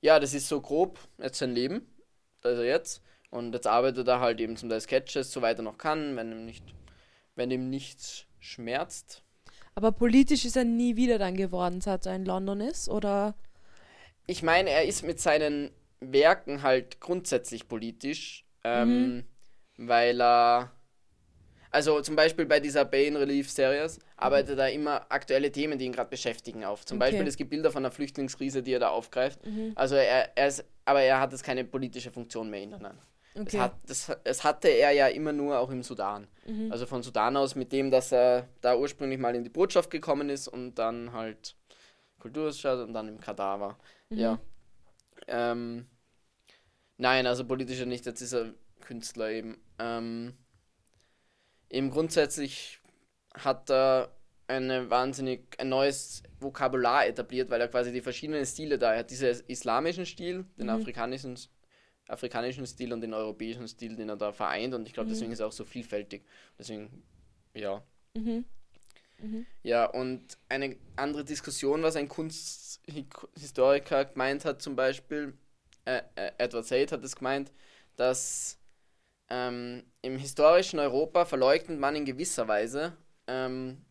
ja, 0.00 0.20
das 0.20 0.34
ist 0.34 0.48
so 0.48 0.60
grob 0.60 0.98
jetzt 1.18 1.38
sein 1.38 1.52
Leben. 1.52 1.86
Also 2.42 2.62
jetzt. 2.62 3.02
Und 3.34 3.52
jetzt 3.52 3.66
arbeitet 3.66 4.06
er 4.06 4.20
halt 4.20 4.40
eben 4.40 4.56
zum 4.56 4.68
Teil 4.68 4.80
Sketches, 4.80 5.32
soweit 5.32 5.58
er 5.58 5.64
noch 5.64 5.76
kann, 5.76 6.14
wenn 6.14 6.30
ihm 6.30 6.44
nicht, 6.44 6.64
wenn 7.34 7.50
ihm 7.50 7.68
nichts 7.68 8.26
schmerzt. 8.38 9.24
Aber 9.74 9.90
politisch 9.90 10.44
ist 10.44 10.56
er 10.56 10.62
nie 10.62 10.94
wieder 10.94 11.18
dann 11.18 11.36
geworden, 11.36 11.80
seit 11.80 12.06
er 12.06 12.14
in 12.14 12.24
London 12.24 12.60
ist, 12.60 12.88
oder? 12.88 13.34
Ich 14.28 14.44
meine, 14.44 14.70
er 14.70 14.84
ist 14.84 15.02
mit 15.02 15.20
seinen 15.20 15.72
Werken 15.98 16.62
halt 16.62 17.00
grundsätzlich 17.00 17.66
politisch, 17.66 18.44
ähm, 18.62 19.16
mhm. 19.16 19.24
weil 19.78 20.22
er, 20.22 20.70
also 21.72 22.02
zum 22.02 22.14
Beispiel 22.14 22.46
bei 22.46 22.60
dieser 22.60 22.84
Bane 22.84 23.18
Relief 23.18 23.50
Series 23.50 23.98
arbeitet 24.16 24.54
mhm. 24.54 24.60
er 24.60 24.72
immer 24.72 25.06
aktuelle 25.08 25.50
Themen, 25.50 25.76
die 25.76 25.86
ihn 25.86 25.92
gerade 25.92 26.10
beschäftigen, 26.10 26.64
auf. 26.64 26.86
Zum 26.86 26.98
okay. 26.98 27.10
Beispiel 27.10 27.26
es 27.26 27.36
gibt 27.36 27.50
Bilder 27.50 27.72
von 27.72 27.82
der 27.82 27.90
Flüchtlingskrise, 27.90 28.62
die 28.62 28.74
er 28.74 28.78
da 28.80 28.90
aufgreift. 28.90 29.44
Mhm. 29.44 29.72
Also 29.74 29.96
er, 29.96 30.38
er 30.38 30.46
ist, 30.46 30.64
aber 30.84 31.02
er 31.02 31.18
hat 31.18 31.32
jetzt 31.32 31.42
keine 31.42 31.64
politische 31.64 32.12
Funktion 32.12 32.48
mehr 32.48 32.62
in 32.62 32.70
nein. 32.70 32.96
Okay. 33.36 33.56
Es, 33.56 33.58
hat, 33.58 33.74
das, 33.86 34.16
es 34.24 34.44
hatte 34.44 34.68
er 34.68 34.92
ja 34.92 35.08
immer 35.08 35.32
nur 35.32 35.58
auch 35.58 35.70
im 35.70 35.82
Sudan. 35.82 36.28
Mhm. 36.46 36.70
Also 36.70 36.86
von 36.86 37.02
Sudan 37.02 37.36
aus 37.36 37.56
mit 37.56 37.72
dem, 37.72 37.90
dass 37.90 38.12
er 38.12 38.48
da 38.60 38.76
ursprünglich 38.76 39.18
mal 39.18 39.34
in 39.34 39.42
die 39.42 39.50
Botschaft 39.50 39.90
gekommen 39.90 40.30
ist 40.30 40.46
und 40.46 40.76
dann 40.76 41.12
halt 41.12 41.56
Kulturstadt 42.20 42.86
und 42.86 42.94
dann 42.94 43.08
im 43.08 43.20
Katar 43.20 43.60
war. 43.60 43.78
Mhm. 44.08 44.18
Ja. 44.18 44.38
Ähm, 45.26 45.86
nein, 46.96 47.26
also 47.26 47.44
politischer 47.44 47.86
nicht, 47.86 48.06
jetzt 48.06 48.20
ist 48.20 48.34
er 48.34 48.54
Künstler 48.80 49.30
eben. 49.30 49.58
Ähm, 49.80 50.34
eben 51.70 51.90
grundsätzlich 51.90 52.80
hat 53.34 53.68
er 53.68 54.14
eine 54.46 54.90
wahnsinnig 54.90 55.56
ein 55.58 55.70
neues 55.70 56.22
Vokabular 56.38 57.06
etabliert, 57.06 57.50
weil 57.50 57.60
er 57.60 57.68
quasi 57.68 57.92
die 57.92 58.02
verschiedenen 58.02 58.44
Stile 58.46 58.78
da 58.78 58.92
er 58.92 59.00
hat. 59.00 59.10
Diesen 59.10 59.40
islamischen 59.48 60.06
Stil, 60.06 60.44
den 60.56 60.66
mhm. 60.66 60.74
afrikanischen 60.74 61.36
afrikanischen 62.08 62.66
Stil 62.66 62.92
und 62.92 63.00
den 63.00 63.14
europäischen 63.14 63.66
Stil, 63.68 63.96
den 63.96 64.08
er 64.08 64.16
da 64.16 64.32
vereint. 64.32 64.74
Und 64.74 64.86
ich 64.86 64.92
glaube, 64.92 65.08
mhm. 65.08 65.12
deswegen 65.12 65.32
ist 65.32 65.40
er 65.40 65.46
auch 65.46 65.52
so 65.52 65.64
vielfältig. 65.64 66.24
Deswegen, 66.58 67.02
ja. 67.54 67.82
Mhm. 68.14 68.44
Mhm. 69.18 69.46
Ja, 69.62 69.86
und 69.86 70.38
eine 70.48 70.76
andere 70.96 71.24
Diskussion, 71.24 71.82
was 71.82 71.96
ein 71.96 72.08
Kunsthistoriker 72.08 74.04
gemeint 74.06 74.44
hat, 74.44 74.60
zum 74.60 74.76
Beispiel, 74.76 75.34
äh, 75.84 76.02
äh, 76.16 76.32
Edward 76.38 76.66
Said 76.66 76.92
hat 76.92 77.04
es 77.04 77.16
gemeint, 77.16 77.52
dass 77.96 78.58
ähm, 79.30 79.84
im 80.02 80.18
historischen 80.18 80.78
Europa 80.78 81.24
verleugnet 81.24 81.78
man 81.78 81.96
in 81.96 82.04
gewisser 82.04 82.48
Weise, 82.48 82.96
ähm, 83.26 83.84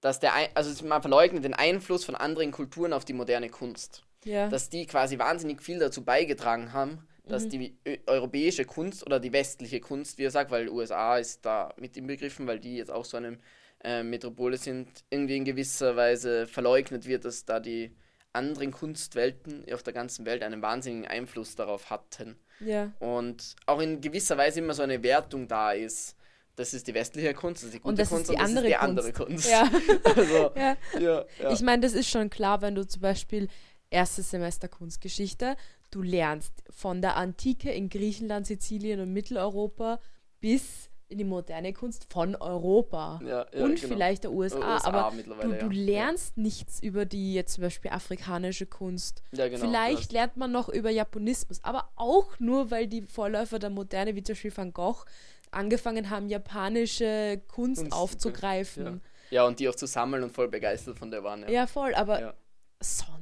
dass 0.00 0.20
der, 0.20 0.34
ein 0.34 0.48
also 0.54 0.84
man 0.84 1.00
verleugnet 1.00 1.44
den 1.44 1.54
Einfluss 1.54 2.04
von 2.04 2.14
anderen 2.14 2.52
Kulturen 2.52 2.92
auf 2.92 3.04
die 3.04 3.14
moderne 3.14 3.48
Kunst 3.48 4.03
ja. 4.24 4.48
dass 4.48 4.68
die 4.68 4.86
quasi 4.86 5.18
wahnsinnig 5.18 5.62
viel 5.62 5.78
dazu 5.78 6.04
beigetragen 6.04 6.72
haben, 6.72 7.06
dass 7.26 7.44
mhm. 7.44 7.50
die 7.50 7.78
europäische 8.06 8.64
Kunst 8.64 9.04
oder 9.06 9.18
die 9.18 9.32
westliche 9.32 9.80
Kunst, 9.80 10.18
wie 10.18 10.24
er 10.24 10.30
sagt, 10.30 10.50
weil 10.50 10.68
USA 10.68 11.16
ist 11.16 11.44
da 11.44 11.72
mit 11.78 11.96
inbegriffen, 11.96 12.46
weil 12.46 12.60
die 12.60 12.76
jetzt 12.76 12.90
auch 12.90 13.04
so 13.04 13.16
eine 13.16 13.38
äh, 13.82 14.02
Metropole 14.02 14.56
sind, 14.56 14.88
irgendwie 15.10 15.36
in 15.36 15.44
gewisser 15.44 15.96
Weise 15.96 16.46
verleugnet 16.46 17.06
wird, 17.06 17.24
dass 17.24 17.44
da 17.44 17.60
die 17.60 17.94
anderen 18.32 18.72
Kunstwelten 18.72 19.64
auf 19.72 19.82
der 19.82 19.92
ganzen 19.92 20.26
Welt 20.26 20.42
einen 20.42 20.60
wahnsinnigen 20.60 21.06
Einfluss 21.06 21.54
darauf 21.54 21.90
hatten. 21.90 22.36
Ja. 22.60 22.92
Und 22.98 23.54
auch 23.66 23.80
in 23.80 24.00
gewisser 24.00 24.36
Weise 24.36 24.60
immer 24.60 24.74
so 24.74 24.82
eine 24.82 25.02
Wertung 25.02 25.48
da 25.48 25.72
ist. 25.72 26.16
Das 26.56 26.72
ist 26.72 26.86
die 26.86 26.94
westliche 26.94 27.34
Kunst, 27.34 27.62
das 27.62 27.68
ist 27.68 27.74
die 27.74 27.78
gute 27.80 27.88
und 27.88 27.98
das 27.98 28.08
Kunst 28.08 28.30
ist 28.30 28.30
die 28.30 28.36
und 28.36 28.44
andere 28.44 28.70
das 28.70 29.06
ist 29.06 29.18
die 29.18 29.24
Kunst. 29.24 29.52
andere 29.52 29.72
Kunst. 29.72 30.04
Ja. 30.04 30.10
also. 30.22 30.52
Ja, 31.00 31.24
ja. 31.40 31.50
Ich 31.52 31.62
meine, 31.62 31.82
das 31.82 31.94
ist 31.94 32.08
schon 32.08 32.30
klar, 32.30 32.62
wenn 32.62 32.76
du 32.76 32.86
zum 32.86 33.02
Beispiel 33.02 33.48
erstes 33.94 34.30
Semester 34.30 34.68
Kunstgeschichte. 34.68 35.56
Du 35.90 36.02
lernst 36.02 36.52
von 36.70 37.00
der 37.00 37.16
Antike 37.16 37.70
in 37.70 37.88
Griechenland, 37.88 38.46
Sizilien 38.46 39.00
und 39.00 39.12
Mitteleuropa 39.12 40.00
bis 40.40 40.90
in 41.08 41.18
die 41.18 41.24
moderne 41.24 41.72
Kunst 41.72 42.12
von 42.12 42.34
Europa 42.34 43.20
Ja, 43.22 43.46
ja, 43.52 43.64
und 43.64 43.76
genau. 43.76 43.94
vielleicht 43.94 44.24
der 44.24 44.32
USA. 44.32 44.74
USA 44.74 44.88
aber 44.88 45.12
du, 45.16 45.52
du 45.52 45.52
ja. 45.52 45.68
lernst 45.70 46.36
nichts 46.36 46.82
über 46.82 47.04
die 47.04 47.34
jetzt 47.34 47.54
zum 47.54 47.62
Beispiel 47.62 47.92
afrikanische 47.92 48.66
Kunst. 48.66 49.22
Ja, 49.32 49.48
genau. 49.48 49.60
Vielleicht 49.60 50.12
lernt 50.12 50.36
man 50.36 50.50
noch 50.50 50.68
über 50.68 50.90
Japonismus, 50.90 51.62
aber 51.62 51.90
auch 51.94 52.40
nur, 52.40 52.70
weil 52.72 52.88
die 52.88 53.02
Vorläufer 53.02 53.60
der 53.60 53.70
Moderne, 53.70 54.16
wie 54.16 54.22
zum 54.24 54.32
Beispiel 54.32 54.56
Van 54.56 54.72
Gogh, 54.72 55.04
angefangen 55.52 56.10
haben, 56.10 56.28
japanische 56.28 57.40
Kunst 57.46 57.82
Kunst, 57.82 57.92
aufzugreifen. 57.92 59.00
Ja, 59.30 59.46
und 59.46 59.60
die 59.60 59.68
auch 59.68 59.74
zu 59.76 59.86
sammeln 59.86 60.24
und 60.24 60.32
voll 60.32 60.48
begeistert 60.48 60.98
von 60.98 61.10
der 61.10 61.22
waren. 61.22 61.42
Ja, 61.42 61.50
Ja, 61.50 61.66
voll, 61.66 61.94
aber 61.94 62.34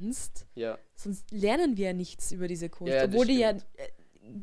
Ja. 0.03 0.11
sonst, 0.13 0.45
ja. 0.55 0.77
sonst 0.95 1.31
lernen 1.31 1.77
wir 1.77 1.87
ja 1.87 1.93
nichts 1.93 2.31
über 2.31 2.47
diese 2.47 2.69
Kunst, 2.69 2.93
Ja, 2.93 3.05
obwohl 3.05 3.25
die 3.27 3.39
ja 3.39 3.51
äh, 3.51 3.57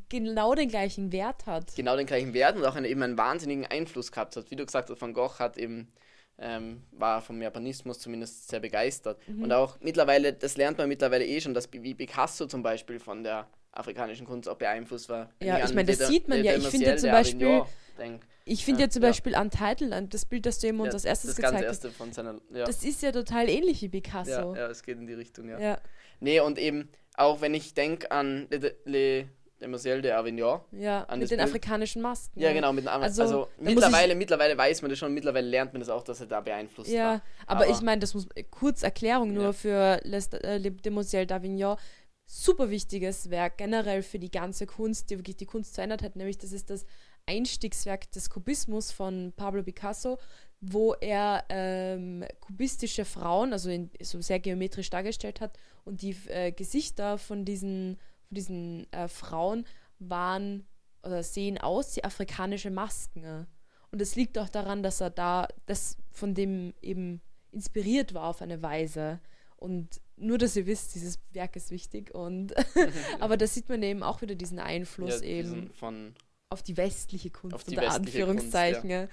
genau 0.08 0.54
den 0.54 0.68
gleichen 0.68 1.12
Wert 1.12 1.46
hat. 1.46 1.74
genau 1.76 1.96
den 1.96 2.06
gleichen 2.06 2.34
Wert 2.34 2.56
und 2.56 2.64
auch 2.64 2.76
einen, 2.76 2.86
eben 2.86 3.02
einen 3.02 3.16
wahnsinnigen 3.18 3.66
Einfluss 3.66 4.12
gehabt 4.12 4.36
hat. 4.36 4.50
Wie 4.50 4.56
du 4.56 4.64
gesagt 4.66 4.90
hast, 4.90 5.00
Van 5.00 5.12
Gogh 5.14 5.38
hat 5.38 5.56
eben, 5.56 5.92
ähm, 6.38 6.82
war 6.92 7.22
vom 7.22 7.40
Japanismus 7.40 7.98
zumindest 7.98 8.48
sehr 8.48 8.60
begeistert. 8.60 9.18
Mhm. 9.28 9.44
Und 9.44 9.52
auch 9.52 9.78
mittlerweile, 9.80 10.32
das 10.32 10.56
lernt 10.56 10.78
man 10.78 10.88
mittlerweile 10.88 11.24
eh 11.26 11.40
schon, 11.40 11.54
dass 11.54 11.68
wie 11.72 11.94
Picasso 11.94 12.46
zum 12.46 12.62
Beispiel 12.62 12.98
von 12.98 13.22
der 13.22 13.46
afrikanischen 13.72 14.26
Kunst 14.26 14.48
auch 14.48 14.56
beeinflusst 14.56 15.08
war. 15.08 15.30
Ja, 15.42 15.64
ich 15.64 15.72
meine, 15.74 15.94
das 15.94 16.08
sieht 16.08 16.28
man 16.28 16.42
ja. 16.42 16.56
Ich 16.56 16.66
finde 16.66 16.96
zum 16.96 17.10
Beispiel- 17.10 17.46
Avignon 17.46 17.66
denk. 18.00 18.26
Ich 18.44 18.64
finde 18.64 18.80
Ja, 18.80 18.86
ja 18.86 18.90
zum 18.90 19.02
ja. 19.02 19.08
Beispiel 19.10 19.36
Untitled, 19.36 20.12
das 20.14 20.24
Bild, 20.24 20.46
das 20.46 20.58
du 20.58 20.66
eben 20.68 20.80
uns 20.80 20.88
Ja, 20.88 20.94
als 20.94 21.04
erstes 21.04 21.30
das 21.34 21.42
ganz 21.42 21.52
gezeigt 21.58 21.68
hast, 21.70 21.84
erste 21.84 21.96
von 21.96 22.12
seiner. 22.12 22.40
Ja, 22.52 22.64
das 22.64 22.82
ist 22.82 23.02
ja 23.02 23.12
total 23.12 23.48
ähnlich 23.48 23.82
wie 23.82 23.88
Picasso. 23.88 24.30
ja, 24.30 24.56
ja, 24.56 24.66
es 24.68 24.82
geht 24.82 24.98
in 24.98 25.06
die 25.06 25.14
Richtung, 25.14 25.48
ja. 25.48 25.58
ja. 25.60 25.78
Nee, 26.20 26.40
und 26.40 26.58
eben, 26.58 26.88
auch 27.16 27.40
wenn 27.40 27.54
ich 27.54 27.74
denke 27.74 28.10
an 28.10 28.48
Le, 28.50 28.74
Le 28.84 29.28
Demoiselle 29.60 30.00
de 30.00 30.12
Avignon, 30.12 30.60
Ja, 30.72 31.06
mit 31.10 31.20
den 31.20 31.28
Bild. 31.28 31.40
afrikanischen 31.42 32.00
Masken. 32.00 32.40
Ja, 32.40 32.50
genau, 32.52 32.72
mit 32.72 32.88
Also, 32.88 33.22
also, 33.22 33.48
mittlerweile, 33.58 34.14
mittlerweile 34.14 34.56
weiß 34.56 34.80
man 34.80 34.88
das 34.90 34.98
schon, 34.98 35.12
mittlerweile 35.12 35.46
lernt 35.46 35.74
man 35.74 35.80
das 35.80 35.90
auch, 35.90 36.02
dass 36.02 36.18
er 36.20 36.26
da 36.28 36.40
beeinflusst 36.40 36.90
Ja, 36.90 37.04
war. 37.04 37.22
aber, 37.46 37.64
Aber- 37.64 37.70
ich 37.70 37.82
meine, 37.82 38.00
das 38.00 38.14
muss 38.14 38.26
kurz 38.50 38.82
Erklärung 38.82 39.34
nur 39.34 39.44
Ja. 39.44 39.52
für 39.52 40.00
Les 40.04 40.28
äh, 40.28 40.56
Le 40.56 40.70
Demoiselle 40.70 41.26
d'Avignon. 41.26 41.76
Super 42.24 42.70
wichtiges 42.70 43.28
Werk 43.28 43.58
generell 43.58 44.02
für 44.02 44.18
die 44.20 44.30
ganze 44.30 44.64
Kunst, 44.64 45.10
die 45.10 45.18
wirklich 45.18 45.36
die 45.36 45.46
Kunst 45.46 45.74
verändert 45.74 46.02
hat. 46.02 46.14
Nämlich, 46.16 46.38
das 46.38 46.52
ist 46.52 46.70
das 46.70 46.86
Einstiegswerk 47.30 48.10
des 48.10 48.28
Kubismus 48.28 48.90
von 48.90 49.32
Pablo 49.36 49.62
Picasso, 49.62 50.18
wo 50.60 50.94
er 50.94 51.44
ähm, 51.48 52.24
kubistische 52.40 53.04
Frauen, 53.04 53.52
also 53.52 53.70
in, 53.70 53.90
so 54.02 54.20
sehr 54.20 54.40
geometrisch 54.40 54.90
dargestellt 54.90 55.40
hat 55.40 55.58
und 55.84 56.02
die 56.02 56.16
äh, 56.28 56.52
Gesichter 56.52 57.16
von 57.18 57.44
diesen, 57.44 57.98
von 58.26 58.34
diesen 58.34 58.92
äh, 58.92 59.08
Frauen 59.08 59.64
waren 59.98 60.66
oder 61.02 61.22
sehen 61.22 61.56
aus 61.58 61.96
wie 61.96 62.04
afrikanische 62.04 62.70
Masken. 62.70 63.46
Und 63.90 64.02
es 64.02 64.16
liegt 64.16 64.38
auch 64.38 64.48
daran, 64.48 64.82
dass 64.82 65.00
er 65.00 65.10
da 65.10 65.48
das 65.66 65.96
von 66.10 66.34
dem 66.34 66.74
eben 66.82 67.22
inspiriert 67.52 68.12
war 68.14 68.24
auf 68.24 68.42
eine 68.42 68.62
Weise. 68.62 69.20
Und 69.56 70.00
nur, 70.16 70.38
dass 70.38 70.56
ihr 70.56 70.66
wisst, 70.66 70.94
dieses 70.94 71.18
Werk 71.32 71.56
ist 71.56 71.70
wichtig. 71.70 72.14
Und 72.14 72.54
aber 73.20 73.36
da 73.36 73.46
sieht 73.46 73.68
man 73.68 73.82
eben 73.82 74.02
auch 74.02 74.20
wieder 74.20 74.34
diesen 74.34 74.58
Einfluss 74.58 75.20
ja, 75.20 75.26
eben 75.26 75.54
diesen 75.54 75.72
von, 75.72 76.14
auf 76.52 76.62
die 76.64 76.76
westliche 76.76 77.30
Kunst 77.30 77.54
Auf 77.54 77.62
die 77.64 77.76
unter 77.76 77.82
westliche 77.82 78.24
Anführungszeichen. 78.24 78.90
ja. 78.90 79.08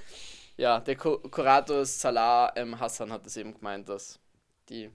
ja, 0.58 0.80
der 0.80 0.96
Ku- 0.96 1.20
Kurator 1.20 1.86
Salah 1.86 2.52
ähm, 2.56 2.80
Hassan 2.80 3.12
hat 3.12 3.26
es 3.28 3.38
eben 3.38 3.54
gemeint, 3.54 3.88
dass 3.88 4.20
die 4.70 4.90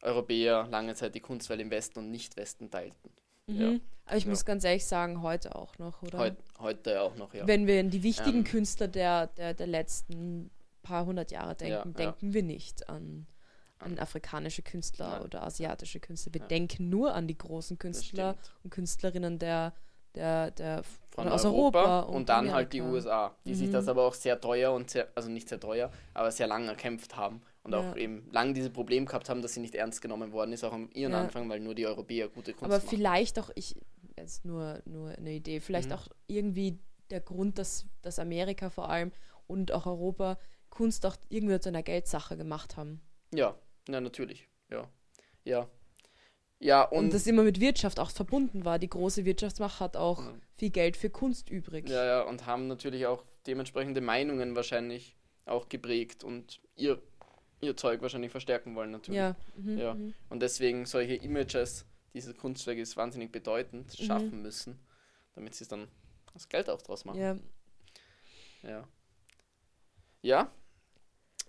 Europäer 0.00 0.68
lange 0.70 0.94
Zeit 0.94 1.14
die 1.16 1.20
Kunstwelt 1.20 1.60
im 1.60 1.70
Westen 1.70 1.98
und 1.98 2.10
Nicht-Westen 2.12 2.70
teilten. 2.70 3.10
Mhm. 3.48 3.60
Ja. 3.60 3.78
Aber 4.06 4.16
ich 4.16 4.24
Ja. 4.24 4.30
muss 4.30 4.44
ganz 4.44 4.62
ehrlich 4.62 4.86
sagen, 4.86 5.22
heute 5.22 5.56
auch 5.56 5.76
noch, 5.78 6.02
oder? 6.02 6.18
Heut, 6.20 6.36
heute 6.60 7.02
auch 7.02 7.16
noch, 7.16 7.34
ja. 7.34 7.46
Wenn 7.48 7.66
wir 7.66 7.80
an 7.80 7.90
die 7.90 8.04
wichtigen 8.04 8.38
Ähm. 8.38 8.44
Künstler 8.44 8.86
der, 8.86 9.26
der, 9.26 9.52
der 9.52 9.66
letzten 9.66 10.50
paar 10.82 11.04
hundert 11.04 11.32
Jahre 11.32 11.56
denken, 11.56 11.94
denken 11.94 12.32
wir 12.32 12.44
nicht 12.44 12.88
an, 12.88 13.26
an 13.80 13.98
afrikanische 13.98 14.62
Künstler 14.62 15.10
Nein. 15.10 15.22
oder 15.22 15.42
asiatische 15.42 15.98
Künstler. 15.98 16.32
Wir 16.32 16.42
denken 16.42 16.88
nur 16.90 17.12
an 17.12 17.26
die 17.26 17.36
großen 17.36 17.76
Künstler 17.76 18.36
und 18.62 18.70
Künstlerinnen 18.70 19.40
der, 19.40 19.74
der, 20.14 20.52
der 20.52 20.82
Von 21.12 21.26
Europa, 21.28 21.48
Europa 21.48 22.00
und, 22.00 22.28
dann 22.28 22.38
Amerika. 22.38 22.54
halt 22.56 22.72
die 22.72 22.80
USA, 22.82 23.34
die 23.44 23.54
sich 23.54 23.68
Mhm. 23.68 23.72
das 23.72 23.88
aber 23.88 24.04
auch 24.04 24.14
sehr 24.14 24.40
teuer 24.40 24.72
und 24.72 24.90
sehr, 24.90 25.08
also 25.14 25.28
nicht 25.28 25.48
sehr 25.48 25.58
teuer, 25.58 25.90
aber 26.14 26.30
sehr 26.30 26.46
lange 26.46 26.68
erkämpft 26.68 27.16
haben 27.16 27.42
und 27.64 27.74
auch 27.74 27.82
Ja. 27.82 27.96
eben 27.96 28.28
lang 28.30 28.54
dieses 28.54 28.72
Problem 28.72 29.06
gehabt 29.06 29.28
haben, 29.28 29.42
dass 29.42 29.54
sie 29.54 29.60
nicht 29.60 29.74
ernst 29.74 30.00
genommen 30.02 30.32
worden 30.32 30.52
ist, 30.52 30.62
auch 30.64 30.72
am 30.72 30.88
ihren 30.94 31.12
Ja. 31.12 31.20
Anfang, 31.20 31.48
weil 31.48 31.60
nur 31.60 31.74
die 31.74 31.86
Europäer 31.86 32.28
gute 32.28 32.52
Kunst 32.52 32.64
Aber 32.72 32.76
machen. 32.76 32.88
vielleicht 32.88 33.38
auch, 33.40 33.50
ich, 33.56 33.74
jetzt 34.16 34.44
nur, 34.44 34.80
nur 34.84 35.10
eine 35.10 35.32
Idee, 35.32 35.60
vielleicht 35.60 35.88
Mhm. 35.90 35.96
auch 35.96 36.08
irgendwie 36.28 36.78
der 37.10 37.20
Grund, 37.20 37.58
dass, 37.58 37.86
dass 38.02 38.18
Amerika 38.20 38.70
vor 38.70 38.88
allem 38.88 39.10
und 39.48 39.72
auch 39.72 39.86
Europa 39.86 40.38
Kunst 40.68 41.04
auch 41.04 41.16
irgendwie 41.28 41.58
zu 41.58 41.68
einer 41.70 41.82
Geldsache 41.82 42.36
gemacht 42.36 42.76
haben. 42.76 43.00
Ja, 43.34 43.56
ja, 43.88 44.00
natürlich. 44.00 44.46
Ja. 44.70 44.88
Ja. 45.42 45.68
Ja, 46.62 46.82
Und, 46.82 47.06
und, 47.06 47.14
das 47.14 47.26
immer 47.26 47.42
mit 47.42 47.58
Wirtschaft 47.58 47.98
auch 47.98 48.10
verbunden 48.10 48.64
war. 48.66 48.78
Die 48.78 48.88
große 48.90 49.24
Wirtschaftsmacht 49.24 49.80
hat 49.80 49.96
auch 49.96 50.22
Ja. 50.22 50.34
viel 50.58 50.70
Geld 50.70 50.96
für 50.96 51.08
Kunst 51.10 51.48
übrig. 51.50 51.88
ja, 51.88 52.04
ja, 52.04 52.20
und 52.22 52.44
haben 52.46 52.66
natürlich 52.66 53.06
auch 53.06 53.24
dementsprechende 53.46 54.00
Meinungen 54.02 54.54
wahrscheinlich 54.54 55.16
auch 55.46 55.68
geprägt 55.70 56.22
und 56.22 56.60
ihr, 56.76 57.00
ihr 57.62 57.76
Zeug 57.78 58.02
wahrscheinlich 58.02 58.30
verstärken 58.30 58.74
wollen 58.74 58.90
natürlich. 58.90 59.16
Ja, 59.18 59.36
mhm, 59.56 59.78
Ja. 59.78 59.94
mhm. 59.94 60.12
Und 60.28 60.40
deswegen 60.42 60.84
solche 60.84 61.14
Images 61.14 61.86
dieses 62.12 62.36
Kunstwerkes 62.36 62.94
wahnsinnig 62.96 63.32
bedeutend 63.32 63.98
Mhm. 63.98 64.04
schaffen 64.04 64.42
müssen, 64.42 64.78
damit 65.34 65.54
sie 65.54 65.64
es 65.64 65.68
dann 65.68 65.88
das 66.34 66.48
Geld 66.50 66.68
auch 66.68 66.82
draus 66.82 67.04
machen. 67.06 67.18
ja. 67.18 67.36
Ja. 68.62 68.86
Ja. 70.20 70.50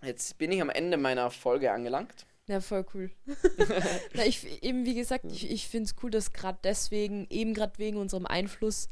Jetzt 0.01 0.37
bin 0.37 0.51
ich 0.53 0.61
am 0.61 0.69
Ende 0.69 0.95
meiner 0.95 1.29
Folge 1.29 1.73
angelangt. 1.73 2.25
Ja, 2.47 2.59
voll 2.59 2.85
cool. 2.93 3.11
Na, 4.13 4.25
ich, 4.25 4.63
eben 4.63 4.85
wie 4.85 4.95
gesagt, 4.95 5.25
ich, 5.31 5.49
ich 5.49 5.67
finde 5.67 5.85
es 5.89 5.95
cool, 6.03 6.11
dass 6.11 6.33
gerade 6.33 6.59
deswegen, 6.63 7.27
eben 7.29 7.53
gerade 7.53 7.77
wegen 7.79 7.97
unserem 7.97 8.25
Einfluss, 8.25 8.89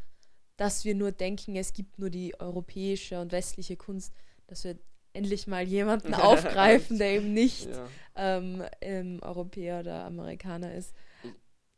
dass 0.58 0.86
wir 0.86 0.96
nur 0.96 1.12
denken, 1.12 1.56
es 1.56 1.74
gibt 1.74 2.00
nur 2.00 2.10
die 2.10 2.40
europäische 2.40 3.20
und 3.20 3.32
westliche 3.32 3.76
Kunst, 3.78 4.14
dass 4.48 4.64
wir 4.64 4.78
endlich 5.14 5.48
mal 5.48 5.64
jemanden 5.68 6.14
aufgreifen, 6.16 6.98
der 7.00 7.12
eben 7.16 7.34
nicht 7.34 7.68
Ja. 7.70 7.88
ähm, 8.16 8.64
ähm, 8.82 9.20
Europäer 9.22 9.80
oder 9.80 10.04
Amerikaner 10.06 10.74
ist. 10.76 10.94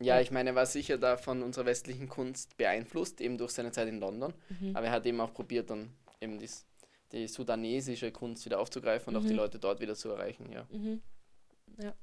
ja, 0.01 0.19
ich 0.19 0.31
meine, 0.31 0.49
er 0.51 0.55
war 0.55 0.65
sicher 0.65 0.97
da 0.97 1.15
von 1.15 1.41
unserer 1.43 1.65
westlichen 1.65 2.09
Kunst 2.09 2.57
beeinflusst, 2.57 3.21
eben 3.21 3.37
durch 3.37 3.51
seine 3.51 3.71
Zeit 3.71 3.87
in 3.87 3.99
London. 3.99 4.33
Mhm. 4.59 4.75
Aber 4.75 4.87
er 4.87 4.91
hat 4.93 5.05
eben 5.05 5.21
auch 5.21 5.33
probiert, 5.33 5.69
dann 5.69 5.93
eben 6.19 6.39
dies, 6.39 6.65
die 7.11 7.27
sudanesische 7.27 8.11
Kunst 8.11 8.43
wieder 8.45 8.59
aufzugreifen 8.59 9.15
und 9.15 9.21
auch 9.21 9.25
die 9.25 9.33
Mhm. 9.33 9.39
Leute 9.39 9.59
dort 9.59 9.79
wieder 9.79 9.95
zu 9.95 10.09
erreichen. 10.09 10.51
Ja. 10.51 10.67
Mhm. 10.71 11.01
Ja. 11.77 11.93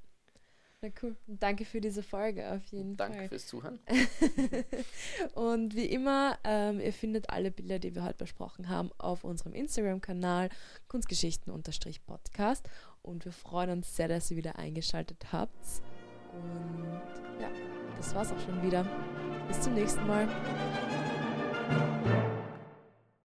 Na 0.81 0.91
cool. 1.03 1.17
Und 1.27 1.43
danke 1.43 1.65
für 1.65 1.81
diese 1.81 2.05
Folge 2.05 2.49
auf 2.53 2.65
jeden 2.67 2.97
Danke 2.97 3.19
Fall. 3.19 3.29
fürs 3.29 3.49
Zuhören. 3.49 3.81
Und 5.35 5.75
wie 5.75 5.87
immer, 5.87 6.39
ähm, 6.45 6.79
ihr 6.79 6.93
findet 6.93 7.31
alle 7.31 7.51
Bilder, 7.51 7.81
die 7.81 7.97
wir 7.97 8.05
heute 8.05 8.19
besprochen 8.19 8.69
haben, 8.69 8.93
auf 8.99 9.25
unserem 9.25 9.55
Instagram-Kanal 9.55 10.51
Kunstgeschichten-Podcast. 10.87 12.69
Und 13.03 13.25
wir 13.25 13.33
freuen 13.33 13.71
uns 13.71 13.97
sehr, 13.97 14.07
dass 14.07 14.31
ihr 14.31 14.37
wieder 14.37 14.57
eingeschaltet 14.57 15.33
habt. 15.33 15.83
Und 16.33 17.41
ja, 17.41 17.51
das 17.97 18.15
war's 18.15 18.31
auch 18.31 18.41
schon 18.41 18.63
wieder. 18.63 18.87
Bis 19.49 19.61
zum 19.61 19.75
nächsten 19.75 20.07
Mal. 20.07 20.29